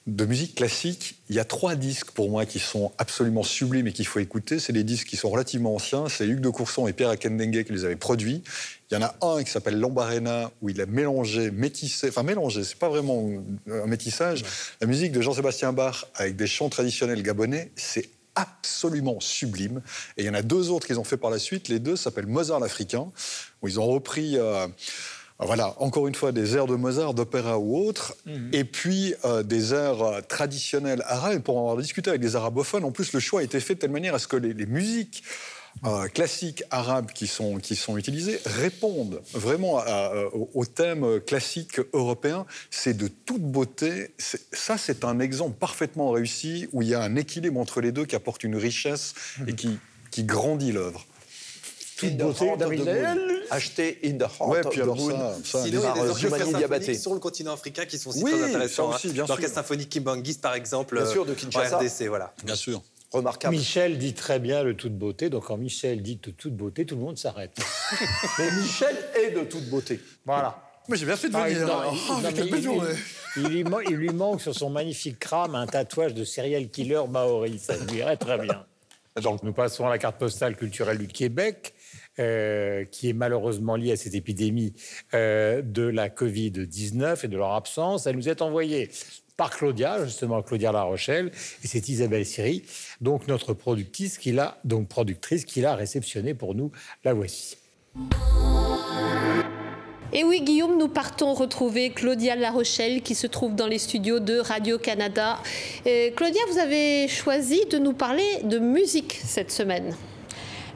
de 0.07 0.25
musique 0.25 0.53
classique, 0.53 1.15
il 1.29 1.35
y 1.35 1.39
a 1.39 1.45
trois 1.45 1.75
disques 1.75 2.11
pour 2.11 2.29
moi 2.29 2.45
qui 2.45 2.59
sont 2.59 2.91
absolument 2.99 3.41
sublimes 3.41 3.87
et 3.87 3.91
qu'il 3.91 4.05
faut 4.05 4.19
écouter. 4.19 4.59
C'est 4.59 4.73
des 4.73 4.83
disques 4.83 5.07
qui 5.07 5.17
sont 5.17 5.31
relativement 5.31 5.73
anciens. 5.73 6.09
C'est 6.09 6.27
Hugues 6.27 6.41
de 6.41 6.49
Courson 6.49 6.87
et 6.87 6.93
Pierre 6.93 7.09
Akendengue 7.09 7.63
qui 7.63 7.73
les 7.73 7.85
avaient 7.85 7.95
produits. 7.95 8.43
Il 8.91 8.93
y 8.93 8.97
en 8.97 9.01
a 9.01 9.15
un 9.21 9.43
qui 9.43 9.49
s'appelle 9.49 9.79
Lambarena 9.79 10.51
où 10.61 10.69
il 10.69 10.79
a 10.79 10.85
mélangé, 10.85 11.49
métissé, 11.49 12.09
enfin 12.09 12.21
mélangé, 12.21 12.63
c'est 12.63 12.77
pas 12.77 12.89
vraiment 12.89 13.27
un 13.67 13.87
métissage. 13.87 14.43
La 14.79 14.85
musique 14.85 15.11
de 15.11 15.21
Jean-Sébastien 15.21 15.73
Bach 15.73 16.05
avec 16.13 16.35
des 16.35 16.45
chants 16.45 16.69
traditionnels 16.69 17.23
gabonais, 17.23 17.71
c'est 17.75 18.07
absolument 18.35 19.19
sublime. 19.19 19.81
Et 20.17 20.23
il 20.23 20.25
y 20.25 20.29
en 20.29 20.33
a 20.33 20.41
deux 20.41 20.69
autres 20.69 20.87
qu'ils 20.87 20.99
ont 20.99 21.03
fait 21.03 21.17
par 21.17 21.29
la 21.29 21.39
suite. 21.39 21.67
Les 21.69 21.79
deux 21.79 21.95
s'appellent 21.95 22.27
Mozart 22.27 22.59
l'Africain, 22.59 23.11
où 23.61 23.67
ils 23.67 23.79
ont 23.79 23.87
repris. 23.87 24.37
Euh, 24.37 24.67
voilà, 25.39 25.73
encore 25.79 26.07
une 26.07 26.15
fois, 26.15 26.31
des 26.31 26.55
airs 26.55 26.65
de 26.65 26.75
Mozart, 26.75 27.13
d'opéra 27.13 27.59
ou 27.59 27.77
autres, 27.77 28.15
mhm. 28.25 28.51
et 28.53 28.63
puis 28.63 29.13
euh, 29.25 29.43
des 29.43 29.73
airs 29.73 30.01
euh, 30.01 30.21
traditionnels 30.21 31.03
arabes. 31.05 31.41
Pour 31.41 31.57
en 31.57 31.61
avoir 31.61 31.77
discuté 31.77 32.09
avec 32.09 32.21
des 32.21 32.37
arabophones, 32.37 32.85
en 32.85 32.91
plus, 32.91 33.11
le 33.11 33.19
choix 33.19 33.41
a 33.41 33.43
été 33.43 33.59
fait 33.59 33.75
de 33.75 33.79
telle 33.79 33.91
manière 33.91 34.15
à 34.15 34.19
ce 34.19 34.27
que 34.27 34.37
les, 34.37 34.65
musiques 34.65 35.23
euh, 35.83 36.07
classiques 36.07 36.63
arabes 36.71 37.11
qui 37.11 37.27
sont, 37.27 37.57
qui 37.57 37.75
sont 37.75 37.97
utilisées 37.97 38.39
répondent 38.45 39.21
vraiment 39.33 39.83
au 40.53 40.65
thème 40.65 41.19
classique 41.21 41.79
européen. 41.93 42.45
C'est 42.71 42.95
de 42.95 43.07
toute 43.07 43.41
beauté. 43.41 44.11
Ça, 44.17 44.77
c'est 44.77 45.03
un 45.03 45.19
exemple 45.19 45.57
parfaitement 45.57 46.11
réussi 46.11 46.67
où 46.71 46.81
il 46.81 46.89
y 46.89 46.93
a 46.93 47.01
un 47.01 47.15
équilibre 47.15 47.59
entre 47.59 47.81
les 47.81 47.91
deux 47.91 48.05
qui 48.05 48.15
apporte 48.15 48.43
une 48.43 48.55
richesse 48.55 49.13
et 49.47 49.53
qui, 49.53 49.77
qui 50.11 50.23
grandit 50.23 50.71
l'œuvre 50.71 51.05
toute 51.97 52.17
beauté 52.17 52.51
acheté 53.49 53.99
In 54.03 54.17
the 54.17 54.21
Heart 54.21 54.49
ouais, 54.49 54.61
puis 54.69 54.81
alors 54.81 54.99
ça, 54.99 55.35
Sinon, 55.43 55.65
il 55.65 55.73
y 55.73 55.85
a 55.85 55.93
des 55.93 56.09
orchestres 56.09 56.37
symphoniques 56.37 56.99
sur 56.99 57.13
le 57.13 57.19
continent 57.19 57.53
africain 57.53 57.85
qui 57.85 57.97
sont 57.97 58.09
aussi 58.09 58.23
très 58.23 58.43
intéressants. 58.43 58.91
Hein. 58.93 58.97
L'orchestre 59.15 59.55
symphonique 59.55 59.89
Kimbangis, 59.89 60.35
par 60.35 60.55
exemple, 60.55 60.95
bien 60.95 61.09
sûr, 61.09 61.25
de 61.25 61.33
Kinshasa. 61.33 61.77
RDC, 61.77 62.07
voilà. 62.07 62.33
Bien 62.43 62.55
sûr. 62.55 62.81
Remarquable. 63.15 63.55
Michel 63.55 63.97
dit 63.97 64.13
très 64.13 64.39
bien 64.39 64.63
le 64.63 64.75
toute 64.75 64.97
beauté, 64.97 65.29
donc 65.29 65.45
quand 65.45 65.57
Michel 65.57 66.01
dit 66.01 66.17
de 66.17 66.31
toute 66.31 66.53
beauté, 66.53 66.85
tout 66.85 66.95
le 66.95 67.01
monde 67.01 67.17
s'arrête. 67.17 67.57
Mais 68.39 68.51
Michel 68.51 68.95
est 69.15 69.31
de 69.31 69.45
toute 69.45 69.69
beauté. 69.69 70.01
Voilà. 70.25 70.61
Mais 70.89 70.97
j'ai 70.97 71.05
bien 71.05 71.15
fait 71.15 71.29
de 71.29 71.37
vous 71.37 71.43
dire. 71.47 72.83
il, 73.37 73.95
lui 73.95 74.09
manque 74.09 74.41
sur 74.41 74.53
son 74.53 74.69
magnifique 74.69 75.17
crâne 75.17 75.55
un 75.55 75.65
tatouage 75.65 76.13
de 76.13 76.23
serial 76.23 76.69
killer 76.69 77.01
maori. 77.09 77.57
Ça 77.57 77.75
lui 77.77 77.99
irait 77.99 78.17
très 78.17 78.37
bien. 78.37 78.65
Donc 79.23 79.43
nous 79.43 79.53
passons 79.53 79.87
à 79.87 79.89
la 79.89 79.97
carte 79.97 80.17
postale 80.17 80.55
culturelle 80.55 80.97
du 80.97 81.07
Québec. 81.07 81.73
Euh, 82.17 82.85
qui 82.85 83.09
est 83.09 83.13
malheureusement 83.13 83.75
liée 83.75 83.91
à 83.91 83.97
cette 83.97 84.15
épidémie 84.15 84.71
euh, 85.13 85.61
de 85.61 85.83
la 85.83 86.07
Covid-19 86.07 87.25
et 87.25 87.27
de 87.27 87.35
leur 87.35 87.51
absence. 87.51 88.07
Elle 88.07 88.15
nous 88.15 88.29
est 88.29 88.41
envoyée 88.41 88.89
par 89.37 89.49
Claudia, 89.49 90.03
justement 90.05 90.41
Claudia 90.41 90.71
La 90.71 90.83
Rochelle, 90.83 91.31
et 91.63 91.67
c'est 91.67 91.89
Isabelle 91.89 92.25
Siri, 92.25 92.63
donc 93.01 93.27
notre 93.27 93.53
productrice 93.53 94.17
qui 94.17 94.31
l'a, 94.31 94.57
donc 94.63 94.87
productrice 94.87 95.45
qui 95.45 95.61
l'a 95.61 95.75
réceptionnée 95.75 96.33
pour 96.33 96.55
nous. 96.55 96.71
La 97.03 97.13
voici. 97.13 97.57
Et 100.13 100.23
oui, 100.23 100.41
Guillaume, 100.41 100.77
nous 100.77 100.87
partons 100.87 101.33
retrouver 101.33 101.89
Claudia 101.89 102.37
La 102.37 102.51
Rochelle 102.51 103.01
qui 103.01 103.15
se 103.15 103.27
trouve 103.27 103.53
dans 103.53 103.67
les 103.67 103.79
studios 103.79 104.19
de 104.19 104.39
Radio-Canada. 104.39 105.39
Claudia, 106.15 106.41
vous 106.49 106.57
avez 106.57 107.09
choisi 107.09 107.65
de 107.65 107.77
nous 107.77 107.93
parler 107.93 108.23
de 108.43 108.57
musique 108.57 109.19
cette 109.25 109.51
semaine. 109.51 109.93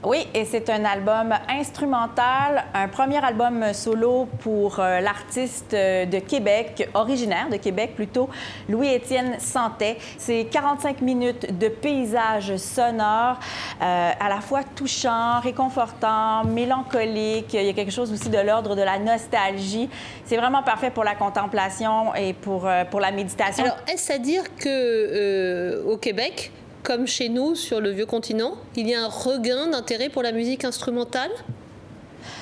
Oui, 0.01 0.25
et 0.33 0.45
c'est 0.45 0.69
un 0.69 0.85
album 0.85 1.35
instrumental, 1.49 2.63
un 2.73 2.87
premier 2.87 3.17
album 3.17 3.73
solo 3.73 4.29
pour 4.39 4.79
euh, 4.79 5.01
l'artiste 5.01 5.73
euh, 5.73 6.05
de 6.05 6.19
Québec, 6.19 6.87
originaire 6.93 7.49
de 7.49 7.57
Québec 7.57 7.95
plutôt, 7.95 8.29
Louis-Étienne 8.69 9.37
Santet. 9.39 9.97
C'est 10.17 10.45
45 10.49 11.01
minutes 11.01 11.57
de 11.57 11.67
paysages 11.67 12.55
sonores, 12.55 13.39
euh, 13.81 14.11
à 14.17 14.29
la 14.29 14.39
fois 14.39 14.61
touchants, 14.63 15.41
réconfortants, 15.41 16.45
mélancoliques. 16.45 17.53
Il 17.53 17.65
y 17.65 17.69
a 17.69 17.73
quelque 17.73 17.91
chose 17.91 18.13
aussi 18.13 18.29
de 18.29 18.39
l'ordre 18.39 18.77
de 18.77 18.81
la 18.81 18.99
nostalgie. 18.99 19.89
C'est 20.23 20.37
vraiment 20.37 20.63
parfait 20.63 20.91
pour 20.91 21.03
la 21.03 21.15
contemplation 21.15 22.15
et 22.15 22.31
pour, 22.31 22.69
pour 22.89 23.01
la 23.01 23.11
méditation. 23.11 23.65
Alors, 23.65 23.77
est-ce 23.91 24.13
à 24.13 24.17
dire 24.17 24.43
que 24.55 25.83
au 25.85 25.97
Québec, 25.97 26.53
comme 26.83 27.07
chez 27.07 27.29
nous 27.29 27.55
sur 27.55 27.81
le 27.81 27.91
vieux 27.91 28.05
continent 28.05 28.55
Il 28.75 28.87
y 28.87 28.95
a 28.95 29.03
un 29.03 29.07
regain 29.07 29.67
d'intérêt 29.67 30.09
pour 30.09 30.23
la 30.23 30.31
musique 30.31 30.63
instrumentale? 30.63 31.31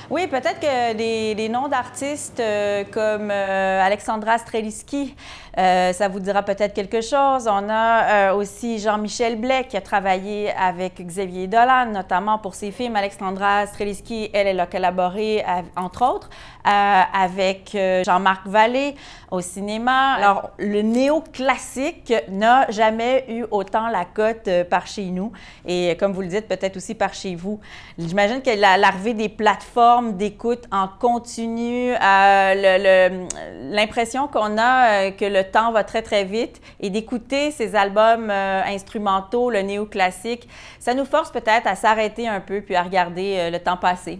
Oui, 0.10 0.28
peut-être 0.28 0.60
que 0.60 0.93
des, 0.93 1.50
noms 1.50 1.67
d'artistes 1.67 2.39
euh, 2.39 2.84
comme 2.91 3.30
euh, 3.30 3.82
Alexandra 3.82 4.38
Streliski, 4.38 5.15
euh, 5.58 5.93
ça 5.93 6.08
vous 6.08 6.20
dira 6.20 6.43
peut-être 6.43 6.74
quelque 6.74 7.02
chose. 7.02 7.48
On 7.48 7.70
a 7.70 8.34
aussi 8.34 8.80
Jean-Michel 8.80 9.38
Blais 9.38 9.65
qui 9.67 9.78
a 9.78 9.82
travaillé 9.82 10.52
avec 10.52 11.02
Xavier 11.02 11.48
Dolan, 11.48 11.88
notamment 11.91 12.38
pour 12.38 12.56
ses 12.56 12.72
films. 12.72 12.96
Alexandra 12.96 13.65
Streliski, 13.67 14.30
elle, 14.34 14.48
elle 14.48 14.60
a 14.60 14.67
collaboré, 14.67 15.43
entre 15.76 16.06
autres, 16.06 16.30
avec 16.63 17.78
Jean-Marc 18.06 18.48
Vallée 18.48 18.96
au 19.32 19.41
cinéma. 19.41 20.13
Alors, 20.13 20.52
le 20.58 20.82
néo-classique 20.82 22.13
n'a 22.30 22.70
jamais 22.70 23.26
eu 23.30 23.46
autant 23.52 23.88
la 23.88 24.06
cote 24.06 24.50
par 24.70 24.88
chez 24.88 25.06
nous. 25.06 25.32
Et 25.65 25.96
comme 26.00 26.13
vous 26.13 26.22
le 26.22 26.28
dites, 26.28 26.48
peut-être 26.48 26.78
aussi 26.78 26.96
par 26.96 27.13
chez 27.13 27.36
vous. 27.36 27.60
J'imagine 27.98 28.41
que 28.41 28.52
l'arrivée 28.60 29.13
des 29.13 29.30
plateformes 29.30 30.17
d'écoute 30.17 30.63
en 30.72 30.88
continu, 30.88 31.93
euh, 31.93 33.26
l'impression 33.72 34.28
qu'on 34.28 34.58
a 34.58 35.08
euh, 35.08 35.12
que 35.12 35.26
le 35.26 35.43
temps 35.52 35.72
va 35.72 35.84
très, 35.84 36.02
très 36.02 36.24
vite 36.24 36.62
et 36.80 36.90
d'écouter 36.90 37.52
ces 37.52 37.76
albums 37.76 38.30
euh, 38.30 38.62
instrumentaux, 38.65 39.50
le 39.50 39.62
néoclassique, 39.62 40.48
ça 40.80 40.94
nous 40.94 41.06
force 41.06 41.32
peut-être 41.32 41.67
à 41.67 41.76
s'arrêter 41.76 42.28
un 42.28 42.40
peu 42.40 42.62
puis 42.62 42.76
à 42.76 42.84
regarder 42.84 43.50
le 43.52 43.60
temps 43.60 43.78
passer. 43.78 44.19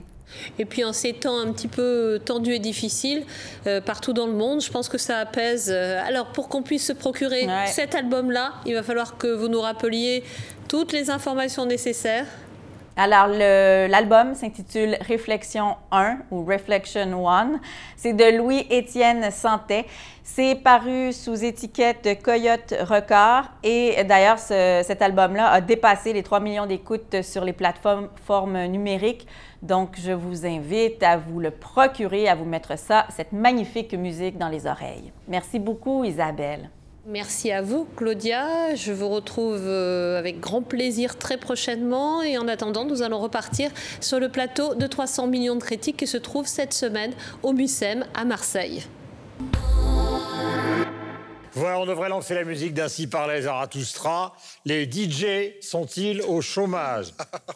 Et 0.60 0.66
puis 0.66 0.84
en 0.84 0.92
ces 0.92 1.14
temps 1.14 1.40
un 1.40 1.54
petit 1.54 1.70
peu 1.70 2.20
tendus 2.24 2.56
et 2.56 2.60
difficiles, 2.60 3.24
partout 3.86 4.12
dans 4.12 4.28
le 4.28 4.34
monde, 4.34 4.62
je 4.62 4.70
pense 4.70 4.90
que 4.90 4.98
ça 4.98 5.20
apaise. 5.20 5.72
alors 5.72 6.28
pour 6.28 6.50
qu'on 6.50 6.64
puisse 6.64 6.86
se 6.86 6.92
procurer 6.92 7.48
cet 7.68 7.96
album-là, 7.96 8.56
il 8.66 8.74
va 8.74 8.84
falloir 8.84 9.18
que 9.18 9.28
vous 9.28 9.48
nous 9.48 9.62
rappeliez 9.62 10.24
toutes 10.68 10.92
les 10.92 11.10
informations 11.10 11.66
nécessaires. 11.66 12.26
Alors, 13.00 13.28
l'album 13.28 14.34
s'intitule 14.34 14.98
Réflexion 15.02 15.76
1 15.92 16.18
ou 16.32 16.44
Reflection 16.44 17.30
1. 17.30 17.60
C'est 17.96 18.14
de 18.14 18.36
Louis-Étienne 18.36 19.30
Santet. 19.30 19.86
C'est 20.24 20.56
paru 20.56 21.14
sous 21.14 21.46
étiquette 21.46 22.24
Coyote 22.24 22.74
Record. 22.82 23.52
Et 23.64 24.04
d'ailleurs, 24.04 24.40
cet 24.40 25.04
album-là 25.04 25.48
a 25.48 25.62
dépassé 25.62 26.12
les 26.12 26.24
3 26.24 26.40
millions 26.40 26.66
d'écoutes 26.66 27.22
sur 27.22 27.46
les 27.46 27.54
plateformes 27.54 28.66
numériques. 28.66 29.28
Donc, 29.62 29.96
je 30.04 30.12
vous 30.12 30.48
invite 30.48 31.04
à 31.04 31.18
vous 31.18 31.40
le 31.40 31.52
procurer, 31.52 32.28
à 32.28 32.34
vous 32.34 32.46
mettre 32.46 32.80
ça, 32.80 33.06
cette 33.16 33.32
magnifique 33.32 33.94
musique 33.94 34.40
dans 34.40 34.50
les 34.50 34.66
oreilles. 34.66 35.14
Merci 35.28 35.60
beaucoup, 35.60 36.04
Isabelle. 36.04 36.72
Merci 37.10 37.54
à 37.54 37.62
vous, 37.62 37.88
Claudia. 37.96 38.76
Je 38.76 38.92
vous 38.92 39.08
retrouve 39.08 39.62
euh, 39.64 40.20
avec 40.20 40.42
grand 40.42 40.62
plaisir 40.62 41.18
très 41.18 41.38
prochainement. 41.38 42.22
Et 42.22 42.38
en 42.38 42.50
attendant, 42.50 42.84
nous 42.84 43.02
allons 43.02 43.20
repartir 43.20 43.72
sur 44.02 44.20
le 44.20 44.28
plateau 44.28 44.76
de 44.76 44.88
300 44.88 45.28
millions 45.28 45.56
de 45.56 45.64
critiques 45.64 45.96
qui 45.96 46.08
se 46.08 46.18
trouve 46.18 46.48
cette 46.48 46.74
semaine 46.74 47.14
au 47.44 47.54
MUSEM 47.54 48.04
à 48.14 48.26
Marseille. 48.26 48.84
Voilà, 51.58 51.80
on 51.80 51.88
devrait 51.88 52.10
lancer 52.10 52.36
la 52.36 52.44
musique 52.44 52.76
d'Ainsi 52.76 53.08
parlait 53.08 53.42
Zarathustra. 53.42 54.36
Les 54.64 54.84
DJ 54.86 55.60
sont-ils 55.60 56.22
au 56.22 56.40
chômage 56.40 57.08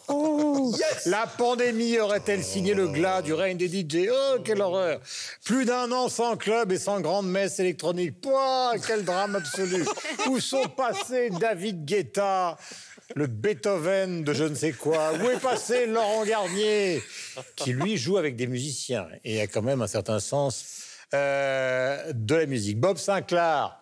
oh, 0.08 0.74
La 1.06 1.28
pandémie 1.28 2.00
aurait-elle 2.00 2.42
signé 2.42 2.74
le 2.74 2.88
glas 2.88 3.22
du 3.22 3.32
règne 3.32 3.56
des 3.56 3.68
DJ 3.68 4.08
Oh, 4.10 4.40
quelle 4.44 4.60
horreur 4.60 4.98
Plus 5.44 5.64
d'un 5.66 5.92
an 5.92 6.08
sans 6.08 6.36
club 6.36 6.72
et 6.72 6.80
sans 6.80 7.00
grande 7.00 7.30
messe 7.30 7.60
électronique. 7.60 8.20
Pouah, 8.20 8.72
quel 8.84 9.04
drame 9.04 9.36
absolu 9.36 9.84
Où 10.28 10.40
sont 10.40 10.68
passés 10.76 11.30
David 11.30 11.84
Guetta 11.84 12.56
le 13.14 13.28
Beethoven 13.28 14.24
de 14.24 14.32
je 14.32 14.44
ne 14.44 14.56
sais 14.56 14.72
quoi? 14.72 15.12
Où 15.12 15.30
est 15.30 15.40
passé 15.40 15.86
Laurent 15.86 16.24
Garnier, 16.24 17.00
qui 17.54 17.72
lui 17.72 17.96
joue 17.96 18.18
avec 18.18 18.34
des 18.34 18.48
musiciens 18.48 19.06
et 19.24 19.40
a 19.40 19.46
quand 19.46 19.62
même 19.62 19.80
un 19.80 19.86
certain 19.86 20.18
sens 20.18 20.64
euh, 21.14 22.12
de 22.12 22.34
la 22.34 22.46
musique? 22.46 22.80
Bob 22.80 22.98
Sinclair, 22.98 23.81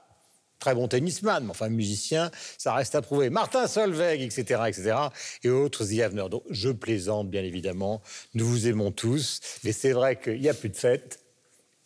très 0.61 0.75
bon 0.75 0.87
tennisman, 0.87 1.45
mais 1.45 1.51
enfin 1.51 1.69
musicien, 1.69 2.31
ça 2.59 2.75
reste 2.75 2.95
à 2.95 3.03
prouver. 3.03 3.31
Martin 3.31 3.67
Solveig, 3.67 4.23
etc., 4.23 4.63
etc., 4.69 4.97
et 5.43 5.51
autres 5.51 5.85
The 5.85 6.15
Donc, 6.29 6.45
je 6.51 6.71
plaisante, 6.71 7.29
bien 7.29 7.43
évidemment. 7.43 8.03
Nous 8.35 8.47
vous 8.47 8.69
aimons 8.69 8.93
tous, 8.93 9.41
mais 9.65 9.73
c'est 9.73 9.93
vrai 9.93 10.21
qu'il 10.21 10.41
n'y 10.41 10.49
a 10.49 10.55
plus 10.55 10.69
de 10.69 10.77
fêtes, 10.77 11.21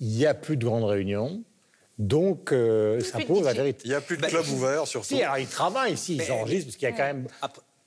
il 0.01 0.09
n'y 0.09 0.27
a 0.27 0.35
plus 0.35 0.57
de 0.57 0.65
grandes 0.65 0.85
réunions. 0.85 1.43
Donc, 1.99 2.53
euh, 2.53 3.01
ça 3.01 3.21
pose 3.21 3.45
la 3.45 3.53
vérité. 3.53 3.83
Il 3.85 3.91
n'y 3.91 3.95
a 3.95 4.01
plus 4.01 4.17
de 4.17 4.27
club 4.27 4.45
ouvert, 4.49 4.87
surtout. 4.87 5.07
Si, 5.07 5.23
alors 5.23 5.39
ils 5.39 5.47
travaillent 5.47 5.95
ici, 5.95 6.17
ils 6.17 6.33
enregistrent, 6.33 6.67
parce 6.67 6.77
qu'il 6.77 6.89
y 6.89 6.93
a 6.93 6.97
quand 6.97 7.05
même 7.05 7.29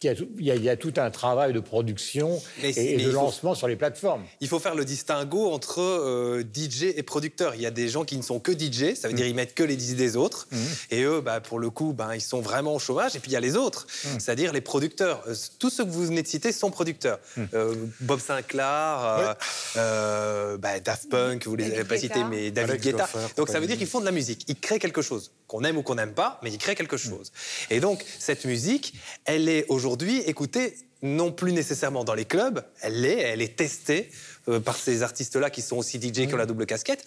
il 0.03 0.45
y, 0.45 0.69
a, 0.69 0.77
tout 0.77 0.93
un 0.97 1.09
travail 1.09 1.53
de 1.53 1.59
production 1.59 2.39
et, 2.61 2.97
de 2.97 3.09
lancement 3.09 3.55
sur 3.55 3.67
les 3.67 3.75
plateformes. 3.75 4.23
Il 4.41 4.47
faut 4.47 4.59
faire 4.59 4.75
le 4.75 4.85
distinguo 4.85 5.49
entre 5.49 5.81
euh, 5.81 6.43
DJ 6.43 6.93
et 6.95 7.01
producteur. 7.01 7.55
Il 7.55 7.61
y 7.61 7.65
a 7.65 7.71
des 7.71 7.89
gens 7.89 8.05
qui 8.05 8.15
ne 8.15 8.21
sont 8.21 8.39
que 8.39 8.51
DJ, 8.51 8.93
ça 8.93 9.07
veut 9.07 9.15
mm. 9.15 9.17
dire 9.17 9.25
ils 9.25 9.33
mettent 9.33 9.55
que 9.55 9.63
les 9.63 9.75
disques 9.75 9.97
des 9.97 10.15
autres. 10.15 10.47
Mm. 10.51 10.57
Et 10.91 11.01
eux, 11.01 11.21
bah, 11.21 11.41
pour 11.41 11.57
le 11.57 11.71
coup, 11.71 11.93
bah, 11.93 12.15
ils 12.15 12.21
sont 12.21 12.41
vraiment 12.41 12.75
au 12.75 12.79
chômage. 12.79 13.15
Et 13.15 13.19
puis 13.19 13.31
il 13.31 13.33
y 13.33 13.37
a 13.37 13.39
les 13.39 13.55
autres, 13.55 13.87
mm. 13.87 14.19
c'est-à-dire 14.19 14.53
les 14.53 14.61
producteurs. 14.61 15.23
Euh, 15.27 15.33
tous 15.57 15.71
ceux 15.71 15.83
que 15.83 15.89
vous 15.89 16.05
venez 16.05 16.21
de 16.21 16.27
citer 16.27 16.51
sont 16.51 16.69
producteurs. 16.69 17.19
Euh, 17.55 17.73
Bob 17.99 18.19
Sinclair, 18.19 19.35
bah, 19.73 20.79
Daft 20.79 21.09
Punk, 21.09 21.47
vous 21.47 21.55
les 21.55 21.71
avez 21.71 21.85
pas 21.85 21.97
cités, 21.97 22.23
mais 22.23 22.51
David 22.51 22.81
Guetta. 22.81 23.09
Donc 23.35 23.49
ça 23.49 23.59
veut 23.59 23.65
dire 23.65 23.77
qu'ils 23.77 23.87
font 23.87 23.99
de 23.99 24.05
la 24.05 24.11
musique. 24.11 24.43
Ils 24.47 24.59
créent 24.59 24.79
quelque 24.79 25.01
chose, 25.01 25.31
qu'on 25.47 25.63
aime 25.63 25.77
ou 25.77 25.81
qu'on 25.81 25.95
n'aime 25.95 26.13
pas, 26.13 26.39
mais 26.43 26.51
ils 26.51 26.59
créent 26.59 26.75
quelque 26.75 26.97
chose. 26.97 27.31
Et 27.71 27.79
donc 27.79 28.05
cette 28.19 28.45
musique, 28.45 28.93
elle 29.25 29.49
est 29.49 29.65
aujourd'hui 29.69 29.86
aujourd'hui 29.87 30.21
écoutez, 30.27 30.75
non 31.01 31.31
plus 31.31 31.53
nécessairement 31.53 32.03
dans 32.03 32.13
les 32.13 32.25
clubs, 32.25 32.63
elle 32.81 33.01
l'est, 33.01 33.19
elle 33.19 33.41
est 33.41 33.55
testée 33.55 34.09
euh, 34.49 34.59
par 34.59 34.75
ces 34.75 35.03
artistes-là 35.03 35.49
qui 35.49 35.61
sont 35.61 35.77
aussi 35.77 35.97
DJ 35.97 36.27
qui 36.27 36.33
ont 36.33 36.37
la 36.37 36.45
double 36.45 36.65
casquette. 36.65 37.05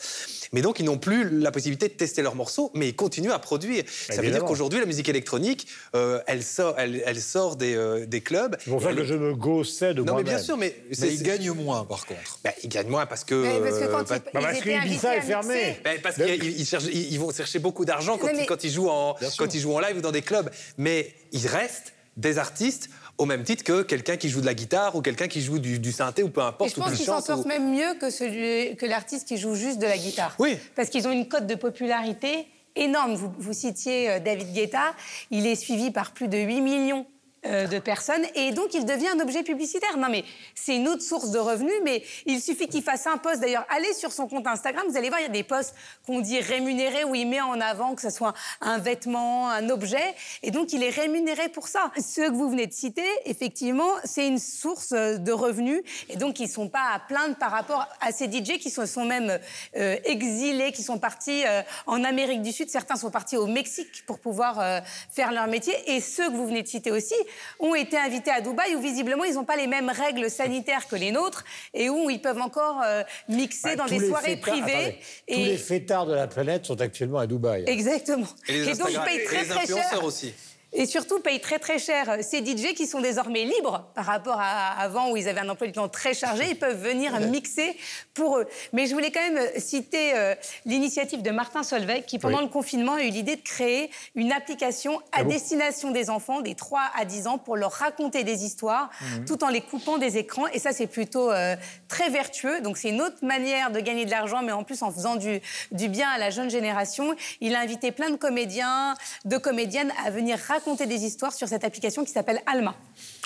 Mais 0.52 0.62
donc, 0.62 0.78
ils 0.78 0.84
n'ont 0.84 0.98
plus 0.98 1.28
la 1.28 1.50
possibilité 1.50 1.88
de 1.88 1.94
tester 1.94 2.22
leurs 2.22 2.36
morceaux, 2.36 2.70
mais 2.74 2.88
ils 2.88 2.96
continuent 2.96 3.32
à 3.32 3.38
produire. 3.38 3.84
Ça 3.88 4.22
veut 4.22 4.30
dire 4.30 4.44
qu'aujourd'hui, 4.44 4.78
la 4.78 4.86
musique 4.86 5.08
électronique, 5.08 5.66
euh, 5.94 6.20
elle 6.26 6.42
sort, 6.42 6.74
elle, 6.78 7.20
sort 7.20 7.56
des, 7.56 7.74
euh, 7.74 8.06
des 8.06 8.20
clubs. 8.20 8.56
C'est 8.60 8.70
pour 8.70 8.82
ça 8.82 8.92
que 8.92 9.04
je 9.04 9.14
me 9.14 9.34
gaussais 9.34 9.94
de 9.94 10.02
moi-même. 10.02 10.06
Non, 10.06 10.16
mais 10.16 10.36
bien 10.36 10.38
sûr, 10.38 10.56
mais, 10.56 10.76
ils 10.90 11.22
gagnent 11.22 11.52
moins, 11.52 11.84
par 11.84 12.06
contre. 12.06 12.38
Ben, 12.44 12.52
ils 12.62 12.68
gagnent 12.68 12.88
moins 12.88 13.06
parce 13.06 13.24
que. 13.24 13.34
Mais 13.34 13.60
parce 13.60 13.78
que 13.80 13.86
quand 13.86 14.08
bah, 14.08 14.18
parce 14.32 14.60
qu'Ibiza 14.60 15.16
est 15.16 15.22
fermé. 15.22 15.78
Parce 16.02 16.16
qu'ils 16.16 17.12
ils, 17.12 17.18
vont 17.18 17.32
chercher 17.32 17.58
beaucoup 17.58 17.84
d'argent 17.84 18.18
quand, 18.18 18.28
quand, 18.46 18.64
ils 18.64 18.70
jouent 18.70 18.88
en, 18.88 19.16
quand 19.36 19.54
ils 19.54 19.60
jouent 19.60 19.74
en 19.74 19.80
live 19.80 19.98
ou 19.98 20.00
dans 20.00 20.12
des 20.12 20.22
clubs. 20.22 20.50
Mais 20.78 21.12
ils 21.32 21.46
restent 21.46 21.92
des 22.16 22.38
artistes 22.38 22.90
au 23.18 23.26
même 23.26 23.44
titre 23.44 23.64
que 23.64 23.82
quelqu'un 23.82 24.16
qui 24.16 24.28
joue 24.28 24.40
de 24.40 24.46
la 24.46 24.54
guitare 24.54 24.96
ou 24.96 25.02
quelqu'un 25.02 25.28
qui 25.28 25.42
joue 25.42 25.58
du, 25.58 25.92
synthé 25.92 26.22
ou 26.22 26.30
peu 26.30 26.40
importe. 26.40 26.70
Et 26.70 26.74
je 26.74 26.80
pense 26.80 26.94
qu'ils 26.94 27.06
s'en 27.06 27.20
sortent 27.20 27.46
même 27.46 27.70
mieux 27.70 27.94
que, 28.00 28.10
celui, 28.10 28.76
que 28.76 28.86
l'artiste 28.86 29.28
qui 29.28 29.36
joue 29.36 29.54
juste 29.54 29.78
de 29.78 29.86
la 29.86 29.98
guitare. 29.98 30.34
Oui. 30.38 30.56
Parce 30.74 30.88
qu'ils 30.88 31.06
ont 31.06 31.12
une 31.12 31.28
cote 31.28 31.46
de 31.46 31.54
popularité 31.54 32.46
énorme. 32.76 33.14
Vous, 33.14 33.32
vous 33.38 33.52
citiez 33.52 34.10
euh, 34.10 34.20
David 34.20 34.52
Guetta, 34.52 34.94
il 35.30 35.46
est 35.46 35.56
suivi 35.56 35.90
par 35.90 36.12
plus 36.12 36.28
de 36.28 36.38
8 36.38 36.60
millions 36.60 37.06
euh, 37.46 37.66
de 37.66 37.78
personnes 37.78 38.26
et 38.34 38.52
donc 38.52 38.74
il 38.74 38.84
devient 38.84 39.08
un 39.08 39.20
objet 39.20 39.42
publicitaire. 39.42 39.96
Non 39.96 40.08
mais 40.10 40.24
c'est 40.54 40.76
une 40.76 40.86
autre 40.88 41.00
source 41.00 41.30
de 41.30 41.38
revenus, 41.38 41.72
mais 41.84 42.02
il 42.26 42.38
suffit 42.38 42.68
qu'il 42.68 42.82
fasse 42.82 43.06
un 43.06 43.16
post. 43.16 43.40
D'ailleurs, 43.40 43.64
allez 43.70 43.94
sur 43.94 44.12
son 44.12 44.28
compte 44.28 44.46
Instagram, 44.46 44.84
vous 44.86 44.98
allez 44.98 45.08
voir, 45.08 45.20
il 45.20 45.22
y 45.22 45.26
a 45.26 45.30
des 45.30 45.42
posts 45.42 45.74
qu'on 46.06 46.20
dit 46.20 46.38
rémunérés 46.38 47.02
où 47.04 47.14
il 47.14 47.26
met 47.26 47.40
en 47.40 47.58
avant 47.58 47.94
que 47.94 48.02
ce 48.02 48.10
soit 48.10 48.34
un 48.60 48.76
vêtement, 48.76 49.48
un 49.48 49.70
objet, 49.70 50.14
et 50.42 50.50
donc 50.50 50.74
il 50.74 50.82
est 50.82 50.90
rémunéré 50.90 51.48
pour 51.48 51.68
ça. 51.68 51.90
Ceux 51.96 52.28
que 52.28 52.34
vous 52.34 52.50
venez 52.50 52.66
de 52.66 52.74
citer, 52.74 53.08
effectivement, 53.24 53.88
c'est 54.04 54.28
une 54.28 54.38
source 54.38 54.90
de 54.90 55.32
revenus 55.32 55.80
et 56.10 56.16
donc 56.16 56.40
ils 56.40 56.48
sont 56.48 56.68
pas 56.68 56.92
à 56.92 56.98
plaindre 56.98 57.36
par 57.36 57.52
rapport 57.52 57.88
à 58.02 58.12
ces 58.12 58.26
DJ 58.26 58.58
qui 58.58 58.68
sont, 58.68 58.84
sont 58.84 59.06
même 59.06 59.38
euh, 59.76 59.96
exilés, 60.04 60.72
qui 60.72 60.82
sont 60.82 60.98
partis 60.98 61.42
euh, 61.46 61.62
en 61.86 62.04
Amérique 62.04 62.42
du 62.42 62.52
Sud. 62.52 62.68
Certains 62.68 62.96
sont 62.96 63.10
partis 63.10 63.38
au 63.38 63.46
Mexique 63.46 64.04
pour 64.06 64.18
pouvoir 64.18 64.82
faire 65.10 65.32
leur 65.32 65.46
métier 65.46 65.74
et 65.86 66.02
ceux 66.02 66.28
que 66.28 66.36
vous 66.36 66.46
venez 66.46 66.62
de 66.62 66.68
citer 66.68 66.90
aussi 66.90 67.14
ont 67.58 67.74
été 67.74 67.96
invités 67.96 68.30
à 68.30 68.40
Dubaï 68.40 68.74
où 68.74 68.80
visiblement 68.80 69.24
ils 69.24 69.34
n'ont 69.34 69.44
pas 69.44 69.56
les 69.56 69.66
mêmes 69.66 69.90
règles 69.90 70.30
sanitaires 70.30 70.88
que 70.88 70.96
les 70.96 71.12
nôtres 71.12 71.44
et 71.74 71.88
où 71.88 72.10
ils 72.10 72.20
peuvent 72.20 72.40
encore 72.40 72.80
euh, 72.84 73.02
mixer 73.28 73.76
bah, 73.76 73.84
dans 73.84 73.86
des 73.86 74.06
soirées 74.06 74.36
privées. 74.36 74.98
et... 75.28 75.34
Tous 75.34 75.40
les 75.40 75.56
fêtards 75.56 76.06
de 76.06 76.14
la 76.14 76.26
planète 76.26 76.66
sont 76.66 76.80
actuellement 76.80 77.18
à 77.18 77.26
Dubaï. 77.26 77.64
Exactement. 77.66 78.26
Et, 78.48 78.64
les 78.64 78.74
donc 78.76 78.88
ils 78.90 79.00
payent 79.00 79.24
très 79.24 79.44
très 79.44 79.66
cher. 79.66 80.04
aussi 80.04 80.32
et 80.72 80.86
surtout 80.86 81.20
payent 81.20 81.40
très 81.40 81.58
très 81.58 81.78
cher. 81.78 82.18
Ces 82.22 82.44
DJ 82.44 82.74
qui 82.74 82.86
sont 82.86 83.00
désormais 83.00 83.44
libres 83.44 83.90
par 83.94 84.04
rapport 84.04 84.38
à 84.38 84.68
avant 84.80 85.10
où 85.10 85.16
ils 85.16 85.28
avaient 85.28 85.40
un 85.40 85.48
emploi 85.48 85.66
du 85.66 85.72
temps 85.72 85.88
très 85.88 86.14
chargé, 86.14 86.44
ils 86.48 86.58
peuvent 86.58 86.80
venir 86.80 87.18
mixer 87.20 87.76
pour 88.14 88.38
eux. 88.38 88.46
Mais 88.72 88.86
je 88.86 88.94
voulais 88.94 89.10
quand 89.10 89.20
même 89.20 89.40
citer 89.56 90.12
euh, 90.14 90.34
l'initiative 90.66 91.22
de 91.22 91.30
Martin 91.30 91.62
Solveig 91.62 92.02
qui 92.06 92.18
pendant 92.18 92.40
le 92.40 92.46
confinement 92.46 92.94
a 92.94 93.02
eu 93.02 93.10
l'idée 93.10 93.36
de 93.36 93.42
créer 93.42 93.90
une 94.14 94.32
application 94.32 94.98
à 95.12 95.20
ah 95.20 95.24
destination 95.24 95.90
des 95.90 96.08
enfants 96.08 96.40
des 96.40 96.54
3 96.54 96.80
à 96.96 97.04
10 97.04 97.26
ans 97.26 97.38
pour 97.38 97.56
leur 97.56 97.72
raconter 97.72 98.22
des 98.22 98.44
histoires 98.44 98.90
mhm. 99.00 99.24
tout 99.24 99.42
en 99.44 99.48
les 99.48 99.60
coupant 99.60 99.98
des 99.98 100.18
écrans. 100.18 100.46
Et 100.48 100.58
ça 100.58 100.72
c'est 100.72 100.86
plutôt 100.86 101.32
euh, 101.32 101.56
très 101.88 102.10
vertueux. 102.10 102.60
Donc 102.60 102.78
c'est 102.78 102.90
une 102.90 103.02
autre 103.02 103.18
manière 103.22 103.70
de 103.70 103.80
gagner 103.80 104.04
de 104.04 104.10
l'argent, 104.10 104.42
mais 104.42 104.52
en 104.52 104.62
plus 104.62 104.82
en 104.82 104.92
faisant 104.92 105.16
du, 105.16 105.40
du 105.72 105.88
bien 105.88 106.08
à 106.08 106.18
la 106.18 106.30
jeune 106.30 106.50
génération. 106.50 107.14
Il 107.40 107.56
a 107.56 107.60
invité 107.60 107.90
plein 107.90 108.10
de 108.10 108.16
comédiens, 108.16 108.94
de 109.24 109.36
comédiennes 109.36 109.92
à 110.04 110.10
venir 110.10 110.38
raconter 110.38 110.59
raconter 110.60 110.86
des 110.86 111.04
histoires 111.04 111.32
sur 111.32 111.48
cette 111.48 111.64
application 111.64 112.04
qui 112.04 112.12
s'appelle 112.12 112.40
Alma. 112.46 112.74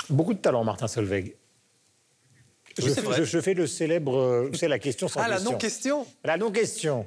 Beaucoup 0.08 0.34
de 0.34 0.38
talent, 0.38 0.64
Martin 0.64 0.86
Solveig. 0.86 1.34
Je, 2.76 2.88
fais, 2.88 3.24
je, 3.24 3.40
fais, 3.40 3.54
le 3.54 3.68
célèbre, 3.68 4.50
c'est 4.52 4.66
la 4.66 4.80
question 4.80 5.06
sans 5.06 5.20
ah, 5.20 5.28
la 5.28 5.38
non-question 5.38 6.04
La 6.24 6.36
non-question. 6.36 7.06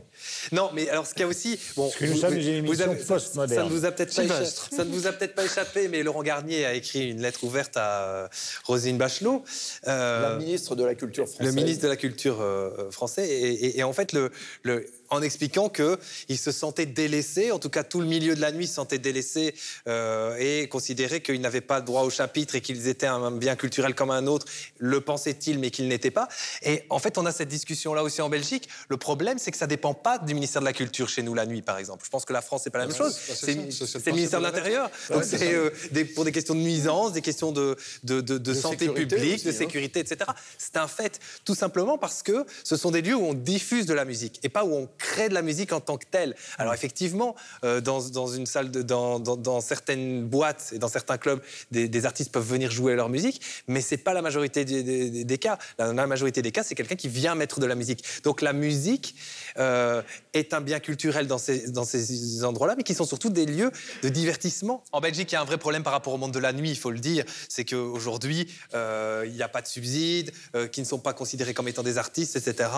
Non, 0.51 0.71
mais 0.73 0.89
alors 0.89 1.05
ce 1.05 1.13
qu'il 1.13 1.21
y 1.21 1.25
a 1.25 1.27
aussi... 1.27 1.59
Bon, 1.75 1.87
Parce 1.87 1.95
que 1.95 2.05
nous 2.05 2.17
sommes 2.17 2.37
une 2.37 2.47
émission 2.47 2.95
post-moderne. 3.07 3.63
Ça 3.63 3.69
ne 3.69 3.77
vous 3.77 3.85
a 3.85 3.91
peut-être 3.91 4.15
pas, 4.15 4.83
vous 4.83 5.07
a 5.07 5.11
peut-être 5.11 5.35
pas 5.35 5.45
échappé, 5.45 5.87
mais 5.87 6.03
Laurent 6.03 6.23
Garnier 6.23 6.65
a 6.65 6.73
écrit 6.73 7.09
une 7.09 7.21
lettre 7.21 7.43
ouverte 7.43 7.77
à 7.77 8.03
euh, 8.03 8.27
Rosine 8.65 8.97
Bachelot. 8.97 9.43
Euh, 9.87 10.33
la 10.33 10.37
ministre 10.37 10.75
de 10.75 10.83
la 10.83 10.95
Culture 10.95 11.27
française. 11.27 11.47
Le 11.47 11.51
ministre 11.53 11.83
de 11.83 11.87
la 11.89 11.95
Culture 11.95 12.41
euh, 12.41 12.91
français. 12.91 13.27
Et, 13.27 13.79
et, 13.79 13.83
en 13.83 13.93
fait, 13.93 14.13
le, 14.13 14.31
le 14.63 14.87
en 15.09 15.21
expliquant 15.21 15.69
qu'il 15.69 16.37
se 16.37 16.51
sentait 16.51 16.85
délaissé, 16.85 17.51
en 17.51 17.59
tout 17.59 17.69
cas 17.69 17.83
tout 17.83 18.01
le 18.01 18.07
milieu 18.07 18.35
de 18.35 18.41
la 18.41 18.51
nuit 18.51 18.67
se 18.67 18.75
sentait 18.75 18.97
délaissé 18.97 19.55
euh, 19.87 20.35
et 20.39 20.67
considérait 20.67 21.21
qu'ils 21.21 21.41
n'avaient 21.41 21.61
pas 21.61 21.81
droit 21.81 22.03
au 22.03 22.09
chapitre 22.09 22.55
et 22.55 22.61
qu'ils 22.61 22.87
étaient 22.87 23.07
un 23.07 23.31
bien 23.31 23.55
culturel 23.55 23.95
comme 23.95 24.11
un 24.11 24.27
autre, 24.27 24.45
le 24.77 25.01
pensait-il 25.01 25.59
mais 25.59 25.71
qu'il 25.71 25.87
n'était 25.87 26.11
pas. 26.11 26.27
Et 26.63 26.83
en 26.89 26.99
fait 26.99 27.17
on 27.17 27.25
a 27.25 27.31
cette 27.31 27.49
discussion-là 27.49 28.03
aussi 28.03 28.21
en 28.21 28.29
Belgique. 28.29 28.67
Le 28.89 28.97
problème 28.97 29.37
c'est 29.37 29.51
que 29.51 29.57
ça 29.57 29.65
ne 29.65 29.69
dépend 29.69 29.93
pas 29.93 30.06
du 30.17 30.33
ministère 30.33 30.61
de 30.61 30.65
la 30.65 30.73
Culture 30.73 31.09
chez 31.09 31.23
nous 31.23 31.33
la 31.33 31.45
nuit 31.45 31.61
par 31.61 31.77
exemple. 31.77 32.03
Je 32.05 32.09
pense 32.09 32.23
que 32.23 32.33
la 32.33 32.41
France 32.41 32.61
c'est 32.63 32.69
pas 32.69 32.79
la 32.79 32.87
même 32.87 32.95
chose. 32.95 33.13
C'est 33.15 33.55
le 33.55 34.11
ministère 34.13 34.39
de 34.39 34.45
l'Intérieur. 34.45 34.89
Donc 35.11 35.23
c'est 35.23 35.53
euh, 35.53 35.69
pour 36.15 36.23
des 36.23 36.31
questions 36.31 36.55
de 36.55 36.61
nuisance, 36.61 37.11
des 37.11 37.21
questions 37.21 37.51
de, 37.51 37.77
de, 38.03 38.53
santé 38.53 38.87
publique, 38.89 39.45
de 39.45 39.51
sécurité, 39.51 39.99
etc. 39.99 40.31
C'est 40.57 40.77
un 40.77 40.87
fait 40.87 41.19
tout 41.43 41.55
simplement 41.55 41.97
parce 41.97 42.23
que 42.23 42.45
ce 42.63 42.77
sont 42.77 42.91
des 42.91 43.01
lieux 43.01 43.15
où 43.15 43.25
on 43.25 43.33
diffuse 43.33 43.85
de 43.85 43.93
la 43.93 44.05
musique 44.05 44.39
et 44.43 44.49
pas 44.49 44.63
où 44.63 44.73
on 44.73 44.87
crée 44.97 45.29
de 45.29 45.33
la 45.33 45.41
musique 45.41 45.73
en 45.73 45.81
tant 45.81 45.97
que 45.97 46.05
telle. 46.09 46.35
Alors 46.57 46.73
effectivement, 46.73 47.35
euh, 47.63 47.81
dans, 47.81 48.01
dans, 48.09 48.27
une 48.27 48.45
salle, 48.45 48.71
de, 48.71 48.81
dans, 48.81 49.19
dans, 49.19 49.35
dans, 49.35 49.61
certaines 49.61 50.25
boîtes 50.25 50.71
et 50.73 50.79
dans 50.79 50.87
certains 50.87 51.17
clubs, 51.17 51.41
des, 51.71 51.87
des, 51.87 52.05
artistes 52.05 52.31
peuvent 52.31 52.47
venir 52.47 52.71
jouer 52.71 52.95
leur 52.95 53.09
musique, 53.09 53.41
mais 53.67 53.81
c'est 53.81 53.97
pas 53.97 54.13
la 54.13 54.21
majorité 54.21 54.65
des, 54.65 54.83
des, 54.83 55.23
des 55.23 55.37
cas. 55.37 55.57
La, 55.77 55.93
la, 55.93 56.07
majorité 56.07 56.41
des 56.41 56.51
cas, 56.51 56.63
c'est 56.63 56.75
quelqu'un 56.75 56.95
qui 56.95 57.09
vient 57.09 57.35
mettre 57.35 57.59
de 57.59 57.65
la 57.65 57.75
musique. 57.75 58.03
Donc 58.23 58.41
la 58.41 58.53
musique 58.53 59.15
euh, 59.57 59.96
est 60.33 60.53
un 60.53 60.61
bien 60.61 60.79
culturel 60.79 61.27
dans 61.27 61.37
ces, 61.37 61.69
dans 61.69 61.85
ces 61.85 62.43
endroits-là, 62.43 62.75
mais 62.77 62.83
qui 62.83 62.93
sont 62.93 63.05
surtout 63.05 63.29
des 63.29 63.45
lieux 63.45 63.71
de 64.03 64.09
divertissement. 64.09 64.83
En 64.91 65.01
Belgique, 65.01 65.31
il 65.31 65.35
y 65.35 65.37
a 65.37 65.41
un 65.41 65.45
vrai 65.45 65.57
problème 65.57 65.83
par 65.83 65.93
rapport 65.93 66.13
au 66.13 66.17
monde 66.17 66.33
de 66.33 66.39
la 66.39 66.53
nuit, 66.53 66.69
il 66.69 66.77
faut 66.77 66.91
le 66.91 66.99
dire. 66.99 67.25
C'est 67.49 67.65
qu'aujourd'hui, 67.65 68.47
euh, 68.73 69.23
il 69.27 69.33
n'y 69.33 69.43
a 69.43 69.49
pas 69.49 69.61
de 69.61 69.67
subsides, 69.67 70.31
euh, 70.55 70.67
qui 70.67 70.81
ne 70.81 70.85
sont 70.85 70.99
pas 70.99 71.13
considérés 71.13 71.53
comme 71.53 71.67
étant 71.67 71.83
des 71.83 71.97
artistes, 71.97 72.35
etc. 72.35 72.69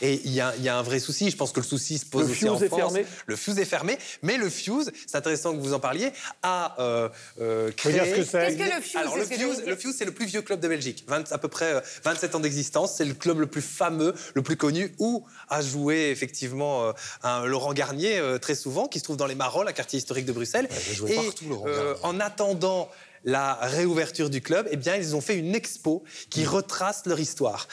Et 0.00 0.20
il 0.24 0.32
y, 0.32 0.40
a, 0.40 0.54
il 0.56 0.62
y 0.62 0.68
a 0.68 0.76
un 0.76 0.82
vrai 0.82 0.98
souci. 0.98 1.30
Je 1.30 1.36
pense 1.36 1.52
que 1.52 1.60
le 1.60 1.66
souci 1.66 1.98
se 1.98 2.06
pose 2.06 2.26
le 2.26 2.32
aussi 2.32 2.48
en 2.48 2.60
est 2.60 2.66
France. 2.66 2.92
Fermé. 2.92 3.06
Le 3.26 3.36
fuse 3.36 3.58
est 3.58 3.64
fermé, 3.64 3.98
mais 4.22 4.36
le 4.36 4.50
fuse, 4.50 4.90
c'est 5.06 5.16
intéressant 5.16 5.54
que 5.54 5.60
vous 5.60 5.74
en 5.74 5.80
parliez, 5.80 6.12
a 6.42 6.80
euh, 6.80 7.08
euh, 7.40 7.70
créé. 7.72 7.94
Dire 7.94 8.06
ce 8.06 8.14
que 8.14 8.24
c'est. 8.24 8.56
Qu'est-ce 8.56 8.56
que 8.56 8.76
le 8.76 8.80
fuse 8.80 8.96
Alors 8.96 9.16
le 9.16 9.24
ce 9.24 9.34
fuse, 9.34 9.62
le 9.66 9.76
fuse, 9.76 9.94
c'est 9.96 10.04
le 10.04 10.12
plus 10.12 10.26
vieux 10.26 10.42
club 10.42 10.60
de 10.60 10.68
Belgique, 10.68 11.04
20 11.06 11.32
à 11.32 11.38
peu 11.38 11.48
près 11.48 11.74
euh, 11.74 11.80
27 12.04 12.34
ans 12.34 12.40
d'existence. 12.40 12.94
C'est 12.96 13.04
le 13.04 13.14
club 13.14 13.40
le 13.40 13.46
plus 13.46 13.62
fameux, 13.62 14.14
le 14.34 14.42
plus 14.42 14.56
connu, 14.56 14.94
où 14.98 15.24
a 15.48 15.62
joué 15.62 16.10
effectivement 16.10 16.67
euh, 16.68 16.92
un 17.22 17.44
Laurent 17.44 17.72
Garnier 17.72 18.18
euh, 18.18 18.38
très 18.38 18.54
souvent, 18.54 18.88
qui 18.88 18.98
se 18.98 19.04
trouve 19.04 19.16
dans 19.16 19.26
les 19.26 19.34
Marolles, 19.34 19.68
un 19.68 19.72
quartier 19.72 19.98
historique 19.98 20.26
de 20.26 20.32
Bruxelles. 20.32 20.68
Et 21.06 21.14
partout, 21.14 21.44
Laurent 21.48 21.66
euh, 21.66 21.94
en 22.02 22.20
attendant 22.20 22.88
la 23.24 23.54
réouverture 23.54 24.30
du 24.30 24.40
club, 24.40 24.68
eh 24.70 24.76
bien, 24.76 24.96
ils 24.96 25.14
ont 25.16 25.20
fait 25.20 25.36
une 25.36 25.54
expo 25.54 26.02
qui 26.30 26.42
Mm. 26.44 26.48
retrace 26.48 27.02
leur 27.06 27.18
histoire 27.20 27.68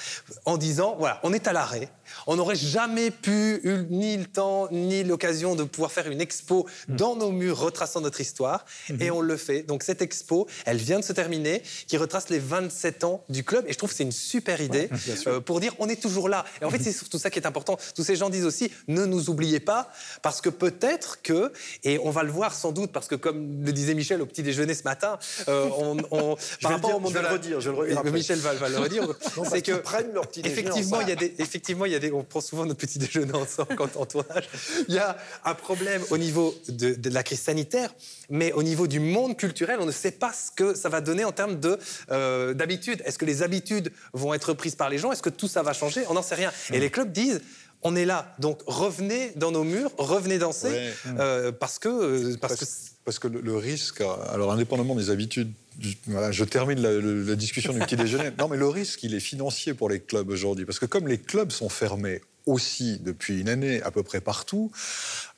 en 0.45 0.57
disant 0.57 0.95
voilà, 0.99 1.19
on 1.23 1.33
est 1.33 1.47
à 1.47 1.53
l'arrêt, 1.53 1.89
on 2.27 2.35
n'aurait 2.35 2.55
jamais 2.55 3.11
pu, 3.11 3.59
eu 3.63 3.85
ni 3.89 4.17
le 4.17 4.25
temps, 4.25 4.67
ni 4.71 5.03
l'occasion 5.03 5.55
de 5.55 5.63
pouvoir 5.63 5.91
faire 5.91 6.07
une 6.09 6.21
expo 6.21 6.67
Mm. 6.87 6.95
dans 6.95 7.15
nos 7.15 7.31
murs 7.31 7.57
retraçant 7.59 8.01
notre 8.01 8.21
histoire, 8.21 8.65
Mm-hmm. 8.89 9.01
et 9.03 9.11
on 9.11 9.21
le 9.21 9.37
fait. 9.37 9.61
Donc, 9.63 9.83
cette 9.83 10.01
expo, 10.01 10.47
elle 10.65 10.77
vient 10.77 10.99
de 10.99 11.03
se 11.03 11.13
terminer, 11.13 11.61
qui 11.87 11.97
retrace 11.97 12.29
les 12.29 12.39
27 12.39 13.03
ans 13.03 13.23
du 13.29 13.43
club, 13.43 13.65
et 13.67 13.73
je 13.73 13.77
trouve 13.77 13.89
que 13.91 13.95
c'est 13.95 14.03
une 14.03 14.11
super 14.11 14.61
idée 14.61 14.89
euh, 15.27 15.39
pour 15.39 15.59
dire 15.59 15.73
on 15.79 15.87
est 15.89 16.01
toujours 16.01 16.29
là. 16.29 16.45
Et 16.61 16.65
en 16.65 16.69
fait, 16.69 16.81
c'est 16.81 16.91
surtout 16.91 17.17
ça 17.19 17.29
qui 17.29 17.39
est 17.39 17.47
important. 17.47 17.77
Tous 17.95 18.03
ces 18.03 18.15
gens 18.15 18.29
disent 18.29 18.45
aussi 18.45 18.71
ne 18.87 19.05
nous 19.05 19.29
oubliez 19.29 19.59
pas, 19.59 19.89
parce 20.21 20.41
que 20.41 20.49
peut-être 20.49 21.21
que, 21.21 21.51
et 21.83 21.99
on 21.99 22.09
va 22.11 22.23
le 22.23 22.31
voir 22.31 22.53
sans 22.53 22.71
doute, 22.71 22.91
parce 22.91 23.07
que 23.07 23.15
comme 23.15 23.63
le 23.63 23.71
disait 23.71 23.93
Michel 23.93 24.21
au 24.21 24.25
petit 24.25 24.43
déjeuner 24.43 24.73
ce 24.73 24.83
matin, 24.83 25.17
euh, 25.47 25.69
on, 25.77 25.97
on- 26.11 26.35
Je 26.59 26.67
vais 26.67 26.73
le 26.75 26.79
dire, 26.79 26.99
je 26.99 27.13
vais 27.13 27.13
de 27.13 27.19
le 27.19 27.27
redire, 27.33 27.61
je 27.61 27.69
le. 28.05 28.11
Michel 28.11 28.39
va, 28.39 28.53
va 28.53 28.69
le 28.69 28.77
redire. 28.77 29.07
c'est 29.49 29.61
que 29.61 29.73
prennent 29.73 30.11
leur 30.13 30.27
petit 30.27 30.41
déjeuner 30.41 30.61
effectivement, 30.61 31.01
il 31.01 31.09
y 31.09 31.11
a 31.11 31.15
des, 31.15 31.33
effectivement, 31.39 31.85
il 31.85 31.91
y 31.91 31.95
a 31.95 31.99
des, 31.99 32.11
on 32.11 32.23
prend 32.23 32.41
souvent 32.41 32.65
notre 32.65 32.79
petit 32.79 32.99
déjeuner 32.99 33.33
ensemble 33.33 33.75
quand 33.75 33.95
on 33.95 34.05
tournage. 34.05 34.47
Il 34.87 34.95
y 34.95 34.99
a 34.99 35.17
un 35.43 35.53
problème 35.55 36.01
au 36.09 36.17
niveau 36.17 36.53
de, 36.69 36.93
de 36.93 37.09
la 37.09 37.23
crise 37.23 37.41
sanitaire, 37.41 37.93
mais 38.29 38.51
au 38.53 38.63
niveau 38.63 38.87
du 38.87 38.99
monde 38.99 39.37
culturel, 39.37 39.77
on 39.79 39.85
ne 39.85 39.91
sait 39.91 40.11
pas 40.11 40.31
ce 40.33 40.51
que 40.55 40.73
ça 40.75 40.89
va 40.89 41.01
donner 41.01 41.25
en 41.25 41.31
termes 41.31 41.59
de 41.59 41.77
euh, 42.11 42.53
d'habitude. 42.53 43.01
Est-ce 43.05 43.17
que 43.17 43.25
les 43.25 43.43
habitudes 43.43 43.91
vont 44.13 44.33
être 44.33 44.53
prises 44.53 44.75
par 44.75 44.89
les 44.89 44.97
gens? 44.97 45.11
Est-ce 45.11 45.21
que 45.23 45.29
tout 45.29 45.47
ça 45.47 45.63
va 45.63 45.73
changer? 45.73 46.03
On 46.09 46.13
n'en 46.13 46.23
sait 46.23 46.35
rien. 46.35 46.51
Et 46.71 46.79
les 46.79 46.89
clubs 46.89 47.11
disent. 47.11 47.41
On 47.87 47.95
est 47.95 48.05
là, 48.05 48.33
donc 48.39 48.61
revenez 48.65 49.31
dans 49.35 49.51
nos 49.51 49.63
murs, 49.63 49.91
revenez 49.99 50.39
danser, 50.39 50.69
Ouais. 50.69 50.93
euh, 51.19 51.51
parce 51.51 51.77
que 51.77 51.87
euh, 51.87 52.35
parce 52.41 52.55
que 52.55 52.65
Parce, 53.05 53.19
que 53.19 53.27
le, 53.27 53.39
le 53.39 53.55
risque, 53.55 54.01
alors 54.01 54.51
indépendamment 54.51 54.95
des 54.95 55.11
habitudes, 55.11 55.51
je, 55.79 55.93
voilà, 56.07 56.31
je 56.31 56.43
termine 56.43 56.79
la, 56.81 57.35
discussion 57.35 57.73
du 57.73 57.79
petit 57.79 57.95
déjeuner. 57.95 58.31
Non, 58.39 58.47
mais 58.47 58.57
le 58.57 58.67
risque, 58.67 59.03
il 59.03 59.13
est 59.13 59.19
financier 59.19 59.73
pour 59.73 59.89
les 59.89 59.99
clubs 59.99 60.29
aujourd'hui. 60.29 60.65
Parce 60.65 60.79
que 60.79 60.85
comme 60.85 61.07
les 61.07 61.17
clubs 61.17 61.51
sont 61.51 61.69
fermés 61.69 62.21
aussi 62.45 62.99
depuis 62.99 63.41
une 63.41 63.49
année 63.49 63.81
à 63.81 63.89
peu 63.91 64.03
près 64.03 64.21
partout, 64.21 64.71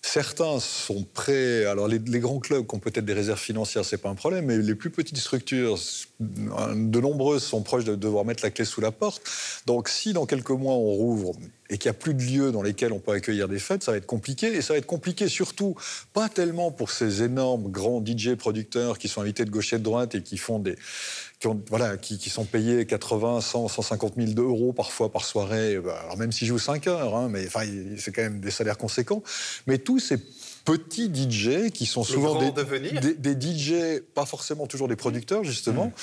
certains 0.01 0.59
sont 0.59 1.05
prêts. 1.13 1.65
Alors 1.65 1.88
les, 1.88 1.99
les 1.99 2.20
grands 2.20 2.39
clubs 2.39 2.68
qui 2.68 2.76
ont 2.76 2.80
peut-être 2.80 3.05
des 3.05 3.13
réserves 3.13 3.39
financières, 3.39 3.86
c'est 3.86 3.97
pas 3.97 4.09
un 4.09 4.15
problème, 4.15 4.45
mais 4.45 4.57
les 4.57 4.76
plus 4.76 4.89
petites 4.89 5.18
structures, 5.18 5.80
de 6.20 6.99
nombreuses 6.99 7.43
sont 7.43 7.61
proches 7.61 7.86
de 7.86 7.95
devoir 7.95 8.26
mettre 8.26 8.43
la 8.43 8.51
clé 8.51 8.65
sous 8.65 8.82
la 8.82 8.91
porte. 8.91 9.22
Donc 9.65 9.89
si 9.89 10.13
dans 10.13 10.26
quelques 10.26 10.51
mois 10.51 10.74
on 10.74 10.93
rouvre 10.93 11.34
et 11.70 11.78
qu'il 11.78 11.89
n'y 11.89 11.95
a 11.95 11.99
plus 11.99 12.13
de 12.13 12.24
lieux 12.24 12.51
dans 12.51 12.61
lesquels 12.61 12.93
on 12.93 12.99
peut 12.99 13.11
accueillir 13.11 13.47
des 13.47 13.59
fêtes, 13.59 13.84
ça 13.84 13.91
va 13.91 13.97
être 13.97 14.05
compliqué. 14.05 14.47
Et 14.47 14.61
ça 14.61 14.74
va 14.74 14.80
être 14.80 14.86
compliqué 14.86 15.28
surtout, 15.28 15.76
pas 16.13 16.30
tellement 16.30 16.72
pour 16.72 16.91
ces 16.91 17.24
énormes 17.24 17.70
grands 17.70 18.03
DJ 18.03 18.36
producteurs 18.36 18.97
qui 18.97 19.07
sont 19.07 19.22
invités 19.22 19.45
de 19.45 19.49
gauche 19.49 19.74
et 19.74 19.80
de 19.80 19.84
droite 19.84 20.15
et 20.15 20.24
qui 20.24 20.38
font 20.38 20.59
des. 20.59 20.76
Qui, 21.39 21.45
ont, 21.45 21.61
voilà, 21.70 21.97
qui, 21.97 22.18
qui 22.18 22.32
sont 22.32 22.45
payés 22.45 22.88
80, 22.88 23.41
100, 23.41 23.68
150 23.68 24.13
000 24.18 24.41
euros 24.41 24.74
parfois 24.74 25.11
par 25.11 25.24
soirée. 25.24 25.78
Bah, 25.78 25.99
Alors 26.03 26.18
même 26.18 26.32
s'ils 26.32 26.47
jouent 26.47 26.57
5 26.57 26.88
heures, 26.88 27.15
hein, 27.15 27.30
mais 27.30 27.45
enfin, 27.45 27.61
c'est 27.99 28.11
quand 28.11 28.24
même 28.24 28.39
des 28.39 28.49
salaires 28.49 28.80
conséquents. 28.80 29.22
Mais 29.68 29.78
tous 29.78 29.99
ces 29.99 30.18
petits 30.65 31.11
DJ 31.13 31.70
qui 31.72 31.86
sont 31.86 32.03
souvent 32.03 32.39
des, 32.39 33.13
des, 33.13 33.36
des 33.36 33.57
DJ, 33.57 34.01
pas 34.15 34.26
forcément 34.26 34.65
toujours 34.65 34.88
des 34.88 34.95
producteurs 34.95 35.43
justement, 35.43 35.93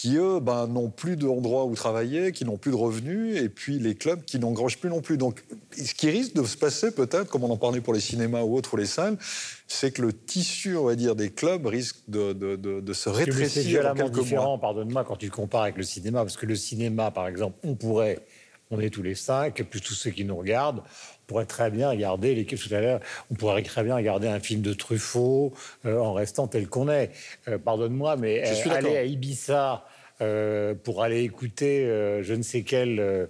qui 0.00 0.16
eux 0.16 0.40
ben, 0.40 0.66
n'ont 0.66 0.88
plus 0.88 1.16
d'endroit 1.18 1.66
où 1.66 1.74
travailler, 1.74 2.32
qui 2.32 2.46
n'ont 2.46 2.56
plus 2.56 2.70
de 2.70 2.76
revenus, 2.76 3.36
et 3.36 3.50
puis 3.50 3.78
les 3.78 3.94
clubs 3.94 4.22
qui 4.22 4.38
n'engrangent 4.38 4.78
plus 4.78 4.88
non 4.88 5.02
plus. 5.02 5.18
Donc 5.18 5.44
ce 5.76 5.92
qui 5.92 6.08
risque 6.08 6.32
de 6.32 6.42
se 6.42 6.56
passer 6.56 6.90
peut-être, 6.90 7.26
comme 7.28 7.44
on 7.44 7.50
en 7.50 7.58
parlait 7.58 7.82
pour 7.82 7.92
les 7.92 8.00
cinémas 8.00 8.40
ou 8.40 8.56
autres, 8.56 8.72
ou 8.72 8.76
les 8.78 8.86
salles, 8.86 9.18
c'est 9.68 9.90
que 9.90 10.00
le 10.00 10.14
tissu, 10.14 10.74
on 10.74 10.84
va 10.84 10.94
dire, 10.94 11.16
des 11.16 11.28
clubs 11.28 11.66
risque 11.66 11.96
de, 12.08 12.32
de, 12.32 12.56
de, 12.56 12.80
de 12.80 12.92
se 12.94 13.10
C'est 13.10 13.10
rétrécir 13.10 13.94
mois. 13.94 14.08
différent, 14.08 14.58
pardonne-moi, 14.58 15.04
quand 15.04 15.16
tu 15.16 15.26
le 15.26 15.32
compares 15.32 15.64
avec 15.64 15.76
le 15.76 15.82
cinéma, 15.82 16.20
parce 16.20 16.38
que 16.38 16.46
le 16.46 16.56
cinéma, 16.56 17.10
par 17.10 17.28
exemple, 17.28 17.58
on 17.62 17.74
pourrait, 17.74 18.20
on 18.70 18.80
est 18.80 18.88
tous 18.88 19.02
les 19.02 19.14
cinq, 19.14 19.62
plus 19.64 19.82
tous 19.82 19.92
ceux 19.92 20.12
qui 20.12 20.24
nous 20.24 20.38
regardent, 20.38 20.78
on 20.78 21.26
pourrait 21.26 21.44
très 21.44 21.70
bien 21.70 21.90
regarder, 21.90 22.34
l'équipe 22.34 22.58
tout 22.58 22.74
à 22.74 22.80
l'heure, 22.80 23.00
on 23.30 23.34
pourrait 23.34 23.62
très 23.62 23.84
bien 23.84 23.96
regarder 23.96 24.28
un 24.28 24.40
film 24.40 24.62
de 24.62 24.72
Truffaut 24.72 25.52
euh, 25.84 25.98
en 25.98 26.14
restant 26.14 26.46
tel 26.48 26.68
qu'on 26.68 26.88
est. 26.88 27.10
Euh, 27.48 27.58
pardonne-moi, 27.58 28.16
mais 28.16 28.42
euh, 28.48 28.70
aller 28.72 28.96
à 28.96 29.04
Ibiza 29.04 29.84
pour 30.74 31.02
aller 31.02 31.22
écouter 31.22 31.86
euh, 31.86 32.22
je 32.22 32.34
ne 32.34 32.42
sais 32.42 32.62
quel... 32.62 33.28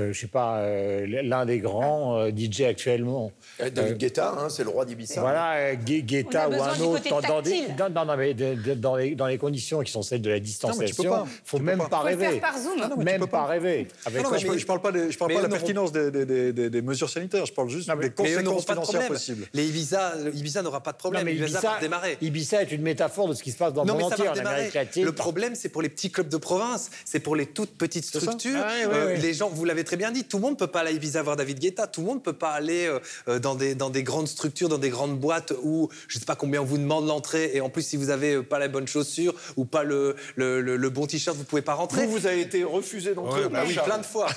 euh, 0.00 0.12
je 0.12 0.20
sais 0.20 0.26
pas, 0.26 0.58
euh, 0.58 1.06
l'un 1.22 1.44
des 1.46 1.58
grands 1.58 2.18
euh, 2.18 2.30
DJ 2.30 2.62
actuellement. 2.62 3.32
David 3.74 3.98
Guetta, 3.98 4.34
hein, 4.38 4.48
c'est 4.48 4.62
le 4.64 4.70
roi 4.70 4.84
d'Ibiza. 4.84 5.20
Voilà, 5.20 5.52
euh, 5.56 5.74
Gue- 5.74 6.02
Guetta 6.02 6.48
ou 6.48 6.54
un 6.54 6.80
autre, 6.80 7.08
dans, 7.10 7.20
dans 7.20 7.42
des, 7.42 7.50
tactile. 7.50 7.76
dans, 7.76 8.04
non, 8.06 8.16
mais 8.16 8.34
dans, 8.34 8.96
les, 8.96 9.14
dans 9.14 9.26
les 9.26 9.38
conditions 9.38 9.80
qui 9.80 9.92
sont 9.92 10.02
celles 10.02 10.22
de 10.22 10.30
la 10.30 10.36
mais 10.36 10.40
tu 10.40 10.44
peux 10.44 10.46
distanciation, 10.46 11.10
pas. 11.10 11.26
faut 11.44 11.58
Tu 11.58 11.62
peux 11.64 11.70
même 11.70 11.78
pas. 11.78 11.98
Faut 11.98 12.04
rêver. 12.04 12.26
faire 12.30 12.40
par 12.40 12.58
Zoom. 12.58 12.72
mais 12.78 12.88
tu 12.96 12.98
même 13.04 13.20
peux 13.20 13.26
pas 13.26 13.38
pas. 13.42 13.46
rêver. 13.46 13.88
Avec 14.06 14.22
Non, 14.22 14.30
non, 14.30 14.30
mais 14.32 14.38
je 14.40 14.46
ne 14.48 14.64
parle 14.64 14.80
pas, 14.80 14.92
des, 14.92 15.10
je 15.12 15.18
parle 15.18 15.30
mais 15.30 15.34
pas 15.36 15.42
de 15.42 15.46
la 15.52 15.56
pertinence 15.58 15.92
des, 15.92 16.10
des- 16.10 16.24
des- 16.26 16.52
des- 16.52 16.70
des 16.70 16.82
mesures 16.82 17.10
sanitaires, 17.10 17.44
je 17.46 17.52
parle 17.52 17.68
juste 17.68 17.88
Non, 17.88 17.96
mais- 17.96 18.08
des 18.08 18.14
conséquences 18.14 18.64
financières 18.66 19.06
possibles. 19.08 19.46
Les 19.54 19.66
Ibiza, 19.68 20.14
Ibiza 20.34 20.62
n'aura 20.62 20.80
pas 20.82 20.92
de 20.92 20.96
Non, 20.96 21.00
problème. 21.00 21.24
mais 21.24 21.32
Ibiza, 21.32 21.46
Ibiza, 21.58 21.60
va 21.60 21.76
redémarrer. 21.76 22.18
Ibiza 22.20 22.62
est 22.62 22.72
une 22.72 22.82
métaphore 22.82 23.28
de 23.28 23.34
ce 23.34 23.42
qui 23.42 23.50
se 23.52 23.58
passe 23.58 23.72
dans 23.72 23.84
le 23.84 23.92
monde 23.92 24.02
entier, 24.04 24.24
va 24.24 24.30
en 24.30 24.32
redémarrer. 24.32 24.54
Amérique 24.56 24.74
latine. 24.74 25.04
Le 25.04 25.12
problème, 25.12 25.54
c'est 25.54 25.68
pour 25.68 25.82
les 25.82 25.88
petits 25.88 26.10
clubs 26.10 26.28
de 26.28 26.36
province, 26.36 26.90
c'est 27.04 27.20
pour 27.20 27.36
les 27.36 27.46
toutes 27.46 27.76
petites 27.76 28.04
structures. 28.04 28.60
Ah. 28.64 29.12
Les 29.20 29.34
gens, 29.34 29.48
vous 29.48 29.64
l'avez 29.64 29.84
très 29.90 29.96
bien 29.96 30.12
dit, 30.12 30.22
tout 30.22 30.36
le 30.36 30.42
monde 30.42 30.52
ne 30.52 30.56
peut 30.56 30.68
pas 30.68 30.80
aller 30.82 30.90
à 30.90 30.92
Ibiza 30.92 31.20
voir 31.20 31.34
David 31.34 31.58
Guetta, 31.58 31.88
tout 31.88 32.00
le 32.02 32.06
monde 32.06 32.18
ne 32.18 32.22
peut 32.22 32.32
pas 32.32 32.50
aller 32.52 32.88
euh, 33.26 33.40
dans, 33.40 33.56
des, 33.56 33.74
dans 33.74 33.90
des 33.90 34.04
grandes 34.04 34.28
structures, 34.28 34.68
dans 34.68 34.78
des 34.78 34.88
grandes 34.88 35.18
boîtes 35.18 35.52
où 35.64 35.88
je 36.06 36.16
ne 36.16 36.20
sais 36.20 36.26
pas 36.26 36.36
combien 36.36 36.62
on 36.62 36.64
vous 36.64 36.78
demande 36.78 37.08
l'entrée 37.08 37.50
et 37.54 37.60
en 37.60 37.70
plus, 37.70 37.82
si 37.82 37.96
vous 37.96 38.04
n'avez 38.04 38.34
euh, 38.34 38.42
pas 38.44 38.60
la 38.60 38.68
bonne 38.68 38.86
chaussure 38.86 39.34
ou 39.56 39.64
pas 39.64 39.82
le, 39.82 40.14
le, 40.36 40.60
le- 40.60 40.76
le 40.76 40.90
bon 40.90 41.08
t-shirt, 41.08 41.34
vous 41.36 41.42
ne 41.42 41.46
pouvez 41.48 41.62
pas 41.62 41.74
rentrer. 41.74 42.06
Vous, 42.06 42.12
vous 42.12 42.26
avez 42.28 42.40
été 42.40 42.62
refusé 42.62 43.14
d'entrer. 43.14 43.42
Ah 43.52 43.64
oui, 43.66 43.76
plein 43.84 43.98
de 43.98 44.06
fois. 44.06 44.28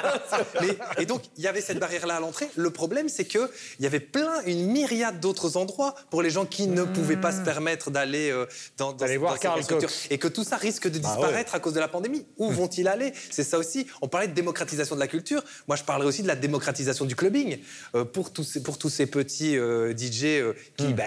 Mais- 0.62 1.02
et 1.02 1.04
donc, 1.04 1.20
il 1.36 1.44
y 1.44 1.48
avait 1.48 1.60
cette 1.60 1.78
barrière-là 1.78 2.16
à 2.16 2.20
l'entrée. 2.20 2.48
Le 2.56 2.70
problème, 2.70 3.10
c'est 3.10 3.26
qu'il 3.26 3.46
y 3.80 3.86
avait 3.86 4.00
plein, 4.00 4.40
une 4.46 4.64
myriade 4.70 5.20
d'autres 5.20 5.58
endroits 5.58 5.94
pour 6.08 6.22
les 6.22 6.30
gens 6.30 6.46
qui 6.46 6.66
ne 6.66 6.84
pouvaient 6.84 7.18
pas 7.20 7.32
se 7.32 7.42
permettre 7.42 7.90
d'aller 7.90 8.30
euh, 8.30 8.46
dans, 8.78 8.92
dans, 8.92 8.96
D'aller 9.04 9.18
voir 9.18 9.38
dans 9.38 9.56
ces 9.56 9.62
structures. 9.64 9.90
Et 10.08 10.16
que 10.16 10.28
tout 10.28 10.44
ça 10.44 10.56
risque 10.56 10.88
de 10.88 10.98
Bah 10.98 11.08
disparaître 11.10 11.54
à 11.54 11.60
cause 11.60 11.74
de 11.74 11.80
la 11.80 11.88
pandémie. 11.88 12.24
Où 12.38 12.48
vont-ils 12.50 12.88
aller? 12.88 13.12
C'est 13.30 13.44
ça 13.44 13.58
aussi. 13.58 13.86
On 14.00 14.08
parlait 14.08 14.28
de 14.28 14.32
démocratisation 14.34 14.83
de 14.94 15.00
la 15.00 15.06
culture. 15.06 15.42
Moi, 15.68 15.76
je 15.76 15.82
parlerais 15.84 16.08
aussi 16.08 16.22
de 16.22 16.28
la 16.28 16.36
démocratisation 16.36 17.04
du 17.06 17.16
clubbing. 17.16 17.58
Euh, 17.94 18.04
pour, 18.04 18.32
tous 18.32 18.44
ces, 18.44 18.62
pour 18.62 18.76
tous 18.78 18.90
ces 18.90 19.06
petits 19.06 19.56
euh, 19.56 19.96
DJ 19.96 20.24
euh, 20.24 20.52
qui... 20.76 20.92
bah, 20.92 21.04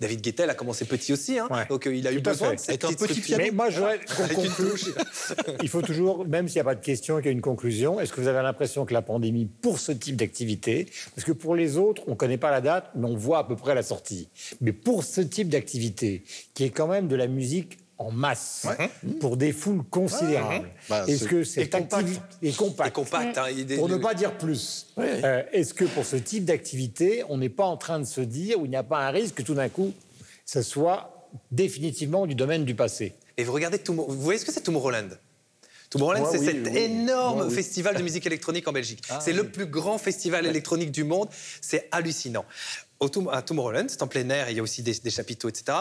David 0.00 0.20
Guettel 0.20 0.50
a 0.50 0.54
commencé 0.54 0.84
petit 0.84 1.12
aussi. 1.12 1.38
hein. 1.38 1.46
Ouais. 1.50 1.66
Donc, 1.68 1.86
euh, 1.86 1.94
il 1.94 2.06
a 2.06 2.12
eu 2.12 2.22
Tout 2.22 2.30
à 2.30 2.32
besoin 2.32 2.48
fait. 2.50 2.56
de 2.56 2.60
cette 2.60 2.84
Avec 2.84 3.00
un 3.02 3.06
petite 3.06 3.22
petit. 3.24 3.34
Mais 3.36 3.50
moi, 3.50 3.68
conclue. 4.16 4.92
Il 5.62 5.68
faut 5.68 5.82
toujours, 5.82 6.26
même 6.26 6.48
s'il 6.48 6.56
n'y 6.56 6.60
a 6.62 6.64
pas 6.64 6.74
de 6.74 6.84
question, 6.84 7.16
qu'il 7.18 7.26
y 7.26 7.28
a 7.28 7.32
une 7.32 7.40
conclusion. 7.40 8.00
Est-ce 8.00 8.12
que 8.12 8.20
vous 8.20 8.28
avez 8.28 8.42
l'impression 8.42 8.84
que 8.84 8.92
la 8.94 9.02
pandémie, 9.02 9.46
pour 9.62 9.78
ce 9.78 9.92
type 9.92 10.16
d'activité, 10.16 10.86
parce 11.14 11.24
que 11.26 11.32
pour 11.32 11.54
les 11.54 11.76
autres, 11.76 12.02
on 12.06 12.10
ne 12.12 12.16
connaît 12.16 12.38
pas 12.38 12.50
la 12.50 12.60
date, 12.60 12.90
mais 12.94 13.06
on 13.06 13.16
voit 13.16 13.38
à 13.38 13.44
peu 13.44 13.56
près 13.56 13.74
la 13.74 13.82
sortie. 13.82 14.28
Mais 14.60 14.72
pour 14.72 15.04
ce 15.04 15.20
type 15.20 15.48
d'activité, 15.48 16.22
qui 16.54 16.64
est 16.64 16.70
quand 16.70 16.86
même 16.86 17.08
de 17.08 17.16
la 17.16 17.26
musique 17.26 17.78
en 18.00 18.10
masse, 18.10 18.66
pour 19.20 19.36
des 19.36 19.52
foules 19.52 19.84
considérables, 19.84 20.70
Bah, 20.88 21.04
est-ce 21.06 21.24
que 21.26 21.44
cette 21.44 21.74
activité 21.74 22.18
est 22.42 22.56
compacte 22.56 22.88
Et 22.88 22.92
compact. 22.92 23.36
hein, 23.38 23.44
pour 23.76 23.90
ne 23.90 23.98
pas 23.98 24.14
dire 24.14 24.38
plus. 24.38 24.86
Euh, 24.98 25.42
Est-ce 25.52 25.74
que 25.74 25.84
pour 25.84 26.06
ce 26.06 26.16
type 26.16 26.46
d'activité, 26.46 27.22
on 27.28 27.36
n'est 27.36 27.50
pas 27.50 27.66
en 27.66 27.76
train 27.76 27.98
de 28.00 28.04
se 28.06 28.22
dire, 28.22 28.58
ou 28.58 28.64
il 28.64 28.70
n'y 28.70 28.76
a 28.76 28.82
pas 28.82 29.06
un 29.06 29.10
risque 29.10 29.34
que 29.36 29.42
tout 29.42 29.52
d'un 29.54 29.68
coup, 29.68 29.92
ce 30.46 30.62
soit 30.62 31.28
définitivement 31.52 32.26
du 32.26 32.34
domaine 32.34 32.64
du 32.64 32.74
passé? 32.74 33.12
Et 33.36 33.44
vous 33.44 33.52
regardez 33.52 33.78
Tomorrow- 33.78 34.10
Vous 34.12 34.20
voyez 34.22 34.38
ce 34.38 34.46
que 34.46 34.52
c'est 34.52 34.62
Tomorrowland? 34.62 35.18
Tomorrowland, 35.90 36.26
c'est 36.32 36.38
oui, 36.38 36.46
cet 36.46 36.68
oui. 36.72 36.78
énorme 36.78 37.36
Moi, 37.36 37.46
oui. 37.48 37.54
festival 37.54 37.96
de 37.96 38.02
musique 38.02 38.24
électronique 38.24 38.66
en 38.66 38.72
Belgique. 38.72 39.02
Ah, 39.10 39.18
c'est 39.22 39.34
le 39.34 39.50
plus 39.50 39.66
grand 39.66 39.98
festival 39.98 40.46
électronique 40.46 40.90
du 40.90 41.04
monde. 41.04 41.28
C'est 41.60 41.86
hallucinant. 41.92 42.46
Au 42.98 43.10
à 43.30 43.42
Tomorrowland, 43.42 43.86
c'est 43.88 44.00
en 44.02 44.06
plein 44.06 44.28
air, 44.30 44.48
il 44.50 44.56
y 44.56 44.60
a 44.60 44.62
aussi 44.62 44.82
des, 44.82 44.94
des 44.94 45.10
chapiteaux, 45.10 45.48
etc. 45.50 45.78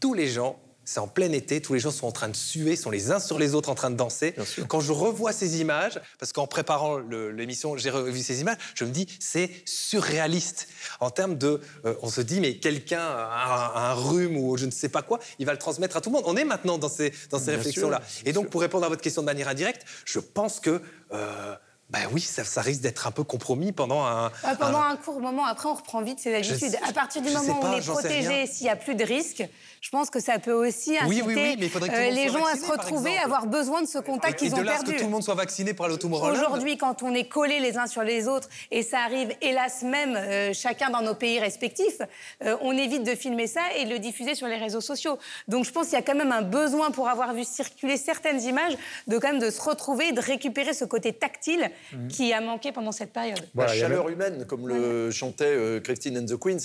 Tous 0.00 0.14
les 0.14 0.28
gens, 0.28 0.56
c'est 0.90 1.00
en 1.00 1.06
plein 1.08 1.30
été, 1.32 1.60
tous 1.60 1.74
les 1.74 1.80
gens 1.80 1.90
sont 1.90 2.06
en 2.06 2.12
train 2.12 2.28
de 2.28 2.36
suer, 2.36 2.74
sont 2.76 2.90
les 2.90 3.10
uns 3.10 3.18
sur 3.20 3.38
les 3.38 3.54
autres 3.54 3.68
en 3.68 3.74
train 3.74 3.90
de 3.90 3.96
danser. 3.96 4.34
Quand 4.68 4.80
je 4.80 4.92
revois 4.92 5.32
ces 5.32 5.60
images, 5.60 6.00
parce 6.18 6.32
qu'en 6.32 6.46
préparant 6.46 6.96
l'émission, 6.98 7.76
j'ai 7.76 7.90
revu 7.90 8.20
ces 8.22 8.40
images, 8.40 8.56
je 8.74 8.84
me 8.84 8.90
dis, 8.90 9.06
c'est 9.20 9.50
surréaliste. 9.66 10.68
En 11.00 11.10
termes 11.10 11.36
de. 11.36 11.60
euh, 11.84 11.94
on 12.02 12.08
se 12.08 12.20
dit, 12.20 12.40
mais 12.40 12.56
quelqu'un 12.56 13.00
a 13.00 13.72
un, 13.76 13.90
un 13.90 13.94
rhume 13.94 14.36
ou 14.36 14.56
je 14.56 14.66
ne 14.66 14.70
sais 14.70 14.88
pas 14.88 15.02
quoi, 15.02 15.18
il 15.38 15.46
va 15.46 15.52
le 15.52 15.58
transmettre 15.58 15.96
à 15.96 16.00
tout 16.00 16.10
le 16.10 16.14
monde. 16.14 16.24
On 16.26 16.36
est 16.36 16.44
maintenant 16.44 16.78
dans 16.78 16.88
ces, 16.88 17.12
dans 17.30 17.38
ces 17.38 17.52
réflexions-là. 17.56 18.00
Et 18.24 18.32
donc, 18.32 18.48
pour 18.50 18.60
répondre 18.60 18.84
à 18.86 18.88
votre 18.88 19.02
question 19.02 19.22
de 19.22 19.26
manière 19.26 19.48
indirecte, 19.48 19.84
je 20.04 20.18
pense 20.20 20.60
que. 20.60 20.80
euh, 21.12 21.54
ben 21.90 22.00
oui, 22.12 22.20
ça, 22.20 22.44
ça 22.44 22.60
risque 22.60 22.82
d'être 22.82 23.06
un 23.06 23.10
peu 23.10 23.24
compromis 23.24 23.72
pendant 23.72 24.04
un. 24.04 24.30
Ah, 24.44 24.54
pendant 24.56 24.82
un- 24.82 24.90
un 24.90 24.96
court 24.96 25.20
moment, 25.22 25.46
après 25.46 25.70
on 25.70 25.74
reprend 25.74 26.02
vite 26.02 26.18
ses 26.18 26.34
habitudes. 26.34 26.58
sais- 26.58 26.78
À 26.86 26.92
partir 26.92 27.22
du 27.22 27.30
moment 27.30 27.58
où 27.58 27.62
pas, 27.62 27.70
on 27.72 27.76
est 27.78 27.80
protégé, 27.80 28.46
s'il 28.46 28.64
n'y 28.64 28.70
a 28.70 28.76
plus 28.76 28.94
de 28.94 29.04
risque, 29.04 29.42
je 29.80 29.90
pense 29.90 30.10
que 30.10 30.20
ça 30.20 30.38
peut 30.38 30.52
aussi 30.52 30.96
inciter 30.98 31.22
oui, 31.22 31.34
oui, 31.34 31.34
mais 31.36 31.56
il 31.66 31.70
faudrait 31.70 31.88
que 31.88 31.94
tout 31.94 32.00
le 32.00 32.06
euh, 32.08 32.10
les 32.10 32.28
gens 32.28 32.44
à 32.44 32.56
se 32.56 32.70
retrouver, 32.70 33.16
avoir 33.18 33.46
besoin 33.46 33.82
de 33.82 33.86
ce 33.86 33.98
contact 33.98 34.34
et 34.34 34.36
qu'ils 34.46 34.50
de 34.54 34.56
ont 34.60 34.62
là, 34.62 34.72
à 34.74 34.78
ce 34.78 34.80
que 34.82 34.86
perdu. 34.86 34.98
tout 35.00 35.04
le 35.06 35.10
monde 35.12 35.22
soit 35.22 35.34
vacciné 35.34 35.74
pour 35.74 35.84
aller 35.84 35.94
au 35.94 35.98
Tomorrowland. 35.98 36.34
Aujourd'hui, 36.36 36.76
quand 36.76 37.02
on 37.02 37.14
est 37.14 37.28
collés 37.28 37.60
les 37.60 37.76
uns 37.78 37.86
sur 37.86 38.02
les 38.02 38.28
autres, 38.28 38.48
et 38.70 38.82
ça 38.82 39.00
arrive, 39.00 39.30
hélas 39.42 39.82
même, 39.82 40.16
euh, 40.16 40.52
chacun 40.52 40.90
dans 40.90 41.02
nos 41.02 41.14
pays 41.14 41.38
respectifs, 41.40 42.00
euh, 42.44 42.56
on 42.62 42.72
évite 42.72 43.04
de 43.04 43.14
filmer 43.14 43.46
ça 43.46 43.60
et 43.76 43.84
de 43.84 43.90
le 43.90 43.98
diffuser 43.98 44.34
sur 44.34 44.46
les 44.46 44.56
réseaux 44.56 44.80
sociaux. 44.80 45.18
Donc 45.48 45.64
je 45.64 45.70
pense 45.72 45.86
qu'il 45.86 45.94
y 45.94 46.00
a 46.00 46.02
quand 46.02 46.14
même 46.16 46.32
un 46.32 46.42
besoin, 46.42 46.90
pour 46.90 47.08
avoir 47.08 47.34
vu 47.34 47.44
circuler 47.44 47.96
certaines 47.96 48.40
images, 48.42 48.76
de 49.06 49.18
quand 49.18 49.28
même 49.32 49.40
de 49.40 49.50
se 49.50 49.60
retrouver, 49.60 50.12
de 50.12 50.20
récupérer 50.20 50.74
ce 50.74 50.84
côté 50.84 51.12
tactile 51.12 51.70
Mhm. 51.92 52.08
qui 52.08 52.32
a 52.32 52.40
manqué 52.40 52.72
pendant 52.72 52.92
cette 52.92 53.12
période. 53.12 53.38
Voilà, 53.54 53.74
la 53.74 53.80
chaleur 53.80 54.08
humaine, 54.08 54.44
comme 54.46 54.68
le 54.68 55.10
chantait 55.10 55.44
euh, 55.44 55.80
Christine 55.80 56.18
and 56.18 56.26
the 56.26 56.36
Queens. 56.38 56.58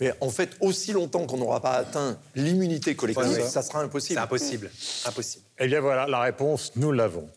Mais 0.00 0.12
en 0.20 0.30
fait, 0.30 0.50
aussi 0.60 0.92
longtemps 0.92 1.26
qu'on 1.26 1.36
n'aura 1.38 1.60
pas 1.60 1.72
atteint 1.72 2.18
l'immunité 2.56 2.94
collective, 2.94 3.42
ça 3.42 3.62
sera 3.62 3.82
impossible. 3.82 4.18
C'est 4.18 4.22
impossible. 4.22 4.70
Impossible. 5.04 5.44
Eh 5.58 5.66
bien 5.66 5.80
voilà, 5.80 6.06
la 6.06 6.20
réponse, 6.20 6.72
nous 6.76 6.92
l'avons. 6.92 7.28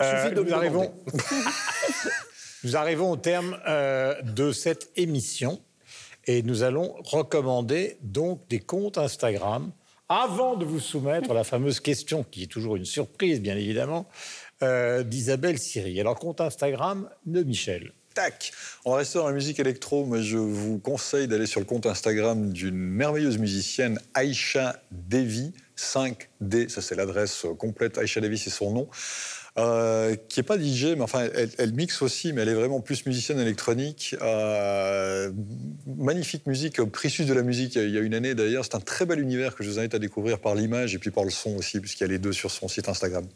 Euh, 0.00 0.30
nous, 0.30 0.52
arrivons... 0.52 0.92
nous 2.64 2.76
arrivons 2.76 3.10
au 3.10 3.16
terme 3.16 3.58
euh, 3.66 4.20
de 4.22 4.52
cette 4.52 4.90
émission 4.96 5.60
et 6.26 6.42
nous 6.42 6.62
allons 6.62 6.94
recommander 7.04 7.98
donc 8.02 8.46
des 8.48 8.60
comptes 8.60 8.98
Instagram 8.98 9.72
avant 10.08 10.56
de 10.56 10.64
vous 10.64 10.80
soumettre 10.80 11.32
la 11.32 11.44
fameuse 11.44 11.80
question 11.80 12.24
qui 12.24 12.44
est 12.44 12.46
toujours 12.46 12.76
une 12.76 12.84
surprise, 12.84 13.40
bien 13.40 13.56
évidemment, 13.56 14.06
euh, 14.62 15.02
d'Isabelle 15.02 15.58
Siri. 15.58 16.00
Alors, 16.00 16.18
compte 16.18 16.40
Instagram 16.40 17.08
de 17.24 17.42
Michel. 17.42 17.92
Tac. 18.16 18.52
On 18.86 18.92
va 18.92 18.96
rester 18.98 19.18
dans 19.18 19.26
la 19.26 19.34
musique 19.34 19.60
électro, 19.60 20.06
mais 20.06 20.22
je 20.22 20.38
vous 20.38 20.78
conseille 20.78 21.28
d'aller 21.28 21.44
sur 21.44 21.60
le 21.60 21.66
compte 21.66 21.84
Instagram 21.84 22.50
d'une 22.50 22.74
merveilleuse 22.74 23.36
musicienne, 23.36 24.00
Aisha 24.16 24.80
Devi, 24.90 25.52
5D, 25.76 26.70
ça 26.70 26.80
c'est 26.80 26.94
l'adresse 26.94 27.44
euh, 27.44 27.52
complète, 27.52 27.98
Aisha 27.98 28.22
Devi 28.22 28.38
c'est 28.38 28.48
son 28.48 28.72
nom, 28.72 28.88
euh, 29.58 30.16
qui 30.30 30.40
n'est 30.40 30.44
pas 30.44 30.58
DJ, 30.58 30.96
mais 30.96 31.02
enfin 31.02 31.28
elle, 31.58 31.74
mixe 31.74 32.00
aussi, 32.00 32.32
mais 32.32 32.40
elle 32.40 32.48
est 32.48 32.54
vraiment 32.54 32.80
plus 32.80 33.04
musicienne 33.04 33.38
électronique. 33.38 34.16
Euh, 34.22 35.30
magnifique 35.86 36.46
musique, 36.46 36.82
précieuse 36.84 37.28
de 37.28 37.34
la 37.34 37.42
musique. 37.42 37.74
Il 37.74 37.90
y 37.90 37.98
a 37.98 38.00
une 38.00 38.14
année 38.14 38.34
d'ailleurs, 38.34 38.64
c'est 38.64 38.76
un 38.76 38.80
très 38.80 39.04
bel 39.04 39.20
univers 39.20 39.54
que 39.54 39.62
je 39.62 39.68
vous 39.68 39.78
invite 39.78 39.94
à 39.94 39.98
découvrir 39.98 40.38
par 40.38 40.54
l'image 40.54 40.94
et 40.94 40.98
puis 40.98 41.10
par 41.10 41.24
le 41.24 41.30
son 41.30 41.54
aussi, 41.56 41.80
puisqu'il 41.80 42.04
y 42.04 42.06
a 42.06 42.08
les 42.10 42.18
deux 42.18 42.32
sur 42.32 42.50
son 42.50 42.66
site 42.66 42.88
Instagram. 42.88 43.26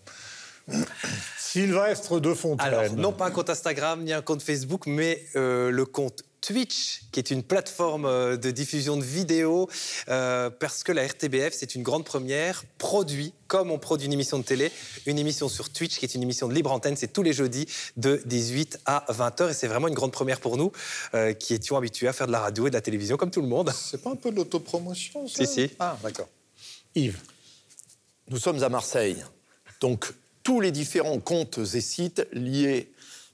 Sylvestre 1.39 2.21
de 2.21 2.35
Fontaine. 2.35 2.67
Alors, 2.67 2.93
non 2.95 3.13
pas 3.13 3.27
un 3.27 3.31
compte 3.31 3.51
Instagram 3.51 4.03
ni 4.03 4.13
un 4.13 4.23
compte 4.23 4.43
Facebook, 4.43 4.87
mais 4.87 5.25
euh, 5.37 5.71
le 5.71 5.85
compte 5.85 6.25
Twitch, 6.41 7.03
qui 7.13 7.21
est 7.21 7.31
une 7.31 7.43
plateforme 7.43 8.07
euh, 8.07 8.37
de 8.37 8.51
diffusion 8.51 8.97
de 8.97 9.03
vidéos, 9.03 9.69
euh, 10.09 10.51
parce 10.51 10.83
que 10.83 10.93
la 10.93 11.07
RTBF, 11.07 11.53
c'est 11.53 11.75
une 11.75 11.83
grande 11.83 12.05
première, 12.05 12.65
produit, 12.79 13.33
comme 13.47 13.71
on 13.71 13.79
produit 13.79 14.07
une 14.07 14.13
émission 14.13 14.39
de 14.39 14.45
télé, 14.45 14.73
une 15.07 15.19
émission 15.19 15.49
sur 15.49 15.71
Twitch, 15.71 15.99
qui 15.99 16.05
est 16.05 16.15
une 16.15 16.23
émission 16.23 16.49
de 16.49 16.55
libre 16.55 16.73
antenne, 16.73 16.97
c'est 16.97 17.13
tous 17.13 17.23
les 17.23 17.33
jeudis 17.33 17.67
de 17.97 18.21
18 18.25 18.81
à 18.87 19.05
20h, 19.11 19.51
et 19.51 19.55
c'est 19.55 19.69
vraiment 19.69 19.89
une 19.89 19.95
grande 19.95 20.13
première 20.13 20.41
pour 20.41 20.57
nous, 20.57 20.73
euh, 21.15 21.33
qui 21.33 21.55
étions 21.55 21.77
habitués 21.77 22.09
à 22.09 22.13
faire 22.13 22.27
de 22.27 22.33
la 22.33 22.41
radio 22.41 22.67
et 22.67 22.71
de 22.71 22.75
la 22.75 22.83
télévision, 22.83 23.17
comme 23.17 23.31
tout 23.31 23.43
le 23.43 23.49
monde. 23.49 23.73
C'est 23.75 24.03
pas 24.03 24.11
un 24.11 24.17
peu 24.17 24.31
de 24.31 24.37
l'autopromotion 24.37 25.29
ça? 25.29 25.45
Si, 25.45 25.53
si. 25.53 25.71
Ah, 25.79 25.99
d'accord. 26.03 26.29
Yves. 26.95 27.19
Nous 28.29 28.39
sommes 28.39 28.63
à 28.63 28.69
Marseille. 28.69 29.17
Donc, 29.81 30.13
tous 30.43 30.61
les 30.61 30.70
différents 30.70 31.20
comptes 31.20 31.59
et 31.74 31.80
sites 31.80 32.26
liés 32.32 32.91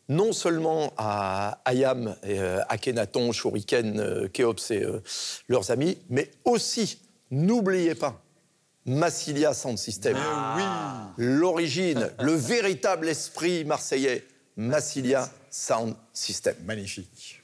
non 0.09 0.33
seulement 0.33 0.93
à 0.97 1.61
Ayam, 1.65 2.15
euh, 2.25 2.61
Akhenaton, 2.69 3.33
Shuriken, 3.33 3.99
euh, 3.99 4.29
Keops 4.29 4.71
et 4.71 4.83
euh, 4.83 5.03
leurs 5.49 5.71
amis, 5.71 5.99
mais 6.11 6.31
aussi, 6.45 7.01
n'oubliez 7.31 7.95
pas, 7.95 8.23
Massilia 8.85 9.53
Sound 9.53 9.79
System. 9.79 10.17
L'origine, 11.17 12.11
le 12.21 12.33
véritable 12.33 13.09
esprit 13.09 13.65
marseillais, 13.65 14.25
Massilia 14.57 15.29
Sound 15.51 15.97
System. 16.13 16.55
Magnifique. 16.65 17.43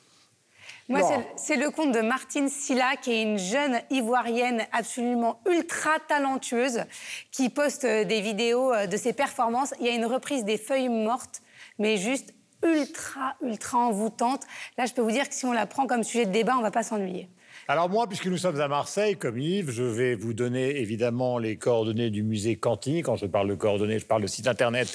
Moi, 0.89 1.01
c'est- 1.37 1.57
le 1.57 1.70
compte 1.70 1.93
de 1.93 2.01
Martine 2.01 2.49
Silla, 2.49 2.97
qui 3.01 3.12
est 3.12 3.22
une 3.22 3.39
jeune 3.39 3.80
ivoirienne 3.91 4.66
absolument 4.72 5.41
ultra 5.49 5.91
talentueuse, 6.09 6.85
qui 7.30 7.49
poste 7.49 7.85
euh, 7.85 8.05
des 8.05 8.20
vidéos 8.20 8.72
euh, 8.74 8.87
de 8.87 8.97
ses 8.97 9.12
performances. 9.12 9.74
Il 9.80 9.87
y 9.87 9.89
a 9.89 9.93
une 9.95 10.07
reprise 10.07 10.45
des 10.45 10.59
feuilles 10.59 10.89
mortes, 10.89 11.41
mais 11.78 11.97
juste 11.97 12.35
ultra, 12.64 13.35
ultra 13.43 13.78
envoûtante. 13.78 14.43
Là, 14.76 14.87
je 14.87 14.93
peux 14.93 15.03
vous 15.03 15.11
dire 15.11 15.28
que 15.28 15.35
si 15.35 15.47
on 15.47 15.53
la 15.53 15.66
prend 15.66 15.87
comme 15.87 16.05
sujet 16.05 16.26
de 16.26 16.33
débat, 16.33 16.57
on 16.59 16.62
va 16.62 16.70
pas 16.70 16.83
s'ennuyer. 16.83 17.28
Alors 17.68 17.88
moi, 17.88 18.08
puisque 18.08 18.26
nous 18.26 18.38
sommes 18.38 18.60
à 18.60 18.66
Marseille, 18.66 19.16
comme 19.16 19.38
Yves, 19.38 19.70
je 19.70 19.84
vais 19.84 20.16
vous 20.16 20.34
donner 20.34 20.80
évidemment 20.80 21.38
les 21.38 21.56
coordonnées 21.56 22.10
du 22.10 22.24
musée 22.24 22.56
Cantini. 22.56 23.02
Quand 23.02 23.14
je 23.14 23.26
parle 23.26 23.48
de 23.48 23.54
coordonnées, 23.54 24.00
je 24.00 24.04
parle 24.04 24.22
de 24.22 24.26
site 24.26 24.48
internet 24.48 24.92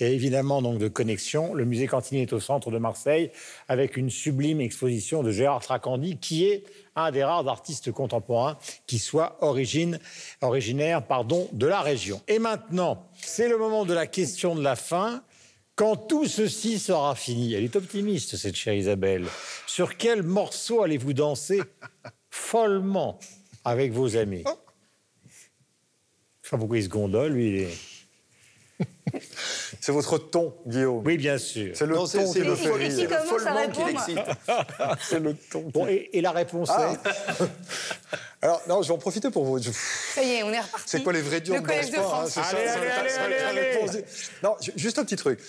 et 0.00 0.14
évidemment 0.14 0.62
donc 0.62 0.78
de 0.78 0.88
connexion. 0.88 1.52
Le 1.52 1.66
musée 1.66 1.86
Cantini 1.86 2.22
est 2.22 2.32
au 2.32 2.40
centre 2.40 2.70
de 2.70 2.78
Marseille 2.78 3.30
avec 3.68 3.98
une 3.98 4.08
sublime 4.08 4.62
exposition 4.62 5.22
de 5.22 5.30
Gérard 5.30 5.60
Tracandi, 5.60 6.16
qui 6.16 6.46
est 6.46 6.64
un 6.96 7.10
des 7.10 7.22
rares 7.22 7.46
artistes 7.46 7.92
contemporains 7.92 8.56
qui 8.86 8.98
soit 8.98 9.36
origine, 9.42 9.98
originaire 10.40 11.06
pardon, 11.06 11.46
de 11.52 11.66
la 11.66 11.82
région. 11.82 12.22
Et 12.26 12.38
maintenant, 12.38 13.06
c'est 13.20 13.48
le 13.48 13.58
moment 13.58 13.84
de 13.84 13.92
la 13.92 14.06
question 14.06 14.54
de 14.54 14.62
la 14.62 14.76
fin. 14.76 15.22
Quand 15.78 15.94
tout 15.94 16.26
ceci 16.26 16.80
sera 16.80 17.14
fini, 17.14 17.54
elle 17.54 17.62
est 17.62 17.76
optimiste, 17.76 18.36
cette 18.36 18.56
chère 18.56 18.74
Isabelle. 18.74 19.28
Sur 19.64 19.96
quel 19.96 20.24
morceau 20.24 20.82
allez-vous 20.82 21.12
danser 21.12 21.62
follement 22.30 23.20
avec 23.64 23.92
vos 23.92 24.16
amis? 24.16 24.42
Enfin, 26.44 26.58
pourquoi 26.58 26.78
il 26.78 26.82
se 26.82 26.88
gondole, 26.88 27.34
lui 27.34 27.48
il 27.48 27.56
est... 27.58 27.78
C'est 29.80 29.92
votre 29.92 30.18
ton, 30.18 30.54
Guillaume. 30.66 31.02
Oui, 31.04 31.16
bien 31.16 31.38
sûr. 31.38 31.72
C'est 31.74 31.86
le 31.86 31.94
Non, 31.94 32.06
c'est 32.06 32.18
ton 32.18 32.32
c'est 32.32 32.40
qui 32.40 32.46
le, 32.46 32.54
fait 32.54 32.78
qui 32.88 32.90
c'est 32.94 33.02
le 33.02 33.08
commence 33.08 33.22
à 33.24 33.26
follement 33.28 33.70
qui 33.70 33.82
répondre 33.82 34.04
l'excite. 34.06 34.98
C'est 35.08 35.20
le 35.20 35.34
ton. 35.50 35.60
Bon, 35.72 35.86
et, 35.86 36.10
et 36.12 36.20
la 36.20 36.30
réponse 36.32 36.68
Ah. 36.72 36.92
est 36.92 37.44
Alors, 38.42 38.62
non, 38.68 38.82
je 38.82 38.88
vais 38.88 38.94
en 38.94 38.98
profiter 38.98 39.30
pour 39.30 39.44
vous. 39.44 39.58
Ça 39.60 40.22
y 40.22 40.30
est, 40.34 40.42
on 40.44 40.52
est 40.52 40.60
reparti. 40.60 40.84
C'est 40.86 41.02
quoi 41.02 41.12
les 41.12 41.20
vrais 41.22 41.40
durs 41.40 41.54
Le 41.56 41.60
Collège 41.60 41.90
de 41.90 41.96
France. 41.96 42.30
c'est 42.30 42.42
ça, 42.42 42.56
Allez, 42.56 42.66
ça, 42.68 42.74
allez, 42.74 42.90
allez, 42.90 43.34
allez, 43.34 43.72
la 43.84 43.90
allez. 43.90 44.04
Non, 44.44 44.54
ju- 44.60 44.72
juste 44.76 44.98
un 44.98 45.04
petit 45.04 45.16
truc. 45.16 45.40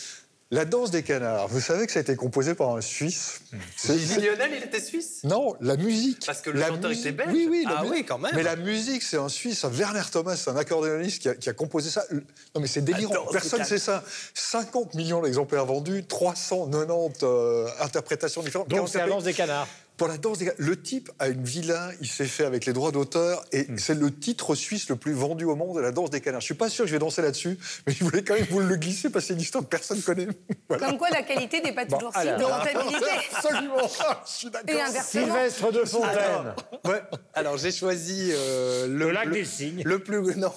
La 0.51 0.65
danse 0.65 0.89
des 0.89 1.03
canards, 1.03 1.47
vous 1.47 1.59
savez 1.61 1.85
que 1.85 1.91
ça 1.91 1.99
a 1.99 2.01
été 2.01 2.15
composé 2.15 2.55
par 2.55 2.75
un 2.75 2.81
Suisse. 2.81 3.41
C'est- 3.77 3.93
Lionel, 4.19 4.49
il 4.57 4.63
était 4.63 4.79
suisse 4.81 5.19
Non, 5.23 5.55
la 5.61 5.77
musique. 5.77 6.23
Parce 6.25 6.41
que 6.41 6.49
le 6.49 6.59
La 6.59 6.69
chanteur 6.69 6.89
musique- 6.89 7.05
était 7.05 7.11
belge 7.15 7.29
Oui, 7.31 7.47
oui. 7.51 7.65
la 7.69 7.77
Ah 7.77 7.83
mu- 7.83 7.89
oui, 7.91 8.03
quand 8.03 8.17
même. 8.17 8.31
Mais 8.33 8.41
la 8.41 8.55
musique, 8.55 9.03
c'est 9.03 9.17
un 9.17 9.29
Suisse, 9.29 9.63
un 9.63 9.69
Werner 9.69 10.01
Thomas, 10.11 10.35
c'est 10.37 10.49
un 10.49 10.55
accordéoniste 10.57 11.21
qui 11.21 11.29
a, 11.29 11.35
qui 11.35 11.49
a 11.49 11.53
composé 11.53 11.91
ça. 11.91 12.03
Non, 12.11 12.61
mais 12.61 12.67
c'est 12.67 12.81
délirant. 12.81 13.27
Personne 13.31 13.59
ne 13.59 13.65
sait 13.65 13.77
ça. 13.77 14.03
50 14.33 14.95
millions 14.95 15.21
d'exemplaires 15.21 15.67
vendus, 15.67 16.03
390 16.05 17.19
euh, 17.23 17.67
interprétations 17.81 18.41
différentes. 18.41 18.69
donc 18.69 18.89
c'est 18.89 18.97
la 18.97 19.07
danse 19.07 19.25
des 19.25 19.33
canards. 19.35 19.67
Pour 19.99 20.07
la 20.07 20.17
danse 20.17 20.39
des 20.39 20.45
canards. 20.45 20.59
Le 20.59 20.81
type 20.81 21.11
a 21.19 21.27
une 21.27 21.43
villa, 21.43 21.91
il 22.01 22.07
s'est 22.07 22.25
fait 22.25 22.45
avec 22.45 22.65
les 22.65 22.73
droits 22.73 22.91
d'auteur, 22.91 23.45
et 23.51 23.63
Hmm. 23.69 23.77
c'est 23.77 23.93
le 23.93 24.11
titre 24.11 24.55
suisse 24.55 24.89
le 24.89 24.95
plus 24.95 25.13
vendu 25.13 25.45
au 25.45 25.55
monde, 25.55 25.77
la 25.77 25.91
danse 25.91 26.09
des 26.09 26.21
canards. 26.21 26.39
Je 26.41 26.45
suis 26.45 26.53
pas 26.55 26.69
sûr 26.69 26.85
que 26.85 26.87
je 26.89 26.95
vais 26.95 26.99
danser 26.99 27.21
là-dessus, 27.21 27.59
mais 27.85 27.93
je 27.93 28.03
voulais 28.03 28.23
quand 28.23 28.33
même 28.33 28.47
vous 28.49 28.61
le 28.61 28.75
glisser 28.77 29.09
parce 29.11 29.25
que 29.25 29.27
c'est 29.27 29.33
une 29.35 29.41
histoire 29.41 29.63
que 29.63 29.69
personne 29.69 29.97
ne 29.97 30.01
connaît. 30.01 30.27
Voilà. 30.69 30.87
Comme 30.87 30.97
quoi, 30.97 31.09
la 31.09 31.23
qualité 31.23 31.61
n'est 31.61 31.73
pas 31.73 31.85
toujours 31.85 32.13
signe 32.13 32.23
de 32.25 32.29
alors. 32.29 32.49
rentabilité. 32.59 33.05
Absolument, 33.35 33.77
je 34.25 34.31
suis 34.31 34.49
d'accord. 34.49 34.69
Et 34.75 34.81
inversement. 34.81 35.25
Sylvestre 35.25 35.71
de 35.71 35.83
Fontaine. 35.85 36.53
Ouais. 36.85 37.01
Alors 37.33 37.57
j'ai 37.57 37.71
choisi 37.71 38.29
euh, 38.31 38.87
le, 38.87 38.93
Le 39.07 39.11
lac 39.11 39.25
le- 39.25 39.33
des 39.33 39.45
cygnes. 39.45 39.81
Le 39.83 39.99
plus 39.99 40.21
non, 40.37 40.51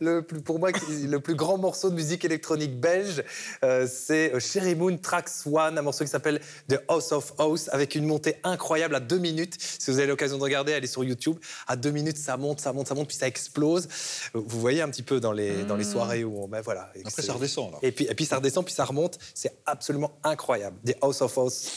le 0.00 0.22
plus 0.22 0.40
pour 0.42 0.58
moi 0.58 0.70
le 1.08 1.18
plus 1.20 1.34
grand 1.34 1.58
morceau 1.58 1.88
de 1.90 1.94
musique 1.94 2.24
électronique 2.24 2.78
belge, 2.78 3.24
euh, 3.64 3.86
c'est 3.90 4.32
euh, 4.34 4.40
Sherry 4.40 4.74
Moon 4.74 4.96
Tracks 4.98 5.30
One, 5.50 5.76
un 5.78 5.82
morceau 5.82 6.04
qui 6.04 6.10
s'appelle 6.10 6.40
The 6.68 6.78
House 6.88 7.10
of 7.12 7.32
House 7.38 7.68
avec 7.72 7.94
une 7.96 8.04
montée 8.04 8.36
incroyable 8.44 8.75
incroyable 8.76 8.94
à 8.96 9.00
deux 9.00 9.18
minutes. 9.18 9.56
Si 9.58 9.90
vous 9.90 9.98
avez 9.98 10.06
l'occasion 10.06 10.36
de 10.36 10.42
regarder, 10.42 10.74
allez 10.74 10.86
sur 10.86 11.02
YouTube. 11.02 11.38
À 11.66 11.76
deux 11.76 11.90
minutes, 11.90 12.18
ça 12.18 12.36
monte, 12.36 12.60
ça 12.60 12.72
monte, 12.74 12.88
ça 12.88 12.94
monte, 12.94 13.08
puis 13.08 13.16
ça 13.16 13.26
explose. 13.26 13.88
Vous 14.34 14.60
voyez 14.60 14.82
un 14.82 14.90
petit 14.90 15.02
peu 15.02 15.18
dans 15.18 15.32
les, 15.32 15.64
dans 15.64 15.76
les 15.76 15.84
soirées 15.84 16.24
où 16.24 16.44
on, 16.44 16.48
ben 16.48 16.60
voilà. 16.60 16.90
Et 16.94 17.00
Après, 17.04 17.22
ça 17.22 17.32
redescend, 17.32 17.72
là. 17.72 17.78
Et 17.80 17.90
puis, 17.90 18.04
et 18.04 18.14
puis 18.14 18.26
ça 18.26 18.36
redescend, 18.36 18.64
puis 18.66 18.74
ça 18.74 18.84
remonte. 18.84 19.18
C'est 19.34 19.56
absolument 19.64 20.18
incroyable. 20.22 20.76
The 20.84 20.94
House 21.02 21.22
of 21.22 21.36
House 21.38 21.70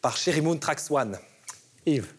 par 0.00 0.16
Sherry 0.16 0.40
Moon 0.40 0.56
Tracks 0.56 0.90
One. 0.90 1.18
Yves. 1.84 2.14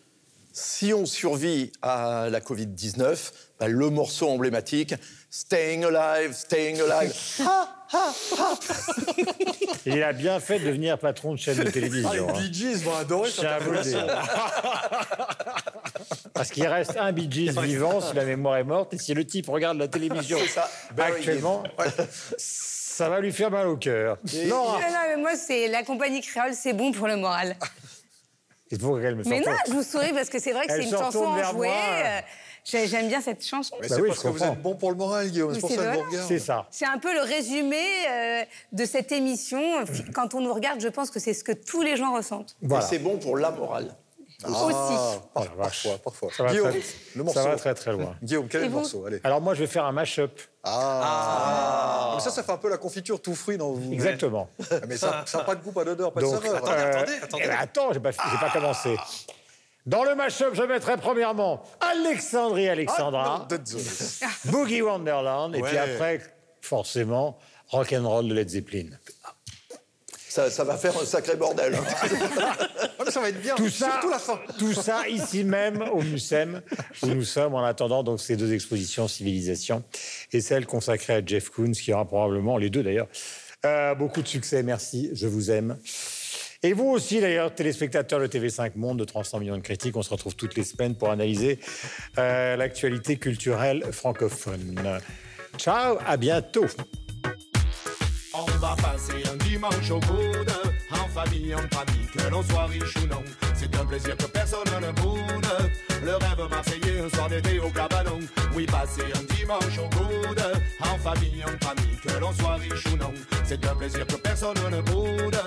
Si 0.54 0.94
on 0.94 1.06
survit 1.06 1.72
à 1.82 2.28
la 2.30 2.42
Covid-19, 2.42 3.32
bah, 3.60 3.68
le 3.68 3.90
morceau 3.90 4.30
emblématique, 4.30 4.94
Staying 5.32 5.86
Alive, 5.86 6.34
Staying 6.34 6.80
Alive. 6.82 7.14
Il 9.86 10.02
a 10.04 10.14
bien 10.14 10.40
fait 10.40 10.60
de 10.60 10.66
devenir 10.68 10.98
patron 10.98 11.34
de 11.34 11.38
chaîne 11.40 11.56
de 11.58 11.62
Ah, 11.62 11.66
les 11.66 11.72
télévision. 11.72 12.30
hein. 12.30 12.34
Bee 12.34 12.54
Gees 12.54 12.84
vont 12.84 12.96
adorer 12.96 13.30
dire. 13.32 14.08
Parce 16.34 16.50
qu'il 16.50 16.66
reste 16.68 16.98
un 16.98 17.12
Bee 17.12 17.28
Gees 17.30 17.52
vivant 17.62 18.02
si 18.02 18.16
la 18.16 18.26
mémoire 18.26 18.58
est 18.58 18.64
morte. 18.64 18.94
Et 18.94 18.98
si 18.98 19.14
le 19.14 19.26
type 19.26 19.48
regarde 19.50 19.78
la 19.78 19.88
télévision 19.88 20.38
C'est 20.42 20.48
ça, 20.48 20.70
Barry 20.96 21.14
actuellement, 21.14 21.64
ça 22.38 23.10
va 23.10 23.20
lui 23.20 23.32
faire 23.32 23.52
mal 23.52 23.68
au 23.68 23.78
cœur. 23.78 24.18
Non, 24.48 24.74
non, 24.74 24.80
mais 25.10 25.18
moi, 25.18 25.36
c'est 25.36 25.68
la 25.68 25.84
compagnie 25.84 26.22
créole, 26.22 26.54
c'est 26.54 26.74
bon 26.74 26.92
pour 26.92 27.08
le 27.08 27.18
moral. 27.18 27.56
il 28.72 28.80
faut 28.80 28.98
qu'elle 28.98 29.16
me 29.16 29.24
Mais 29.26 29.40
non, 29.42 29.52
je 29.68 29.72
vous 29.74 29.84
souris 29.84 30.14
parce 30.14 30.30
que 30.30 30.40
c'est 30.40 30.54
vrai 30.54 30.68
que 30.68 30.74
c'est 30.74 30.84
une 30.84 30.92
chanson 30.92 31.26
enjouée. 31.26 31.70
J'aime 32.64 33.08
bien 33.08 33.22
cette 33.22 33.46
chanson. 33.46 33.76
Mais 33.82 33.88
Bah 33.88 33.96
c'est 33.96 34.02
oui, 34.02 34.08
parce 34.10 34.22
que 34.24 34.28
vous 34.28 34.44
êtes 34.44 34.62
bon 34.62 34.76
pour 34.76 34.92
le 34.92 34.98
moral, 34.98 35.30
Guillaume. 35.30 35.54
C'est 35.54 35.60
pour 35.62 35.70
ça 35.72 35.76
que 35.78 35.82
vous 35.82 35.86
là. 36.00 36.06
regarde. 36.08 36.28
C'est 36.28 36.40
ça. 36.40 36.68
C'est 36.70 36.86
un 36.86 37.00
peu 37.00 37.14
le 37.14 37.22
résumé 37.22 37.78
euh, 38.10 38.44
de 38.72 38.86
cette 38.86 39.12
émission. 39.12 39.62
Quand 40.14 40.34
on 40.36 40.42
nous 40.42 40.54
regarde, 40.54 40.80
je 40.80 40.88
pense 40.88 41.10
que 41.10 41.20
c'est 41.20 41.34
ce 41.34 41.44
que 41.44 41.52
tous 41.54 41.82
les 41.82 41.98
gens 41.98 42.14
ressentent. 42.14 42.56
Voilà. 42.62 42.86
Et 42.86 42.88
c'est 42.88 43.00
bon 43.00 43.18
pour 43.18 43.38
la 43.38 43.52
morale. 43.52 43.96
Aussi. 44.44 44.74
Ah, 44.74 45.14
Oh 45.36 45.40
la 45.44 45.64
vache. 45.64 45.84
parfois, 45.84 45.98
parfois. 46.04 46.30
Ça 46.36 46.44
va, 46.44 46.50
Guillaume, 46.50 46.70
très, 46.72 46.82
le 47.16 47.24
morceau. 47.24 47.40
ça 47.40 47.48
va 47.48 47.56
très 47.58 47.74
très 47.76 47.92
loin. 47.92 48.16
Guillaume, 48.24 48.48
quel 48.48 48.62
est 48.62 48.66
le 48.66 48.72
morceau 48.72 49.06
Allez. 49.06 49.20
Alors 49.24 49.40
moi, 49.40 49.54
je 49.54 49.60
vais 49.60 49.68
faire 49.68 49.86
un 49.86 49.92
mash-up. 49.92 50.40
Ah, 50.64 52.14
Mais 52.16 52.22
ça, 52.24 52.32
ça 52.32 52.42
fait 52.44 52.52
un 52.52 52.58
peu 52.58 52.70
la 52.70 52.78
confiture 52.78 53.22
tout 53.22 53.36
fruit 53.36 53.58
dans 53.58 53.72
vous. 53.72 53.94
Exactement. 53.94 54.50
Mais 54.88 54.98
ça 54.98 55.24
n'a 55.34 55.40
pas 55.44 55.56
de 55.56 55.62
goût, 55.64 55.72
pas 55.72 55.84
d'odeur, 55.84 56.12
pas 56.12 56.22
de 56.22 56.26
saveur. 56.26 56.56
euh, 56.56 56.90
attendez, 56.92 57.14
attendez. 57.22 57.44
eh 57.46 57.48
ben, 57.48 57.58
attends, 57.60 57.94
j'ai 57.94 58.00
pas, 58.00 58.12
j'ai 58.12 58.38
pas 58.40 58.50
commencé. 58.52 58.96
Dans 59.86 60.04
le 60.04 60.16
mash-up, 60.16 60.54
je 60.54 60.64
mettrai 60.64 60.98
premièrement 60.98 61.64
Alexandrie 61.80 62.70
Alexandra, 62.70 63.48
Ah, 63.48 63.48
non, 63.50 63.58
désolé. 63.58 63.84
Boogie 64.46 64.82
Wonderland, 64.82 65.56
et 65.56 65.62
puis 65.62 65.78
après, 65.78 66.22
forcément, 66.62 67.40
Rock'n'Roll 67.70 68.28
de 68.28 68.34
Led 68.34 68.50
Zeppelin. 68.50 68.90
Ça, 70.30 70.50
ça 70.50 70.64
va 70.64 70.78
faire 70.78 70.98
un 70.98 71.04
sacré 71.04 71.36
bordel. 71.36 71.74
mais 73.06 73.12
ça 73.12 73.20
va 73.20 73.30
être 73.30 73.42
bien, 73.42 73.56
Tout 73.56 73.70
ça, 73.70 73.92
surtout 73.92 74.10
la 74.10 74.20
fin. 74.20 74.40
tout 74.58 74.74
ça 74.74 75.06
ici 75.10 75.44
même 75.44 75.82
au 75.92 76.02
MUSEM, 76.02 76.62
où 77.04 77.08
nous 77.08 77.26
sommes 77.26 77.54
en 77.56 77.66
attendant 77.66 78.02
donc 78.04 78.22
ces 78.22 78.38
deux 78.38 78.54
expositions 78.54 79.10
Civilisation 79.10 79.84
et 80.32 80.40
celle 80.40 80.66
consacrée 80.68 81.16
à 81.16 81.26
Jeff 81.26 81.50
Koons, 81.50 81.72
qui 81.72 81.92
aura 81.92 82.06
probablement 82.06 82.58
les 82.58 82.70
deux 82.70 82.82
d'ailleurs. 82.82 83.08
Euh, 83.66 83.94
beaucoup 83.94 84.22
de 84.22 84.28
succès, 84.28 84.64
merci, 84.64 85.10
je 85.14 85.28
vous 85.28 85.52
aime. 85.52 85.78
Et 86.64 86.74
vous 86.74 86.90
aussi 86.90 87.20
d'ailleurs, 87.20 87.56
téléspectateurs 87.56 88.20
de 88.20 88.28
TV5 88.28 88.74
Monde 88.76 89.00
de 89.00 89.04
300 89.04 89.40
millions 89.40 89.58
de 89.58 89.62
critiques, 89.62 89.98
on 89.98 90.04
se 90.04 90.12
retrouve 90.12 90.36
toutes 90.36 90.56
les 90.56 90.64
semaines 90.64 90.94
pour 90.96 91.10
analyser 91.10 91.60
euh, 92.20 92.56
l'actualité 92.56 93.18
culturelle 93.18 93.84
francophone. 93.92 94.80
Ciao, 95.58 95.98
à 96.06 96.18
bientôt. 96.18 96.68
On 98.34 98.46
va 98.60 98.76
passer 98.76 99.24
un 99.32 99.38
dimanche 99.38 99.90
au 99.90 100.00
en 100.92 101.08
famille, 101.08 101.56
en 101.56 101.62
que 101.62 102.30
l'on 102.30 102.44
soit 102.44 102.66
riche 102.68 102.96
ou 102.98 103.08
non. 103.08 103.24
C'est 103.56 103.76
un 103.76 103.86
plaisir 103.86 104.16
que 104.16 104.26
personne 104.26 104.64
ne 104.82 104.92
boude. 105.02 105.91
Le 106.04 106.16
rêve 106.16 106.50
marseillais, 106.50 107.00
un 107.00 107.10
soir 107.10 107.30
d'été 107.30 107.60
au 107.60 107.70
cabanon. 107.70 108.20
Oui, 108.56 108.66
passer 108.66 109.04
un 109.16 109.36
dimanche 109.36 109.78
au 109.78 109.90
coude, 109.96 110.44
en 110.82 110.98
famille, 110.98 111.44
en 111.44 111.66
famille, 111.66 111.98
que 112.04 112.20
l'on 112.20 112.34
soit 112.34 112.56
riche 112.56 112.86
ou 112.92 112.98
non. 112.98 113.14
C'est 113.46 113.64
un 113.66 113.76
plaisir 113.76 114.08
que 114.08 114.16
personne 114.16 114.58
ne 114.72 114.82
boude. 114.82 115.40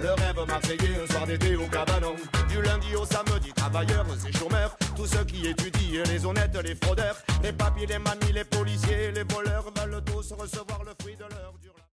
Le 0.00 0.08
rêve 0.08 0.46
marseillais, 0.46 1.02
un 1.02 1.12
soir 1.12 1.26
d'été 1.26 1.56
au 1.56 1.66
cabanon. 1.66 2.14
Du 2.48 2.62
lundi 2.62 2.96
au 2.96 3.04
samedi, 3.04 3.52
travailleurs 3.54 4.06
et 4.26 4.32
chômeurs. 4.32 4.76
Tous 4.96 5.06
ceux 5.06 5.24
qui 5.24 5.46
étudient, 5.46 6.04
les 6.04 6.24
honnêtes, 6.24 6.56
les 6.64 6.74
fraudeurs. 6.74 7.16
Les 7.42 7.52
papiers, 7.52 7.86
les 7.86 7.98
mamies, 7.98 8.32
les 8.32 8.44
policiers, 8.44 9.12
les 9.12 9.24
voleurs 9.24 9.66
veulent 9.76 10.02
tous 10.04 10.32
recevoir 10.32 10.84
le 10.84 10.92
fruit 10.98 11.16
de 11.16 11.24
leur 11.24 11.52
dur. 11.60 11.77